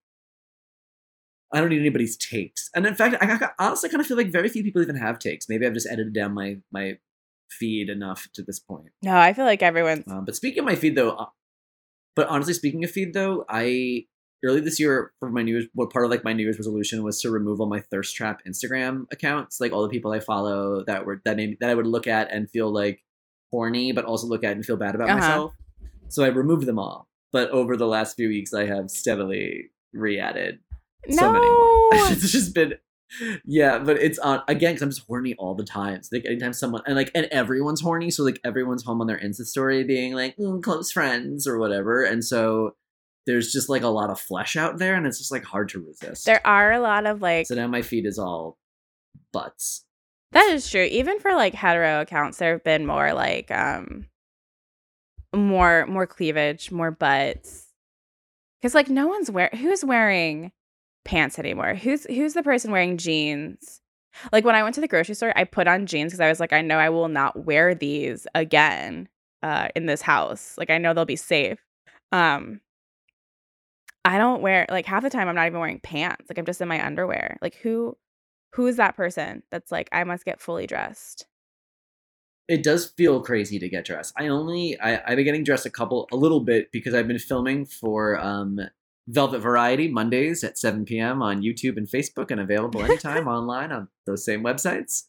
I 1.53 1.59
don't 1.59 1.69
need 1.69 1.79
anybody's 1.79 2.15
takes. 2.17 2.69
And 2.75 2.85
in 2.85 2.95
fact, 2.95 3.15
I, 3.21 3.27
I 3.33 3.49
honestly 3.65 3.89
kind 3.89 4.01
of 4.01 4.07
feel 4.07 4.17
like 4.17 4.31
very 4.31 4.49
few 4.49 4.63
people 4.63 4.81
even 4.81 4.95
have 4.95 5.17
takes. 5.19 5.49
Maybe 5.49 5.65
I've 5.65 5.73
just 5.73 5.87
edited 5.89 6.13
down 6.13 6.33
my 6.33 6.57
my 6.71 6.97
feed 7.51 7.89
enough 7.89 8.27
to 8.33 8.43
this 8.43 8.59
point. 8.59 8.89
no 9.01 9.17
i 9.17 9.33
feel 9.33 9.45
like 9.45 9.63
everyone's 9.63 10.03
Um, 10.07 10.23
but 10.25 10.35
speaking 10.35 10.59
of 10.59 10.65
my 10.65 10.75
feed 10.75 10.95
though, 10.95 11.09
uh, 11.11 11.25
but 12.15 12.27
honestly 12.27 12.53
speaking 12.53 12.83
of 12.83 12.91
feed 12.91 13.13
though, 13.13 13.45
I 13.49 14.05
early 14.45 14.61
this 14.61 14.79
year 14.79 15.11
for 15.19 15.29
my 15.31 15.41
New 15.41 15.53
Year's, 15.53 15.65
what 15.73 15.89
part 15.91 16.05
of 16.05 16.11
like 16.11 16.23
my 16.23 16.31
New 16.33 16.43
Year's 16.43 16.57
resolution 16.59 17.03
was 17.03 17.19
to 17.21 17.31
remove 17.31 17.59
all 17.59 17.67
my 17.67 17.81
thirst 17.91 18.15
trap 18.15 18.41
Instagram 18.47 19.05
accounts, 19.11 19.59
like 19.59 19.71
all 19.73 19.81
the 19.81 19.89
people 19.89 20.11
I 20.11 20.19
follow 20.19 20.83
that 20.85 21.05
were 21.05 21.21
that 21.25 21.35
made, 21.37 21.57
that 21.59 21.69
I 21.71 21.73
would 21.73 21.87
look 21.87 22.05
at 22.07 22.31
and 22.31 22.49
feel 22.49 22.71
like 22.71 23.03
horny, 23.51 23.91
but 23.91 24.05
also 24.05 24.27
look 24.27 24.43
at 24.43 24.55
and 24.55 24.63
feel 24.63 24.77
bad 24.77 24.93
about 24.95 25.09
Uh-huh. 25.09 25.19
myself. 25.19 25.53
So 26.09 26.23
I 26.23 26.27
removed 26.27 26.67
them 26.67 26.77
all. 26.79 27.07
But 27.31 27.49
over 27.49 27.75
the 27.75 27.87
last 27.87 28.15
few 28.15 28.27
weeks, 28.29 28.53
I 28.53 28.65
have 28.65 28.89
steadily 28.91 29.71
re-added 29.93 30.59
so 31.09 31.31
many 31.31 31.45
more. 31.45 31.89
No. 31.93 32.07
it's 32.11 32.31
just 32.31 32.53
been 32.53 32.73
yeah 33.43 33.79
but 33.79 33.97
it's 33.97 34.19
on 34.19 34.43
again 34.47 34.71
because 34.71 34.83
i'm 34.83 34.89
just 34.89 35.01
horny 35.07 35.33
all 35.39 35.55
the 35.55 35.63
time 35.63 36.03
so 36.03 36.15
like 36.15 36.25
anytime 36.27 36.53
someone 36.53 36.83
and 36.85 36.95
like 36.95 37.09
and 37.15 37.25
everyone's 37.31 37.81
horny 37.81 38.11
so 38.11 38.23
like 38.23 38.39
everyone's 38.45 38.83
home 38.83 39.01
on 39.01 39.07
their 39.07 39.17
insta 39.17 39.41
story 39.41 39.83
being 39.83 40.13
like 40.13 40.37
mm, 40.37 40.61
close 40.61 40.91
friends 40.91 41.47
or 41.47 41.57
whatever 41.57 42.03
and 42.03 42.23
so 42.23 42.75
there's 43.25 43.51
just 43.51 43.67
like 43.67 43.81
a 43.81 43.87
lot 43.87 44.11
of 44.11 44.19
flesh 44.19 44.55
out 44.55 44.77
there 44.77 44.93
and 44.93 45.07
it's 45.07 45.17
just 45.17 45.31
like 45.31 45.43
hard 45.43 45.69
to 45.69 45.79
resist 45.79 46.27
there 46.27 46.45
are 46.45 46.71
a 46.71 46.79
lot 46.79 47.07
of 47.07 47.19
like 47.19 47.47
so 47.47 47.55
now 47.55 47.67
my 47.67 47.81
feed 47.81 48.05
is 48.05 48.19
all 48.19 48.59
butts 49.33 49.85
That 50.31 50.49
is 50.51 50.69
true. 50.69 50.83
Even 50.83 51.19
for 51.19 51.33
like 51.33 51.55
hetero 51.55 52.01
accounts, 52.01 52.37
there 52.37 52.53
have 52.53 52.63
been 52.63 52.85
more 52.85 53.13
like 53.13 53.49
um 53.49 54.05
more 55.35 55.87
more 55.87 56.05
cleavage, 56.05 56.71
more 56.71 56.91
butts. 56.91 57.65
Cause 58.61 58.75
like 58.75 58.89
no 58.89 59.07
one's 59.07 59.31
wear 59.31 59.49
who's 59.53 59.83
wearing 59.83 60.51
pants 61.09 61.39
anymore? 61.39 61.73
Who's 61.73 62.05
who's 62.05 62.35
the 62.35 62.43
person 62.43 62.71
wearing 62.71 62.97
jeans? 62.97 63.81
Like 64.31 64.45
when 64.45 64.55
I 64.55 64.61
went 64.61 64.75
to 64.75 64.81
the 64.81 64.87
grocery 64.87 65.15
store, 65.15 65.33
I 65.35 65.43
put 65.43 65.67
on 65.67 65.87
jeans 65.87 66.11
because 66.11 66.19
I 66.19 66.29
was 66.29 66.39
like, 66.39 66.53
I 66.53 66.61
know 66.61 66.77
I 66.77 66.89
will 66.89 67.07
not 67.07 67.45
wear 67.45 67.73
these 67.73 68.27
again 68.35 69.09
uh 69.41 69.69
in 69.75 69.87
this 69.87 70.01
house. 70.03 70.55
Like 70.57 70.69
I 70.69 70.77
know 70.77 70.93
they'll 70.93 71.05
be 71.05 71.15
safe. 71.15 71.59
Um 72.11 72.61
I 74.05 74.19
don't 74.19 74.41
wear 74.41 74.67
like 74.69 74.85
half 74.85 75.01
the 75.01 75.09
time 75.09 75.27
I'm 75.27 75.35
not 75.35 75.47
even 75.47 75.59
wearing 75.59 75.79
pants. 75.79 76.25
Like 76.29 76.37
I'm 76.37 76.45
just 76.45 76.61
in 76.61 76.67
my 76.67 76.85
underwear. 76.85 77.37
Like 77.41 77.55
who 77.55 77.97
who 78.53 78.67
is 78.67 78.77
that 78.77 78.95
person 78.95 79.41
that's 79.51 79.71
like 79.71 79.89
I 79.91 80.03
must 80.03 80.25
get 80.25 80.39
fully 80.39 80.67
dressed? 80.67 81.25
it 82.47 82.63
does 82.63 82.87
feel 82.97 83.21
crazy 83.21 83.59
to 83.59 83.69
get 83.69 83.85
dressed 83.85 84.11
i 84.17 84.27
only 84.27 84.75
I, 84.81 84.99
i've 85.05 85.17
been 85.17 85.25
getting 85.25 85.43
dressed 85.43 85.67
a 85.67 85.69
couple 85.69 86.07
a 86.11 86.15
little 86.15 86.39
bit 86.39 86.71
because 86.71 86.95
i've 86.95 87.07
been 87.07 87.19
filming 87.19 87.63
for 87.63 88.19
um 88.19 88.59
velvet 89.09 89.39
variety 89.39 89.87
mondays 89.87 90.43
at 90.43 90.57
7 90.57 90.85
p.m 90.85 91.21
on 91.21 91.41
youtube 91.41 91.77
and 91.77 91.87
facebook 91.87 92.29
and 92.31 92.39
available 92.39 92.83
anytime 92.83 93.27
online 93.37 93.71
on 93.71 93.87
those 94.05 94.23
same 94.23 94.43
websites 94.43 95.03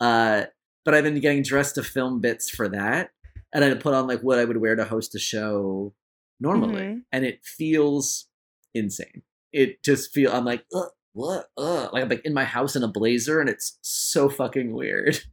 uh 0.00 0.42
but 0.84 0.92
i've 0.94 1.04
been 1.04 1.20
getting 1.20 1.42
dressed 1.42 1.76
to 1.76 1.82
film 1.82 2.20
bits 2.20 2.50
for 2.50 2.68
that 2.68 3.10
and 3.52 3.64
i 3.64 3.72
put 3.74 3.94
on 3.94 4.06
like 4.08 4.20
what 4.22 4.38
i 4.38 4.44
would 4.44 4.56
wear 4.56 4.74
to 4.74 4.84
host 4.84 5.14
a 5.14 5.18
show 5.18 5.94
normally 6.40 6.82
Mhm. 6.82 7.02
and 7.12 7.24
it 7.24 7.40
feels 7.44 8.26
insane 8.74 9.22
it 9.52 9.82
just 9.84 10.12
feel 10.12 10.32
i'm 10.32 10.44
like 10.44 10.64
Ugh, 10.74 10.88
what 11.12 11.46
Ugh. 11.56 11.90
like 11.92 12.02
i'm 12.02 12.08
like 12.08 12.24
in 12.24 12.34
my 12.34 12.44
house 12.44 12.74
in 12.74 12.82
a 12.82 12.88
blazer 12.88 13.38
and 13.40 13.48
it's 13.48 13.78
so 13.82 14.28
fucking 14.28 14.72
weird 14.72 15.18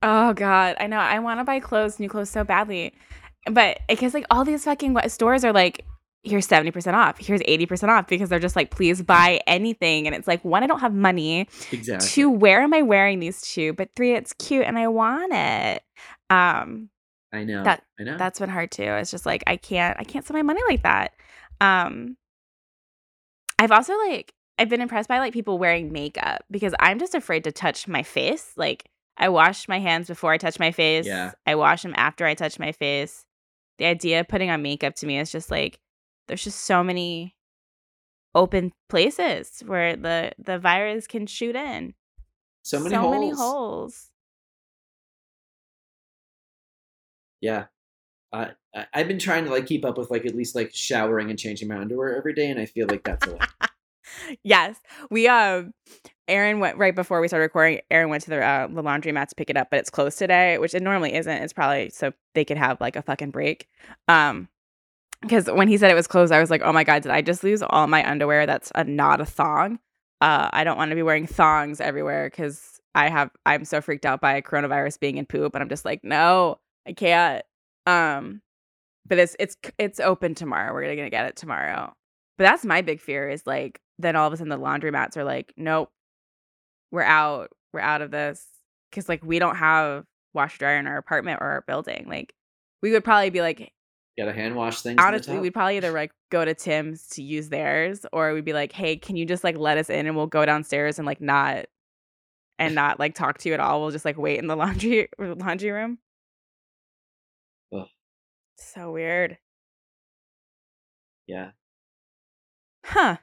Oh 0.00 0.32
god, 0.32 0.76
I 0.78 0.86
know. 0.86 0.98
I 0.98 1.18
want 1.18 1.40
to 1.40 1.44
buy 1.44 1.58
clothes, 1.58 1.98
new 1.98 2.08
clothes 2.08 2.30
so 2.30 2.44
badly. 2.44 2.94
But 3.50 3.80
because 3.88 4.14
like 4.14 4.26
all 4.30 4.44
these 4.44 4.62
fucking 4.64 4.96
stores 5.08 5.44
are 5.44 5.52
like 5.52 5.84
here's 6.28 6.46
70% 6.46 6.94
off, 6.94 7.18
here's 7.18 7.40
80% 7.42 7.88
off 7.88 8.06
because 8.06 8.28
they're 8.28 8.38
just 8.38 8.56
like 8.56 8.70
please 8.70 9.02
buy 9.02 9.40
anything 9.46 10.06
and 10.06 10.14
it's 10.14 10.28
like 10.28 10.44
one 10.44 10.62
I 10.62 10.66
don't 10.66 10.80
have 10.80 10.94
money, 10.94 11.48
Exactly. 11.72 12.08
two 12.08 12.30
where 12.30 12.60
am 12.60 12.72
I 12.74 12.82
wearing 12.82 13.20
these 13.20 13.40
two? 13.42 13.72
but 13.72 13.90
three 13.96 14.14
it's 14.14 14.32
cute 14.34 14.64
and 14.66 14.78
I 14.78 14.88
want 14.88 15.32
it. 15.32 15.82
Um 16.30 16.90
I 17.32 17.44
know. 17.44 17.62
that- 17.64 17.82
I 18.00 18.04
know. 18.04 18.16
that's 18.16 18.38
been 18.38 18.48
hard 18.48 18.70
too. 18.70 18.82
It's 18.84 19.10
just 19.10 19.26
like 19.26 19.44
I 19.46 19.56
can't 19.56 19.96
I 19.98 20.04
can't 20.04 20.24
spend 20.24 20.38
my 20.38 20.42
money 20.42 20.60
like 20.68 20.82
that. 20.82 21.12
Um 21.60 22.16
I've 23.58 23.72
also 23.72 23.96
like 24.08 24.32
I've 24.58 24.68
been 24.68 24.80
impressed 24.80 25.08
by 25.08 25.18
like 25.18 25.32
people 25.32 25.58
wearing 25.58 25.92
makeup 25.92 26.44
because 26.50 26.74
I'm 26.80 26.98
just 26.98 27.14
afraid 27.14 27.44
to 27.44 27.52
touch 27.52 27.86
my 27.88 28.02
face. 28.02 28.52
Like 28.56 28.84
I 29.16 29.28
wash 29.28 29.68
my 29.68 29.78
hands 29.78 30.06
before 30.08 30.32
I 30.32 30.38
touch 30.38 30.58
my 30.58 30.70
face. 30.72 31.06
Yeah. 31.06 31.32
I 31.46 31.54
wash 31.56 31.82
them 31.82 31.94
after 31.96 32.24
I 32.26 32.34
touch 32.34 32.58
my 32.58 32.72
face. 32.72 33.24
The 33.78 33.84
idea 33.86 34.20
of 34.20 34.28
putting 34.28 34.50
on 34.50 34.62
makeup 34.62 34.94
to 34.96 35.06
me 35.06 35.18
is 35.18 35.30
just 35.30 35.50
like 35.50 35.78
there's 36.28 36.44
just 36.44 36.60
so 36.60 36.84
many 36.84 37.34
open 38.34 38.72
places 38.88 39.62
where 39.66 39.96
the 39.96 40.32
the 40.38 40.58
virus 40.58 41.06
can 41.06 41.26
shoot 41.26 41.56
in. 41.56 41.94
so 42.62 42.78
many 42.80 42.94
holes. 42.94 43.38
holes. 43.38 44.10
Yeah. 47.40 47.66
Uh, 48.32 48.48
I- 48.74 48.86
I've 48.92 49.08
been 49.08 49.18
trying 49.18 49.44
to 49.44 49.50
like 49.50 49.66
keep 49.66 49.84
up 49.84 49.96
with 49.98 50.10
like 50.10 50.26
at 50.26 50.34
least 50.34 50.54
like 50.54 50.70
showering 50.74 51.30
and 51.30 51.38
changing 51.38 51.68
my 51.68 51.78
underwear 51.78 52.16
every 52.16 52.34
day, 52.34 52.50
and 52.50 52.60
I 52.60 52.66
feel 52.66 52.86
like 52.88 53.04
that's 53.04 53.26
a 53.26 53.30
lot. 53.30 53.48
yes, 54.42 54.76
we 55.10 55.28
um, 55.28 55.72
Aaron 56.26 56.60
went 56.60 56.76
right 56.76 56.94
before 56.94 57.20
we 57.20 57.28
started 57.28 57.44
recording. 57.44 57.80
Aaron 57.90 58.10
went 58.10 58.22
to 58.24 58.30
the 58.30 58.44
uh, 58.44 58.66
the 58.66 58.82
laundromat 58.82 59.28
to 59.28 59.34
pick 59.34 59.50
it 59.50 59.56
up, 59.56 59.68
but 59.70 59.78
it's 59.78 59.90
closed 59.90 60.18
today, 60.18 60.58
which 60.58 60.74
it 60.74 60.82
normally 60.82 61.14
isn't. 61.14 61.42
It's 61.42 61.52
probably 61.52 61.90
so 61.90 62.12
they 62.34 62.44
could 62.44 62.58
have 62.58 62.80
like 62.80 62.96
a 62.96 63.02
fucking 63.02 63.30
break. 63.30 63.66
Um, 64.08 64.48
because 65.22 65.46
when 65.46 65.68
he 65.68 65.76
said 65.76 65.90
it 65.90 65.94
was 65.94 66.06
closed, 66.06 66.32
I 66.32 66.40
was 66.40 66.50
like, 66.50 66.62
oh 66.62 66.72
my 66.72 66.84
god, 66.84 67.02
did 67.02 67.12
I 67.12 67.22
just 67.22 67.42
lose 67.42 67.62
all 67.62 67.86
my 67.86 68.08
underwear? 68.08 68.46
That's 68.46 68.70
a 68.74 68.84
not 68.84 69.20
a 69.20 69.26
thong. 69.26 69.78
Uh, 70.20 70.48
I 70.52 70.64
don't 70.64 70.76
want 70.76 70.90
to 70.90 70.96
be 70.96 71.02
wearing 71.02 71.26
thongs 71.26 71.80
everywhere 71.80 72.28
because 72.30 72.80
I 72.94 73.08
have 73.08 73.30
I'm 73.46 73.64
so 73.64 73.80
freaked 73.80 74.06
out 74.06 74.20
by 74.20 74.40
coronavirus 74.40 75.00
being 75.00 75.18
in 75.18 75.26
poop, 75.26 75.54
and 75.54 75.62
I'm 75.62 75.68
just 75.68 75.84
like, 75.84 76.02
no, 76.04 76.58
I 76.86 76.92
can't. 76.92 77.44
Um, 77.86 78.42
but 79.06 79.18
it's 79.18 79.36
it's 79.38 79.56
it's 79.78 80.00
open 80.00 80.34
tomorrow. 80.34 80.72
We're 80.72 80.94
gonna 80.94 81.10
get 81.10 81.26
it 81.26 81.36
tomorrow. 81.36 81.94
But 82.36 82.44
that's 82.44 82.64
my 82.64 82.82
big 82.82 83.00
fear 83.00 83.28
is 83.28 83.46
like 83.46 83.80
then 83.98 84.16
all 84.16 84.26
of 84.26 84.32
a 84.32 84.36
sudden 84.36 84.50
the 84.50 84.58
laundromats 84.58 85.16
are 85.16 85.24
like, 85.24 85.52
nope, 85.56 85.90
we're 86.92 87.02
out, 87.02 87.50
we're 87.72 87.80
out 87.80 88.02
of 88.02 88.10
this 88.10 88.46
because 88.90 89.08
like 89.08 89.24
we 89.24 89.38
don't 89.38 89.56
have 89.56 90.04
washer 90.34 90.58
dryer 90.58 90.78
in 90.78 90.86
our 90.86 90.96
apartment 90.96 91.40
or 91.40 91.46
our 91.48 91.64
building. 91.66 92.06
Like 92.08 92.34
we 92.82 92.92
would 92.92 93.04
probably 93.04 93.30
be 93.30 93.40
like, 93.40 93.72
Gotta 94.18 94.32
hand 94.32 94.56
wash 94.56 94.82
things. 94.82 94.98
honestly, 95.00 95.38
we'd 95.38 95.54
probably 95.54 95.76
either 95.76 95.92
like 95.92 96.10
go 96.30 96.44
to 96.44 96.52
Tim's 96.52 97.06
to 97.10 97.22
use 97.22 97.48
theirs, 97.50 98.04
or 98.12 98.34
we'd 98.34 98.44
be 98.44 98.52
like, 98.52 98.72
hey, 98.72 98.96
can 98.96 99.14
you 99.16 99.24
just 99.24 99.44
like 99.44 99.56
let 99.56 99.78
us 99.78 99.88
in 99.88 100.06
and 100.06 100.16
we'll 100.16 100.26
go 100.26 100.44
downstairs 100.44 100.98
and 100.98 101.06
like 101.06 101.20
not 101.20 101.66
and 102.58 102.74
not 102.74 102.98
like 102.98 103.14
talk 103.14 103.38
to 103.38 103.48
you 103.48 103.54
at 103.54 103.60
all. 103.60 103.80
We'll 103.80 103.92
just 103.92 104.04
like 104.04 104.18
wait 104.18 104.38
in 104.40 104.48
the 104.48 104.56
laundry 104.56 105.08
laundry 105.18 105.70
room. 105.70 105.98
Ugh. 107.72 107.86
So 108.56 108.90
weird. 108.92 109.38
yeah. 111.26 111.50
Huh. 112.84 113.18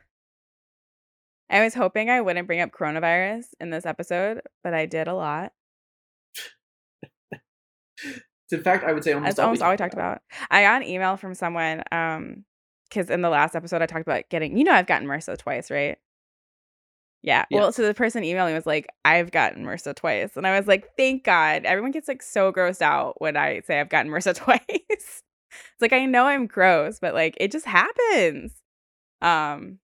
I 1.49 1.63
was 1.63 1.73
hoping 1.73 2.09
I 2.09 2.21
wouldn't 2.21 2.47
bring 2.47 2.61
up 2.61 2.71
coronavirus 2.71 3.45
in 3.59 3.69
this 3.69 3.85
episode, 3.85 4.41
but 4.63 4.73
I 4.73 4.85
did 4.85 5.07
a 5.07 5.13
lot. 5.13 5.51
In 8.51 8.61
fact, 8.61 8.83
I 8.83 8.93
would 8.93 9.03
say 9.03 9.13
almost 9.13 9.37
That's 9.37 9.39
almost 9.39 9.61
all 9.61 9.71
we 9.71 9.77
talked 9.77 9.93
about. 9.93 10.21
I 10.51 10.61
got 10.61 10.81
an 10.81 10.87
email 10.87 11.17
from 11.17 11.33
someone, 11.33 11.83
um, 11.91 12.45
because 12.89 13.09
in 13.09 13.21
the 13.21 13.29
last 13.29 13.55
episode 13.55 13.81
I 13.81 13.87
talked 13.87 14.03
about 14.07 14.29
getting, 14.29 14.57
you 14.57 14.63
know, 14.63 14.71
I've 14.71 14.87
gotten 14.87 15.07
MRSA 15.07 15.37
twice, 15.37 15.71
right? 15.71 15.97
Yeah. 17.23 17.45
Yeah. 17.49 17.59
Well, 17.59 17.71
so 17.71 17.85
the 17.85 17.95
person 17.95 18.23
emailing 18.23 18.53
was 18.53 18.67
like, 18.67 18.87
I've 19.03 19.31
gotten 19.31 19.65
MRSA 19.65 19.95
twice. 19.95 20.37
And 20.37 20.45
I 20.45 20.57
was 20.57 20.67
like, 20.67 20.95
thank 20.95 21.23
God. 21.23 21.65
Everyone 21.65 21.91
gets 21.91 22.07
like 22.07 22.21
so 22.21 22.53
grossed 22.53 22.83
out 22.83 23.19
when 23.19 23.35
I 23.35 23.61
say 23.61 23.79
I've 23.79 23.89
gotten 23.89 24.11
MRSA 24.11 24.35
twice. 24.43 24.61
it's 24.69 25.21
like 25.81 25.91
I 25.93 26.05
know 26.05 26.25
I'm 26.27 26.45
gross, 26.45 26.99
but 26.99 27.15
like 27.15 27.35
it 27.39 27.51
just 27.51 27.65
happens. 27.65 28.53
Um 29.21 29.79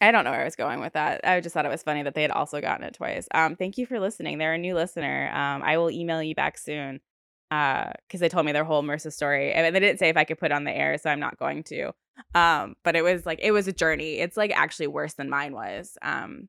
I 0.00 0.10
don't 0.10 0.24
know 0.24 0.30
where 0.30 0.42
I 0.42 0.44
was 0.44 0.56
going 0.56 0.80
with 0.80 0.92
that. 0.92 1.22
I 1.24 1.40
just 1.40 1.54
thought 1.54 1.64
it 1.64 1.70
was 1.70 1.82
funny 1.82 2.02
that 2.02 2.14
they 2.14 2.22
had 2.22 2.30
also 2.30 2.60
gotten 2.60 2.84
it 2.84 2.94
twice. 2.94 3.28
Um, 3.32 3.56
thank 3.56 3.78
you 3.78 3.86
for 3.86 3.98
listening. 3.98 4.38
They're 4.38 4.54
a 4.54 4.58
new 4.58 4.74
listener. 4.74 5.30
Um, 5.32 5.62
I 5.62 5.78
will 5.78 5.90
email 5.90 6.22
you 6.22 6.34
back 6.34 6.58
soon 6.58 7.00
uh 7.52 7.92
because 8.08 8.18
they 8.18 8.28
told 8.28 8.44
me 8.44 8.50
their 8.50 8.64
whole 8.64 8.82
MRSA 8.82 9.12
story 9.12 9.52
and 9.52 9.72
they 9.74 9.78
didn't 9.78 9.98
say 10.00 10.08
if 10.08 10.16
I 10.16 10.24
could 10.24 10.38
put 10.38 10.52
on 10.52 10.64
the 10.64 10.76
air, 10.76 10.98
so 10.98 11.10
I'm 11.10 11.20
not 11.20 11.38
going 11.38 11.62
to. 11.64 11.92
Um, 12.34 12.76
but 12.84 12.96
it 12.96 13.02
was 13.02 13.24
like 13.24 13.38
it 13.42 13.52
was 13.52 13.68
a 13.68 13.72
journey. 13.72 14.18
It's 14.18 14.36
like 14.36 14.50
actually 14.52 14.88
worse 14.88 15.14
than 15.14 15.30
mine 15.30 15.52
was. 15.52 15.96
Um, 16.02 16.48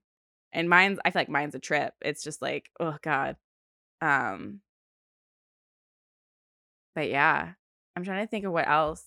and 0.53 0.69
mine's 0.69 0.99
I 1.05 1.11
feel 1.11 1.21
like 1.21 1.29
mine's 1.29 1.55
a 1.55 1.59
trip. 1.59 1.93
It's 2.01 2.23
just 2.23 2.41
like 2.41 2.69
oh 2.79 2.97
god. 3.01 3.37
Um, 4.01 4.61
but 6.95 7.09
yeah, 7.09 7.53
I'm 7.95 8.03
trying 8.03 8.25
to 8.25 8.29
think 8.29 8.45
of 8.45 8.51
what 8.51 8.67
else 8.67 9.03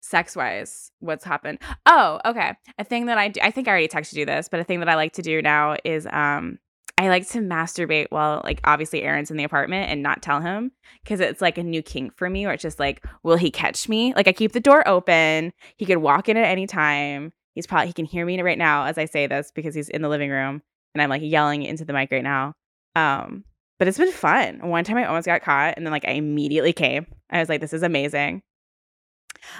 sex 0.00 0.36
wise 0.36 0.90
what's 1.00 1.24
happened. 1.24 1.58
Oh 1.84 2.20
okay. 2.24 2.54
A 2.78 2.84
thing 2.84 3.06
that 3.06 3.18
i 3.18 3.28
do 3.28 3.40
i 3.42 3.50
think 3.50 3.68
i 3.68 3.70
already 3.70 3.88
texted 3.88 4.14
you 4.14 4.24
this 4.24 4.48
but 4.48 4.60
a 4.60 4.64
thing 4.64 4.80
that 4.80 4.88
i 4.88 4.94
like 4.94 5.12
to 5.12 5.22
do 5.22 5.42
now 5.42 5.76
is 5.84 6.06
um 6.12 6.58
i 6.98 7.08
like 7.08 7.28
to 7.28 7.38
masturbate 7.38 8.06
while 8.10 8.40
like 8.44 8.60
obviously 8.64 9.02
aaron's 9.02 9.30
in 9.30 9.36
the 9.36 9.44
apartment 9.44 9.90
and 9.90 10.02
not 10.02 10.22
tell 10.22 10.40
him 10.40 10.70
because 11.02 11.20
it's 11.20 11.40
like 11.42 11.58
a 11.58 11.62
new 11.62 11.82
kink 11.82 12.16
for 12.16 12.30
me 12.30 12.44
where 12.46 12.54
it's 12.54 12.62
just 12.62 12.78
like 12.78 13.04
will 13.22 13.36
he 13.36 13.50
catch 13.50 13.88
me? 13.88 14.14
Like 14.14 14.28
i 14.28 14.32
keep 14.32 14.52
the 14.52 14.60
door 14.60 14.86
open. 14.86 15.52
He 15.76 15.86
could 15.86 15.98
walk 15.98 16.28
in 16.28 16.36
at 16.36 16.44
any 16.44 16.66
time. 16.66 17.32
He's 17.54 17.66
probably 17.66 17.88
he 17.88 17.92
can 17.92 18.04
hear 18.04 18.24
me 18.26 18.40
right 18.40 18.58
now 18.58 18.84
as 18.84 18.98
i 18.98 19.06
say 19.06 19.26
this 19.26 19.50
because 19.54 19.74
he's 19.74 19.88
in 19.88 20.02
the 20.02 20.08
living 20.08 20.30
room 20.30 20.62
and 20.94 21.02
i'm 21.02 21.10
like 21.10 21.22
yelling 21.22 21.62
into 21.62 21.84
the 21.84 21.92
mic 21.92 22.10
right 22.10 22.22
now. 22.22 22.54
Um 22.94 23.44
but 23.78 23.88
it's 23.88 23.98
been 23.98 24.12
fun. 24.12 24.60
One 24.68 24.84
time 24.84 24.96
i 24.98 25.04
almost 25.04 25.26
got 25.26 25.42
caught 25.42 25.74
and 25.76 25.84
then 25.84 25.92
like 25.92 26.06
i 26.06 26.12
immediately 26.12 26.72
came. 26.72 27.06
I 27.30 27.40
was 27.40 27.48
like 27.48 27.60
this 27.60 27.72
is 27.72 27.82
amazing 27.82 28.42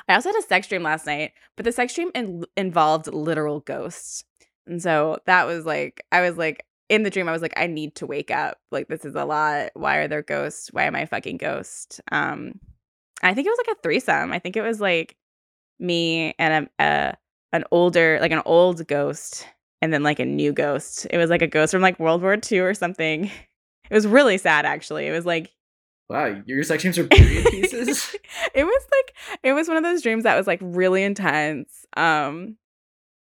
I 0.09 0.15
also 0.15 0.31
had 0.31 0.39
a 0.39 0.47
sex 0.47 0.69
dream 0.69 0.83
last 0.83 1.07
night, 1.07 1.33
but 1.57 1.65
the 1.65 1.73
sex 1.73 1.95
dream 1.95 2.11
in- 2.15 2.45
involved 2.57 3.13
literal 3.13 3.61
ghosts. 3.61 4.25
And 4.67 4.83
so 4.83 5.19
that 5.27 5.47
was 5.47 5.65
like, 5.65 6.05
I 6.13 6.23
was 6.23 6.37
like, 6.37 6.65
in 6.89 7.03
the 7.03 7.11
dream, 7.11 7.29
I 7.29 7.33
was 7.33 7.43
like, 7.43 7.55
I 7.57 7.67
need 7.67 7.97
to 7.97 8.07
wake 8.07 8.31
up. 8.31 8.59
Like, 8.71 8.89
this 8.89 9.05
is 9.05 9.15
a 9.15 9.25
lot. 9.25 9.71
Why 9.75 9.97
are 9.97 10.09
there 10.09 10.23
ghosts? 10.23 10.69
Why 10.73 10.85
am 10.85 10.95
I 10.95 11.01
a 11.01 11.07
fucking 11.07 11.39
ghost? 11.39 12.01
Um, 12.13 12.61
I 13.23 13.35
think 13.35 13.47
it 13.47 13.51
was 13.51 13.59
like 13.67 13.77
a 13.77 13.81
threesome. 13.83 14.33
I 14.33 14.39
think 14.39 14.57
it 14.57 14.63
was 14.63 14.81
like 14.81 15.17
me 15.79 16.35
and 16.39 16.69
a, 16.79 16.85
a 16.85 17.17
an 17.53 17.65
older, 17.71 18.19
like 18.21 18.33
an 18.33 18.43
old 18.45 18.87
ghost, 18.87 19.47
and 19.81 19.93
then 19.93 20.03
like 20.03 20.19
a 20.19 20.25
new 20.25 20.53
ghost. 20.53 21.07
It 21.11 21.17
was 21.19 21.31
like 21.31 21.43
a 21.43 21.47
ghost 21.47 21.73
from 21.73 21.83
like 21.83 21.99
World 21.99 22.23
War 22.23 22.37
II 22.51 22.59
or 22.61 22.75
something. 22.75 23.31
It 23.89 23.95
was 23.95 24.05
really 24.05 24.37
sad, 24.37 24.67
actually. 24.67 25.07
It 25.07 25.13
was 25.13 25.25
like 25.25 25.53
Wow, 26.09 26.41
your 26.47 26.63
sex 26.63 26.83
dreams 26.83 26.99
are 26.99 27.07
period 27.09 27.47
pieces. 27.47 28.15
it 28.55 28.65
was 28.65 28.87
like 28.93 29.39
it 29.43 29.53
was 29.53 29.69
one 29.69 29.77
of 29.77 29.83
those 29.83 30.03
dreams 30.03 30.23
that 30.25 30.37
was 30.37 30.47
like 30.47 30.61
really 30.63 31.03
intense 31.03 31.85
um 31.97 32.57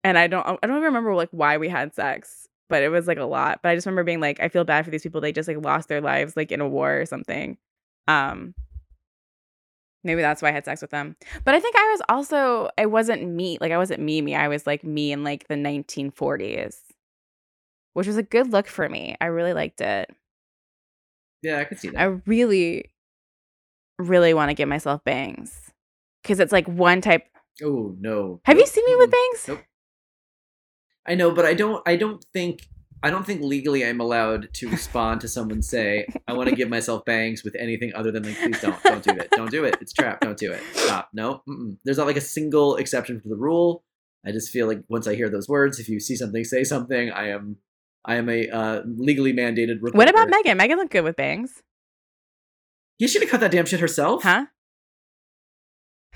and 0.02 0.18
i 0.18 0.26
don't 0.26 0.44
i 0.46 0.66
don't 0.66 0.76
even 0.76 0.82
remember 0.82 1.14
like 1.14 1.28
why 1.30 1.56
we 1.56 1.68
had 1.68 1.94
sex 1.94 2.48
but 2.68 2.82
it 2.82 2.88
was 2.88 3.06
like 3.06 3.18
a 3.18 3.24
lot 3.24 3.60
but 3.62 3.68
i 3.68 3.74
just 3.74 3.86
remember 3.86 4.04
being 4.04 4.20
like 4.20 4.40
i 4.40 4.48
feel 4.48 4.64
bad 4.64 4.84
for 4.84 4.90
these 4.90 5.02
people 5.02 5.20
they 5.20 5.32
just 5.32 5.48
like 5.48 5.62
lost 5.64 5.88
their 5.88 6.00
lives 6.00 6.36
like 6.36 6.50
in 6.50 6.60
a 6.60 6.68
war 6.68 7.00
or 7.00 7.06
something 7.06 7.56
um 8.08 8.54
maybe 10.02 10.20
that's 10.20 10.42
why 10.42 10.48
i 10.48 10.52
had 10.52 10.64
sex 10.64 10.82
with 10.82 10.90
them 10.90 11.16
but 11.44 11.54
i 11.54 11.60
think 11.60 11.76
i 11.76 11.90
was 11.90 12.02
also 12.08 12.68
i 12.76 12.86
wasn't 12.86 13.24
me 13.26 13.56
like 13.60 13.72
i 13.72 13.78
wasn't 13.78 14.00
me 14.00 14.20
me 14.20 14.34
i 14.34 14.48
was 14.48 14.66
like 14.66 14.84
me 14.84 15.12
in 15.12 15.24
like 15.24 15.46
the 15.48 15.54
1940s 15.54 16.76
which 17.92 18.06
was 18.06 18.16
a 18.16 18.22
good 18.22 18.50
look 18.52 18.66
for 18.66 18.88
me 18.88 19.16
i 19.20 19.26
really 19.26 19.54
liked 19.54 19.80
it 19.80 20.10
yeah, 21.44 21.60
I 21.60 21.64
could 21.64 21.78
see 21.78 21.90
that. 21.90 22.00
I 22.00 22.04
really, 22.26 22.90
really 23.98 24.32
want 24.32 24.48
to 24.48 24.54
give 24.54 24.68
myself 24.68 25.04
bangs 25.04 25.70
because 26.22 26.40
it's 26.40 26.52
like 26.52 26.66
one 26.66 27.00
type. 27.00 27.26
oh 27.62 27.94
no. 28.00 28.40
Have 28.44 28.58
you 28.58 28.66
seen 28.66 28.84
me 28.86 28.96
with 28.96 29.10
bangs? 29.10 29.44
Nope. 29.48 29.60
I 31.06 31.14
know, 31.14 31.30
but 31.30 31.44
I 31.44 31.54
don't. 31.54 31.86
I 31.86 31.96
don't 31.96 32.24
think. 32.32 32.66
I 33.02 33.10
don't 33.10 33.26
think 33.26 33.42
legally 33.42 33.84
I'm 33.84 34.00
allowed 34.00 34.48
to 34.54 34.70
respond 34.70 35.20
to 35.20 35.28
someone 35.28 35.60
say 35.60 36.06
I 36.26 36.32
want 36.32 36.48
to 36.48 36.56
give 36.60 36.70
myself 36.70 37.04
bangs 37.04 37.44
with 37.44 37.54
anything 37.54 37.92
other 37.94 38.10
than 38.10 38.22
like 38.22 38.38
please 38.38 38.58
don't 38.62 38.82
don't 38.82 39.04
do 39.04 39.10
it 39.10 39.30
don't 39.32 39.50
do 39.50 39.64
it 39.64 39.76
it's 39.82 39.92
trap 39.92 40.20
don't 40.20 40.38
do 40.38 40.50
it 40.50 40.62
stop 40.72 41.10
no 41.12 41.42
mm-mm. 41.46 41.76
there's 41.84 41.98
not 41.98 42.06
like 42.06 42.16
a 42.16 42.22
single 42.22 42.76
exception 42.76 43.20
to 43.20 43.28
the 43.28 43.36
rule 43.36 43.84
I 44.24 44.32
just 44.32 44.48
feel 44.48 44.66
like 44.66 44.84
once 44.88 45.06
I 45.06 45.16
hear 45.16 45.28
those 45.28 45.50
words 45.50 45.78
if 45.78 45.90
you 45.90 46.00
see 46.00 46.16
something 46.16 46.44
say 46.44 46.64
something 46.64 47.10
I 47.10 47.28
am 47.28 47.58
I 48.04 48.16
am 48.16 48.28
a 48.28 48.48
uh, 48.48 48.82
legally 48.84 49.32
mandated 49.32 49.76
reporter. 49.82 49.96
What 49.98 50.08
about 50.10 50.28
Megan? 50.28 50.56
Megan 50.58 50.76
looked 50.78 50.92
good 50.92 51.04
with 51.04 51.16
bangs, 51.16 51.62
Yeah, 52.98 53.06
she 53.06 53.12
should 53.14 53.22
have 53.22 53.30
cut 53.30 53.40
that 53.40 53.50
damn 53.50 53.66
shit 53.66 53.80
herself. 53.80 54.22
huh? 54.22 54.46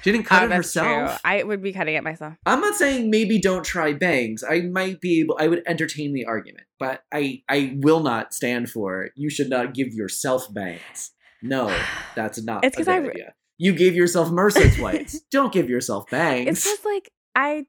She 0.02 0.12
didn't 0.12 0.26
cut 0.26 0.42
Oh, 0.42 0.46
it 0.46 0.52
herself. 0.52 1.10
true. 1.10 1.18
I 1.24 1.42
would 1.42 1.60
be 1.60 1.72
cutting 1.72 1.96
it 1.96 2.04
myself. 2.04 2.34
I'm 2.46 2.60
not 2.60 2.76
saying 2.76 3.10
maybe 3.10 3.40
don't 3.40 3.64
try 3.64 3.92
bangs. 3.94 4.44
I 4.48 4.60
might 4.60 5.00
be 5.00 5.20
able. 5.20 5.36
I 5.40 5.48
would 5.48 5.62
entertain 5.66 6.12
the 6.12 6.24
argument, 6.24 6.66
but 6.78 7.02
I 7.12 7.42
I 7.48 7.76
will 7.78 8.00
not 8.00 8.32
stand 8.32 8.70
for. 8.70 9.10
You 9.16 9.28
should 9.28 9.48
not 9.50 9.74
give 9.74 9.88
yourself 9.92 10.52
bangs. 10.54 11.10
No, 11.42 11.66
that's 12.14 12.40
not. 12.42 12.64
It's 12.64 12.76
a 12.76 12.80
'cause 12.80 12.86
good 12.86 12.92
I 13.06 13.10
idea. 13.10 13.34
You 13.56 13.72
gave 13.72 13.96
yourself 13.96 14.28
MRSA 14.28 14.76
twice. 14.76 15.20
don't 15.32 15.52
give 15.52 15.68
yourself 15.68 16.08
bangs. 16.10 16.46
It's 16.48 16.64
just 16.64 16.84
like 16.84 17.10
I 17.34 17.66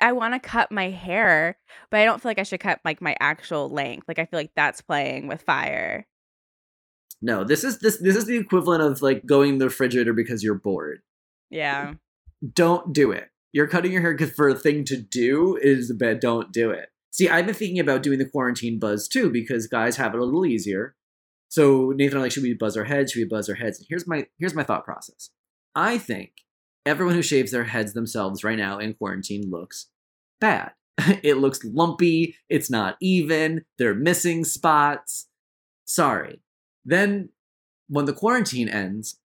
I 0.00 0.12
want 0.12 0.34
to 0.34 0.40
cut 0.40 0.70
my 0.70 0.90
hair, 0.90 1.56
but 1.90 2.00
I 2.00 2.04
don't 2.04 2.20
feel 2.20 2.30
like 2.30 2.38
I 2.38 2.42
should 2.42 2.60
cut 2.60 2.80
like 2.84 3.00
my 3.00 3.16
actual 3.20 3.68
length. 3.70 4.06
Like 4.08 4.18
I 4.18 4.26
feel 4.26 4.38
like 4.38 4.52
that's 4.56 4.80
playing 4.80 5.28
with 5.28 5.42
fire. 5.42 6.06
no, 7.22 7.44
this 7.44 7.64
is 7.64 7.78
this 7.78 7.98
this 7.98 8.16
is 8.16 8.26
the 8.26 8.36
equivalent 8.36 8.82
of 8.82 9.02
like 9.02 9.24
going 9.26 9.52
to 9.54 9.58
the 9.58 9.64
refrigerator 9.66 10.12
because 10.12 10.42
you're 10.42 10.54
bored. 10.54 11.00
Yeah. 11.50 11.94
don't 12.52 12.92
do 12.92 13.12
it. 13.12 13.30
You're 13.52 13.68
cutting 13.68 13.92
your 13.92 14.02
hair 14.02 14.12
because 14.14 14.34
for 14.34 14.48
a 14.48 14.54
thing 14.54 14.84
to 14.86 14.96
do 15.00 15.56
is 15.60 15.92
bad. 15.92 16.20
Don't 16.20 16.52
do 16.52 16.70
it. 16.70 16.90
See, 17.10 17.28
I've 17.28 17.46
been 17.46 17.54
thinking 17.54 17.80
about 17.80 18.02
doing 18.02 18.18
the 18.18 18.28
quarantine 18.28 18.78
buzz 18.78 19.08
too 19.08 19.30
because 19.30 19.66
guys 19.66 19.96
have 19.96 20.14
it 20.14 20.20
a 20.20 20.24
little 20.24 20.44
easier. 20.44 20.94
So 21.48 21.92
Nathan 21.96 22.14
and 22.16 22.20
I 22.20 22.22
like, 22.24 22.32
should 22.32 22.42
we 22.42 22.52
buzz 22.54 22.76
our 22.76 22.84
heads? 22.84 23.12
Should 23.12 23.20
we 23.20 23.28
buzz 23.28 23.48
our 23.48 23.54
heads? 23.54 23.78
And 23.78 23.86
here's 23.88 24.06
my 24.06 24.26
here's 24.38 24.54
my 24.54 24.64
thought 24.64 24.84
process. 24.84 25.30
I 25.74 25.96
think 25.98 26.32
everyone 26.86 27.14
who 27.14 27.22
shaves 27.22 27.50
their 27.50 27.64
heads 27.64 27.92
themselves 27.92 28.44
right 28.44 28.58
now 28.58 28.78
in 28.78 28.94
quarantine 28.94 29.50
looks 29.50 29.88
bad. 30.40 30.72
it 31.22 31.38
looks 31.38 31.60
lumpy. 31.64 32.36
It's 32.48 32.70
not 32.70 32.96
even. 33.00 33.64
They're 33.78 33.94
missing 33.94 34.44
spots. 34.44 35.28
Sorry. 35.84 36.40
Then 36.84 37.30
when 37.88 38.06
the 38.06 38.12
quarantine 38.12 38.68
ends, 38.68 39.18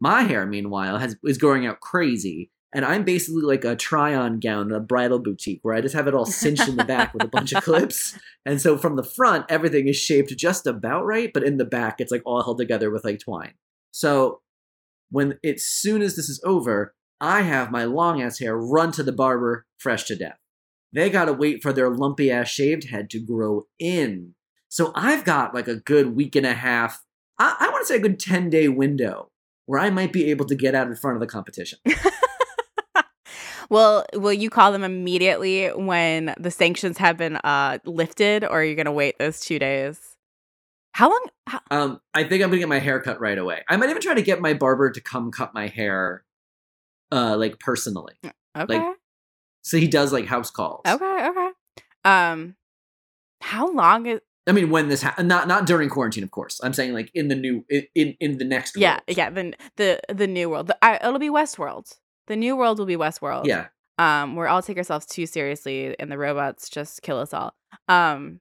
my 0.00 0.22
hair, 0.22 0.44
meanwhile, 0.46 0.98
has 0.98 1.16
is 1.24 1.38
growing 1.38 1.66
out 1.66 1.80
crazy, 1.80 2.50
and 2.74 2.84
I'm 2.84 3.04
basically 3.04 3.42
like 3.42 3.64
a 3.64 3.76
try-on 3.76 4.40
gown 4.40 4.72
at 4.72 4.76
a 4.76 4.80
bridal 4.80 5.20
boutique 5.20 5.60
where 5.62 5.74
I 5.74 5.80
just 5.80 5.94
have 5.94 6.08
it 6.08 6.14
all 6.14 6.26
cinched 6.26 6.68
in 6.68 6.76
the 6.76 6.84
back 6.84 7.14
with 7.14 7.22
a 7.22 7.28
bunch 7.28 7.52
of 7.52 7.62
clips. 7.64 8.18
And 8.44 8.60
so 8.60 8.76
from 8.76 8.96
the 8.96 9.04
front, 9.04 9.46
everything 9.48 9.86
is 9.86 9.96
shaped 9.96 10.36
just 10.36 10.66
about 10.66 11.06
right, 11.06 11.30
but 11.32 11.44
in 11.44 11.56
the 11.56 11.64
back, 11.64 12.00
it's 12.00 12.10
like 12.10 12.22
all 12.26 12.42
held 12.42 12.58
together 12.58 12.90
with 12.90 13.04
like 13.04 13.20
twine. 13.20 13.54
So 13.92 14.40
when 15.10 15.38
as 15.44 15.64
soon 15.64 16.02
as 16.02 16.16
this 16.16 16.28
is 16.28 16.42
over, 16.44 16.94
I 17.20 17.42
have 17.42 17.70
my 17.70 17.84
long 17.84 18.20
ass 18.20 18.38
hair 18.38 18.56
run 18.56 18.92
to 18.92 19.02
the 19.02 19.12
barber 19.12 19.66
fresh 19.78 20.04
to 20.04 20.16
death. 20.16 20.38
They 20.92 21.10
gotta 21.10 21.32
wait 21.32 21.62
for 21.62 21.72
their 21.72 21.90
lumpy 21.90 22.30
ass 22.30 22.48
shaved 22.48 22.90
head 22.90 23.10
to 23.10 23.20
grow 23.20 23.66
in. 23.78 24.34
So 24.68 24.92
I've 24.94 25.24
got 25.24 25.54
like 25.54 25.68
a 25.68 25.76
good 25.76 26.16
week 26.16 26.36
and 26.36 26.46
a 26.46 26.54
half. 26.54 27.02
I, 27.38 27.56
I 27.60 27.70
want 27.70 27.86
to 27.86 27.92
say 27.92 27.96
a 27.96 28.02
good 28.02 28.18
10 28.18 28.50
day 28.50 28.68
window 28.68 29.30
where 29.66 29.80
I 29.80 29.90
might 29.90 30.12
be 30.12 30.30
able 30.30 30.46
to 30.46 30.54
get 30.54 30.74
out 30.74 30.88
in 30.88 30.96
front 30.96 31.16
of 31.16 31.20
the 31.20 31.26
competition. 31.26 31.78
Well, 33.70 34.04
will 34.14 34.32
you 34.32 34.50
call 34.50 34.72
them 34.72 34.84
immediately 34.84 35.68
when 35.68 36.34
the 36.38 36.50
sanctions 36.50 36.98
have 36.98 37.16
been 37.16 37.36
uh 37.36 37.78
lifted 37.84 38.44
or 38.44 38.60
are 38.60 38.64
you 38.64 38.74
going 38.74 38.86
to 38.86 38.92
wait 38.92 39.18
those 39.18 39.40
2 39.40 39.58
days? 39.58 40.16
How 40.92 41.10
long 41.10 41.26
how, 41.46 41.60
Um, 41.70 42.00
I 42.14 42.24
think 42.24 42.42
I'm 42.42 42.50
gonna 42.50 42.60
get 42.60 42.68
my 42.68 42.78
hair 42.78 43.00
cut 43.00 43.20
right 43.20 43.36
away. 43.36 43.62
I 43.68 43.76
might 43.76 43.90
even 43.90 44.00
try 44.00 44.14
to 44.14 44.22
get 44.22 44.40
my 44.40 44.54
barber 44.54 44.90
to 44.90 45.00
come 45.00 45.32
cut 45.32 45.52
my 45.52 45.66
hair, 45.66 46.24
uh, 47.14 47.36
like 47.36 47.58
personally. 47.60 48.14
Okay. 48.56 48.92
So 49.62 49.78
he 49.78 49.88
does 49.88 50.12
like 50.12 50.26
house 50.26 50.50
calls. 50.50 50.82
okay, 50.86 51.28
okay. 51.30 51.48
Um 52.04 52.56
how 53.40 53.72
long 53.72 54.06
is 54.06 54.20
I 54.46 54.52
mean, 54.52 54.68
when 54.70 54.88
this 54.88 55.02
ha- 55.02 55.14
not 55.22 55.48
not 55.48 55.66
during 55.66 55.88
quarantine, 55.88 56.22
of 56.24 56.30
course. 56.30 56.60
I'm 56.62 56.74
saying 56.74 56.92
like 56.92 57.10
in 57.14 57.28
the 57.28 57.34
new 57.34 57.64
in 57.94 58.14
in, 58.20 58.36
the 58.38 58.44
next. 58.44 58.76
Yeah, 58.76 58.94
world. 59.08 59.16
yeah, 59.18 59.30
the 59.30 59.52
the 59.76 60.00
the 60.14 60.26
new 60.26 60.50
world. 60.50 60.66
The, 60.66 60.76
I, 60.84 60.96
it'll 60.96 61.18
be 61.18 61.30
Westworld. 61.30 61.86
The 62.26 62.36
new 62.36 62.54
world 62.56 62.78
will 62.78 62.86
be 62.86 62.96
Westworld. 62.96 63.46
yeah. 63.46 63.66
um 63.98 64.34
where 64.36 64.48
all 64.48 64.60
take 64.62 64.76
ourselves 64.76 65.06
too 65.06 65.26
seriously 65.26 65.94
and 66.00 66.10
the 66.12 66.18
robots 66.18 66.68
just 66.68 67.00
kill 67.02 67.18
us 67.18 67.32
all 67.32 67.54
um 67.88 68.40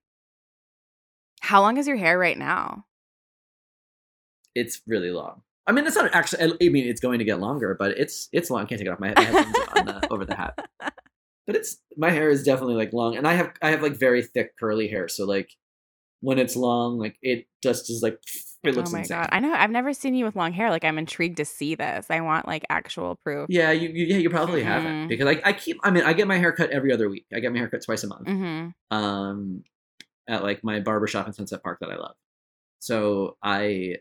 how 1.41 1.61
long 1.61 1.77
is 1.77 1.85
your 1.87 1.97
hair 1.97 2.17
right 2.17 2.37
now 2.39 2.85
It's 4.55 4.81
really 4.87 5.11
long. 5.11 5.41
I 5.65 5.71
mean, 5.71 5.85
it's 5.87 5.95
not 5.95 6.13
actually. 6.13 6.57
I 6.61 6.69
mean, 6.69 6.87
it's 6.87 6.99
going 7.01 7.19
to 7.19 7.25
get 7.25 7.39
longer, 7.39 7.75
but 7.77 7.91
it's 7.97 8.29
it's 8.33 8.49
long. 8.49 8.61
I 8.63 8.65
can't 8.65 8.79
take 8.79 8.87
it 8.87 8.91
off. 8.91 8.99
My, 8.99 9.13
my 9.15 9.21
headphones 9.23 9.55
on 9.77 9.85
the, 9.85 10.07
over 10.11 10.25
the 10.25 10.35
hat. 10.35 10.57
But 11.45 11.57
it's 11.57 11.75
my 11.97 12.09
hair 12.09 12.29
is 12.29 12.41
definitely 12.43 12.75
like 12.75 12.93
long, 12.93 13.17
and 13.17 13.27
I 13.27 13.33
have 13.33 13.51
I 13.61 13.71
have 13.71 13.81
like 13.81 13.97
very 13.97 14.21
thick 14.23 14.53
curly 14.57 14.87
hair, 14.87 15.09
so 15.09 15.25
like 15.25 15.49
when 16.21 16.39
it's 16.39 16.55
long, 16.55 16.97
like 16.97 17.17
it 17.21 17.47
just 17.61 17.89
is 17.89 18.01
like 18.01 18.17
it 18.63 18.75
looks 18.75 18.91
oh 18.91 18.93
my 18.93 18.99
insane. 18.99 19.17
god 19.17 19.27
i 19.33 19.41
know 19.41 19.51
i've 19.51 19.71
never 19.71 19.91
seen 19.91 20.15
you 20.15 20.23
with 20.23 20.37
long 20.37 20.53
hair 20.53 20.69
like 20.69 20.85
i'm 20.85 20.97
intrigued 20.97 21.35
to 21.35 21.43
see 21.43 21.75
this 21.75 22.05
i 22.09 22.21
want 22.21 22.47
like 22.47 22.63
actual 22.69 23.15
proof 23.25 23.45
Yeah, 23.49 23.71
you, 23.73 23.89
you 23.89 24.05
yeah 24.05 24.15
you 24.15 24.29
probably 24.29 24.63
haven't 24.63 24.89
Mhm. 24.93 25.07
because 25.09 25.25
like 25.25 25.41
I 25.45 25.51
keep 25.51 25.79
I 25.83 25.91
mean 25.91 26.05
I 26.05 26.13
get 26.13 26.29
my 26.29 26.37
hair 26.37 26.53
cut 26.53 26.69
every 26.69 26.93
other 26.93 27.09
week. 27.09 27.25
I 27.35 27.41
get 27.41 27.51
my 27.51 27.57
hair 27.57 27.67
cut 27.67 27.83
twice 27.83 28.05
a 28.05 28.07
month. 28.07 28.25
mm-hmm. 28.27 28.97
Um, 28.97 29.63
at 30.29 30.43
like 30.43 30.63
my 30.63 30.79
barber 30.79 31.07
shop 31.07 31.27
in 31.27 31.33
Sunset 31.33 31.61
Park 31.61 31.79
that 31.81 31.89
I 31.89 31.97
love. 31.97 32.15
So 32.79 33.35
I 33.43 33.95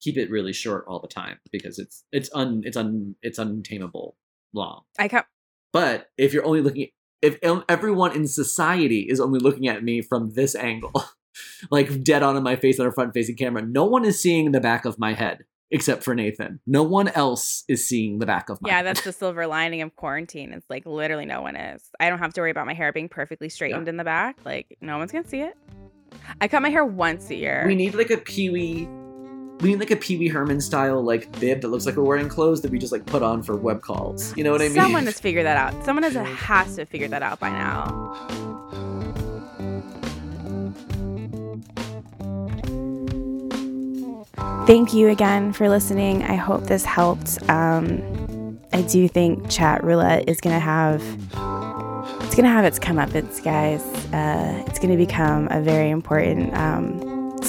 keep 0.00 0.16
it 0.16 0.30
really 0.30 0.52
short 0.52 0.84
all 0.88 1.00
the 1.00 1.08
time 1.08 1.38
because 1.52 1.78
it's 1.78 2.04
it's 2.12 2.30
un 2.34 2.62
it's 2.64 2.76
un 2.76 3.14
it's 3.22 3.38
untamable 3.38 4.16
long. 4.54 4.82
i 4.98 5.08
come 5.08 5.24
But 5.72 6.10
if 6.16 6.32
you're 6.32 6.44
only 6.46 6.60
looking 6.62 6.88
if 7.20 7.38
um, 7.44 7.64
everyone 7.68 8.12
in 8.14 8.26
society 8.28 9.00
is 9.10 9.18
only 9.20 9.40
looking 9.40 9.66
at 9.68 9.82
me 9.82 10.00
from 10.02 10.34
this 10.34 10.54
angle, 10.54 10.92
like 11.70 12.04
dead 12.04 12.22
on 12.22 12.36
in 12.36 12.42
my 12.44 12.54
face 12.56 12.78
on 12.78 12.86
a 12.86 12.92
front 12.92 13.12
facing 13.12 13.34
camera, 13.36 13.60
no 13.62 13.84
one 13.84 14.04
is 14.04 14.22
seeing 14.22 14.52
the 14.52 14.60
back 14.60 14.84
of 14.84 14.98
my 15.00 15.14
head 15.14 15.44
except 15.70 16.02
for 16.02 16.14
Nathan. 16.14 16.60
No 16.66 16.82
one 16.82 17.08
else 17.08 17.64
is 17.68 17.86
seeing 17.86 18.20
the 18.20 18.24
back 18.26 18.48
of 18.48 18.62
my 18.62 18.70
yeah 18.70 18.76
head. 18.76 18.86
that's 18.86 19.02
the 19.02 19.12
silver 19.12 19.46
lining 19.46 19.82
of 19.82 19.94
quarantine 19.96 20.52
it's 20.54 20.64
like 20.70 20.86
literally 20.86 21.26
no 21.26 21.42
one 21.42 21.56
is 21.56 21.82
i 22.00 22.08
don't 22.08 22.20
have 22.20 22.32
to 22.32 22.40
worry 22.40 22.50
about 22.50 22.64
my 22.66 22.72
hair 22.72 22.90
being 22.92 23.08
perfectly 23.08 23.48
straightened 23.50 23.86
in 23.88 23.96
the 23.98 24.04
back 24.04 24.38
like 24.46 24.78
no 24.80 24.96
one's 24.96 25.12
gonna 25.12 25.28
see 25.28 25.40
it 25.40 25.54
i 26.40 26.48
cut 26.48 26.62
my 26.62 26.70
hair 26.70 26.84
once 26.86 27.28
a 27.30 27.34
year 27.34 27.64
We 27.66 27.74
need 27.74 27.94
like 27.94 28.10
a 28.10 28.16
Pee 28.16 28.48
Wee. 28.48 28.88
We 29.60 29.70
need 29.70 29.80
like 29.80 29.90
a 29.90 29.96
Pee 29.96 30.16
Wee 30.16 30.28
Herman 30.28 30.60
style 30.60 31.02
like 31.02 31.30
bib 31.40 31.62
that 31.62 31.68
looks 31.68 31.84
like 31.84 31.96
we're 31.96 32.04
wearing 32.04 32.28
clothes 32.28 32.60
that 32.62 32.70
we 32.70 32.78
just 32.78 32.92
like 32.92 33.04
put 33.06 33.22
on 33.22 33.42
for 33.42 33.56
web 33.56 33.82
calls. 33.82 34.36
You 34.36 34.44
know 34.44 34.52
what 34.52 34.62
I 34.62 34.68
mean? 34.68 34.74
Someone 34.76 35.04
has 35.06 35.18
figured 35.18 35.46
that 35.46 35.56
out. 35.56 35.84
Someone 35.84 36.04
has 36.04 36.14
has 36.14 36.76
to 36.76 36.86
figure 36.86 37.08
that 37.08 37.22
out 37.22 37.40
by 37.40 37.50
now. 37.50 38.14
Thank 44.66 44.92
you 44.92 45.08
again 45.08 45.52
for 45.52 45.68
listening. 45.68 46.22
I 46.22 46.34
hope 46.36 46.64
this 46.64 46.84
helped. 46.84 47.42
Um, 47.48 48.60
I 48.72 48.82
do 48.82 49.08
think 49.08 49.48
chat 49.50 49.82
roulette 49.82 50.28
is 50.28 50.40
gonna 50.40 50.60
have 50.60 51.02
it's 52.22 52.36
gonna 52.36 52.50
have 52.50 52.64
its 52.64 52.78
comeuppance, 52.78 53.42
guys. 53.42 53.82
Uh, 54.12 54.62
it's 54.66 54.78
gonna 54.78 54.96
become 54.96 55.48
a 55.50 55.60
very 55.60 55.90
important 55.90 56.54
um, 56.54 57.00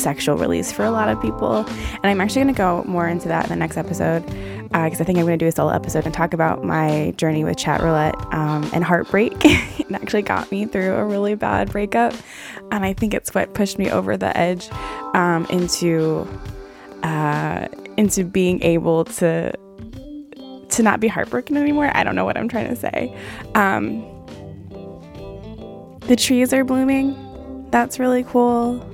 sexual 0.02 0.38
release 0.38 0.72
for 0.72 0.86
a 0.86 0.92
lot 0.92 1.10
of 1.10 1.22
people, 1.22 1.66
and 1.68 2.06
I'm 2.06 2.22
actually 2.22 2.42
gonna 2.42 2.54
go 2.54 2.84
more 2.86 3.08
into 3.08 3.28
that 3.28 3.46
in 3.46 3.50
the 3.50 3.56
next 3.56 3.78
episode 3.78 4.26
because 4.70 5.02
I 5.02 5.04
think 5.04 5.18
I'm 5.18 5.26
going 5.26 5.40
to 5.40 5.44
do 5.44 5.48
a 5.48 5.52
solo 5.52 5.72
episode 5.72 6.06
and 6.06 6.14
talk 6.14 6.34
about 6.34 6.64
my 6.64 7.12
journey 7.18 7.44
with 7.44 7.58
chat 7.58 7.82
roulette 7.82 8.16
um, 8.32 8.70
and 8.72 8.84
heartbreak. 8.84 9.34
it 9.44 9.92
actually 9.92 10.22
got 10.22 10.52
me 10.52 10.66
through 10.66 10.94
a 10.94 11.04
really 11.04 11.34
bad 11.34 11.72
breakup, 11.72 12.14
and 12.72 12.86
I 12.86 12.94
think 12.94 13.16
it's 13.16 13.34
what 13.34 13.54
pushed 13.56 13.80
me 13.80 13.90
over 13.90 14.16
the 14.16 14.36
edge 14.38 14.70
um, 15.16 15.48
into 15.50 16.28
uh, 17.02 17.68
into 17.98 18.24
being 18.24 18.62
able 18.62 19.06
to 19.06 19.52
to 20.70 20.84
not 20.84 21.00
be 21.00 21.08
heartbroken 21.08 21.58
anymore. 21.58 21.90
I 21.96 22.04
don't 22.04 22.16
know 22.16 22.26
what 22.26 22.38
I'm 22.38 22.48
trying 22.48 22.70
to 22.70 22.76
say. 22.76 23.16
Um, 23.56 24.06
the 26.02 26.16
trees 26.16 26.54
are 26.54 26.64
blooming. 26.64 27.68
That's 27.72 27.98
really 27.98 28.24
cool. 28.24 28.86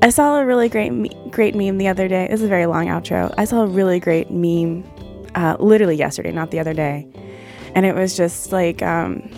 I 0.00 0.10
saw 0.10 0.38
a 0.38 0.46
really 0.46 0.68
great 0.68 0.92
me- 0.92 1.10
great 1.30 1.56
meme 1.56 1.78
the 1.78 1.88
other 1.88 2.06
day. 2.06 2.28
This 2.30 2.40
is 2.40 2.46
a 2.46 2.48
very 2.48 2.66
long 2.66 2.86
outro. 2.86 3.34
I 3.36 3.44
saw 3.44 3.62
a 3.62 3.66
really 3.66 3.98
great 3.98 4.30
meme, 4.30 4.84
uh, 5.34 5.56
literally 5.58 5.96
yesterday, 5.96 6.30
not 6.30 6.52
the 6.52 6.60
other 6.60 6.72
day, 6.72 7.06
and 7.74 7.84
it 7.84 7.96
was 7.96 8.16
just 8.16 8.52
like 8.52 8.80
um, 8.80 9.28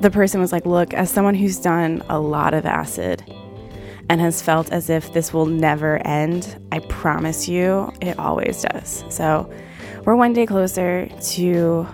the 0.00 0.10
person 0.10 0.40
was 0.40 0.50
like, 0.50 0.66
"Look, 0.66 0.92
as 0.92 1.08
someone 1.08 1.36
who's 1.36 1.58
done 1.58 2.02
a 2.08 2.18
lot 2.18 2.52
of 2.52 2.66
acid 2.66 3.22
and 4.10 4.20
has 4.20 4.42
felt 4.42 4.72
as 4.72 4.90
if 4.90 5.12
this 5.12 5.32
will 5.32 5.46
never 5.46 6.04
end, 6.04 6.60
I 6.72 6.80
promise 6.80 7.46
you, 7.46 7.92
it 8.00 8.18
always 8.18 8.62
does." 8.62 9.04
So 9.08 9.48
we're 10.04 10.16
one 10.16 10.32
day 10.32 10.46
closer 10.46 11.08
to 11.34 11.84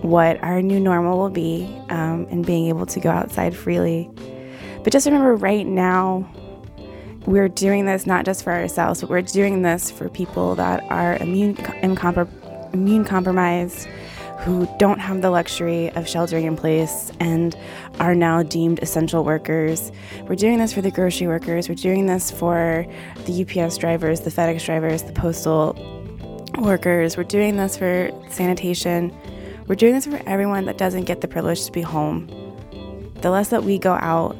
what 0.00 0.42
our 0.42 0.62
new 0.62 0.80
normal 0.80 1.18
will 1.18 1.30
be 1.30 1.64
um, 1.90 2.26
and 2.30 2.44
being 2.46 2.68
able 2.68 2.86
to 2.86 3.00
go 3.00 3.10
outside 3.10 3.54
freely. 3.54 4.10
But 4.82 4.94
just 4.94 5.04
remember, 5.04 5.36
right 5.36 5.66
now 5.66 6.26
we're 7.26 7.48
doing 7.48 7.86
this 7.86 8.06
not 8.06 8.24
just 8.24 8.44
for 8.44 8.52
ourselves, 8.52 9.00
but 9.00 9.10
we're 9.10 9.22
doing 9.22 9.62
this 9.62 9.90
for 9.90 10.08
people 10.08 10.54
that 10.56 10.82
are 10.90 11.16
immune 11.16 11.56
incompar- 11.56 12.28
immune 12.74 13.04
compromised, 13.04 13.88
who 14.40 14.68
don't 14.78 14.98
have 14.98 15.22
the 15.22 15.30
luxury 15.30 15.90
of 15.92 16.06
sheltering 16.06 16.44
in 16.44 16.54
place 16.54 17.10
and 17.18 17.56
are 17.98 18.14
now 18.14 18.42
deemed 18.42 18.78
essential 18.80 19.24
workers. 19.24 19.90
We're 20.28 20.34
doing 20.34 20.58
this 20.58 20.72
for 20.72 20.82
the 20.82 20.90
grocery 20.90 21.26
workers. 21.26 21.68
We're 21.68 21.76
doing 21.76 22.04
this 22.06 22.30
for 22.30 22.86
the 23.24 23.42
UPS 23.42 23.78
drivers, 23.78 24.20
the 24.20 24.30
FedEx 24.30 24.66
drivers, 24.66 25.04
the 25.04 25.12
postal 25.12 25.74
workers. 26.58 27.16
We're 27.16 27.24
doing 27.24 27.56
this 27.56 27.78
for 27.78 28.10
sanitation. 28.28 29.16
We're 29.66 29.76
doing 29.76 29.94
this 29.94 30.06
for 30.06 30.20
everyone 30.26 30.66
that 30.66 30.76
doesn't 30.76 31.04
get 31.04 31.22
the 31.22 31.28
privilege 31.28 31.64
to 31.64 31.72
be 31.72 31.80
home. 31.80 32.28
The 33.22 33.30
less 33.30 33.48
that 33.48 33.64
we 33.64 33.78
go 33.78 33.94
out, 33.94 34.36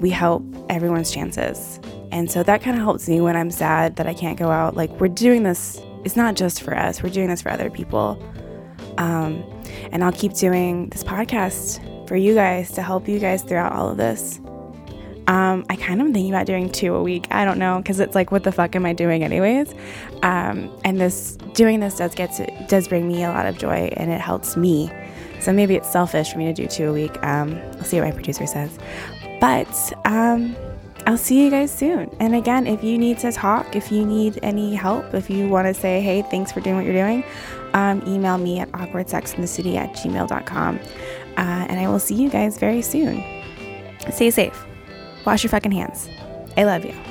we 0.00 0.08
help 0.08 0.42
everyone's 0.70 1.10
chances. 1.10 1.78
And 2.12 2.30
so 2.30 2.42
that 2.42 2.62
kind 2.62 2.76
of 2.76 2.82
helps 2.82 3.08
me 3.08 3.20
when 3.20 3.36
I'm 3.36 3.50
sad 3.50 3.96
that 3.96 4.06
I 4.06 4.14
can't 4.14 4.38
go 4.38 4.50
out. 4.50 4.76
Like, 4.76 4.90
we're 5.00 5.08
doing 5.08 5.42
this, 5.42 5.80
it's 6.04 6.16
not 6.16 6.34
just 6.34 6.62
for 6.62 6.76
us, 6.76 7.02
we're 7.02 7.10
doing 7.10 7.28
this 7.28 7.42
for 7.42 7.50
other 7.50 7.70
people. 7.70 8.22
Um, 8.98 9.44
and 9.92 10.02
I'll 10.02 10.12
keep 10.12 10.34
doing 10.34 10.88
this 10.90 11.04
podcast 11.04 12.08
for 12.08 12.16
you 12.16 12.34
guys 12.34 12.72
to 12.72 12.82
help 12.82 13.08
you 13.08 13.18
guys 13.18 13.42
throughout 13.42 13.72
all 13.72 13.88
of 13.88 13.96
this. 13.96 14.40
Um, 15.26 15.64
I 15.70 15.76
kind 15.76 16.00
of 16.00 16.08
am 16.08 16.12
thinking 16.12 16.32
about 16.32 16.46
doing 16.46 16.68
two 16.68 16.94
a 16.96 17.02
week. 17.02 17.28
I 17.30 17.44
don't 17.44 17.58
know 17.58 17.78
because 17.78 18.00
it's 18.00 18.16
like, 18.16 18.32
what 18.32 18.42
the 18.42 18.50
fuck 18.50 18.74
am 18.74 18.84
I 18.84 18.92
doing 18.92 19.22
anyways? 19.22 19.72
Um, 20.22 20.76
and 20.84 21.00
this 21.00 21.36
doing 21.54 21.78
this 21.78 21.98
does 21.98 22.16
get 22.16 22.32
to, 22.32 22.66
does 22.66 22.88
bring 22.88 23.06
me 23.06 23.22
a 23.22 23.28
lot 23.28 23.46
of 23.46 23.56
joy 23.56 23.90
and 23.96 24.10
it 24.10 24.20
helps 24.20 24.56
me. 24.56 24.90
So 25.38 25.52
maybe 25.52 25.76
it's 25.76 25.90
selfish 25.90 26.32
for 26.32 26.38
me 26.38 26.46
to 26.46 26.52
do 26.52 26.66
two 26.66 26.88
a 26.88 26.92
week. 26.92 27.16
Um, 27.22 27.60
I'll 27.74 27.84
see 27.84 28.00
what 28.00 28.08
my 28.08 28.12
producer 28.12 28.46
says. 28.46 28.76
But 29.40 29.92
um, 30.04 30.56
I'll 31.06 31.16
see 31.18 31.42
you 31.42 31.50
guys 31.50 31.72
soon. 31.72 32.14
And 32.20 32.34
again, 32.34 32.66
if 32.66 32.84
you 32.84 32.98
need 32.98 33.18
to 33.18 33.32
talk, 33.32 33.74
if 33.74 33.90
you 33.90 34.04
need 34.04 34.38
any 34.42 34.74
help, 34.74 35.14
if 35.14 35.30
you 35.30 35.48
want 35.48 35.66
to 35.66 35.74
say, 35.74 36.00
hey, 36.00 36.22
thanks 36.22 36.52
for 36.52 36.60
doing 36.60 36.76
what 36.76 36.84
you're 36.84 36.94
doing, 36.94 37.24
um, 37.74 38.02
email 38.06 38.38
me 38.38 38.60
at 38.60 38.70
awkwardsexinthecity 38.72 39.76
at 39.76 39.94
gmail.com. 39.94 40.78
Uh, 40.78 41.40
and 41.40 41.80
I 41.80 41.88
will 41.88 41.98
see 41.98 42.14
you 42.14 42.28
guys 42.28 42.58
very 42.58 42.82
soon. 42.82 43.24
Stay 44.10 44.30
safe. 44.30 44.66
Wash 45.24 45.42
your 45.42 45.50
fucking 45.50 45.72
hands. 45.72 46.08
I 46.56 46.64
love 46.64 46.84
you. 46.84 47.09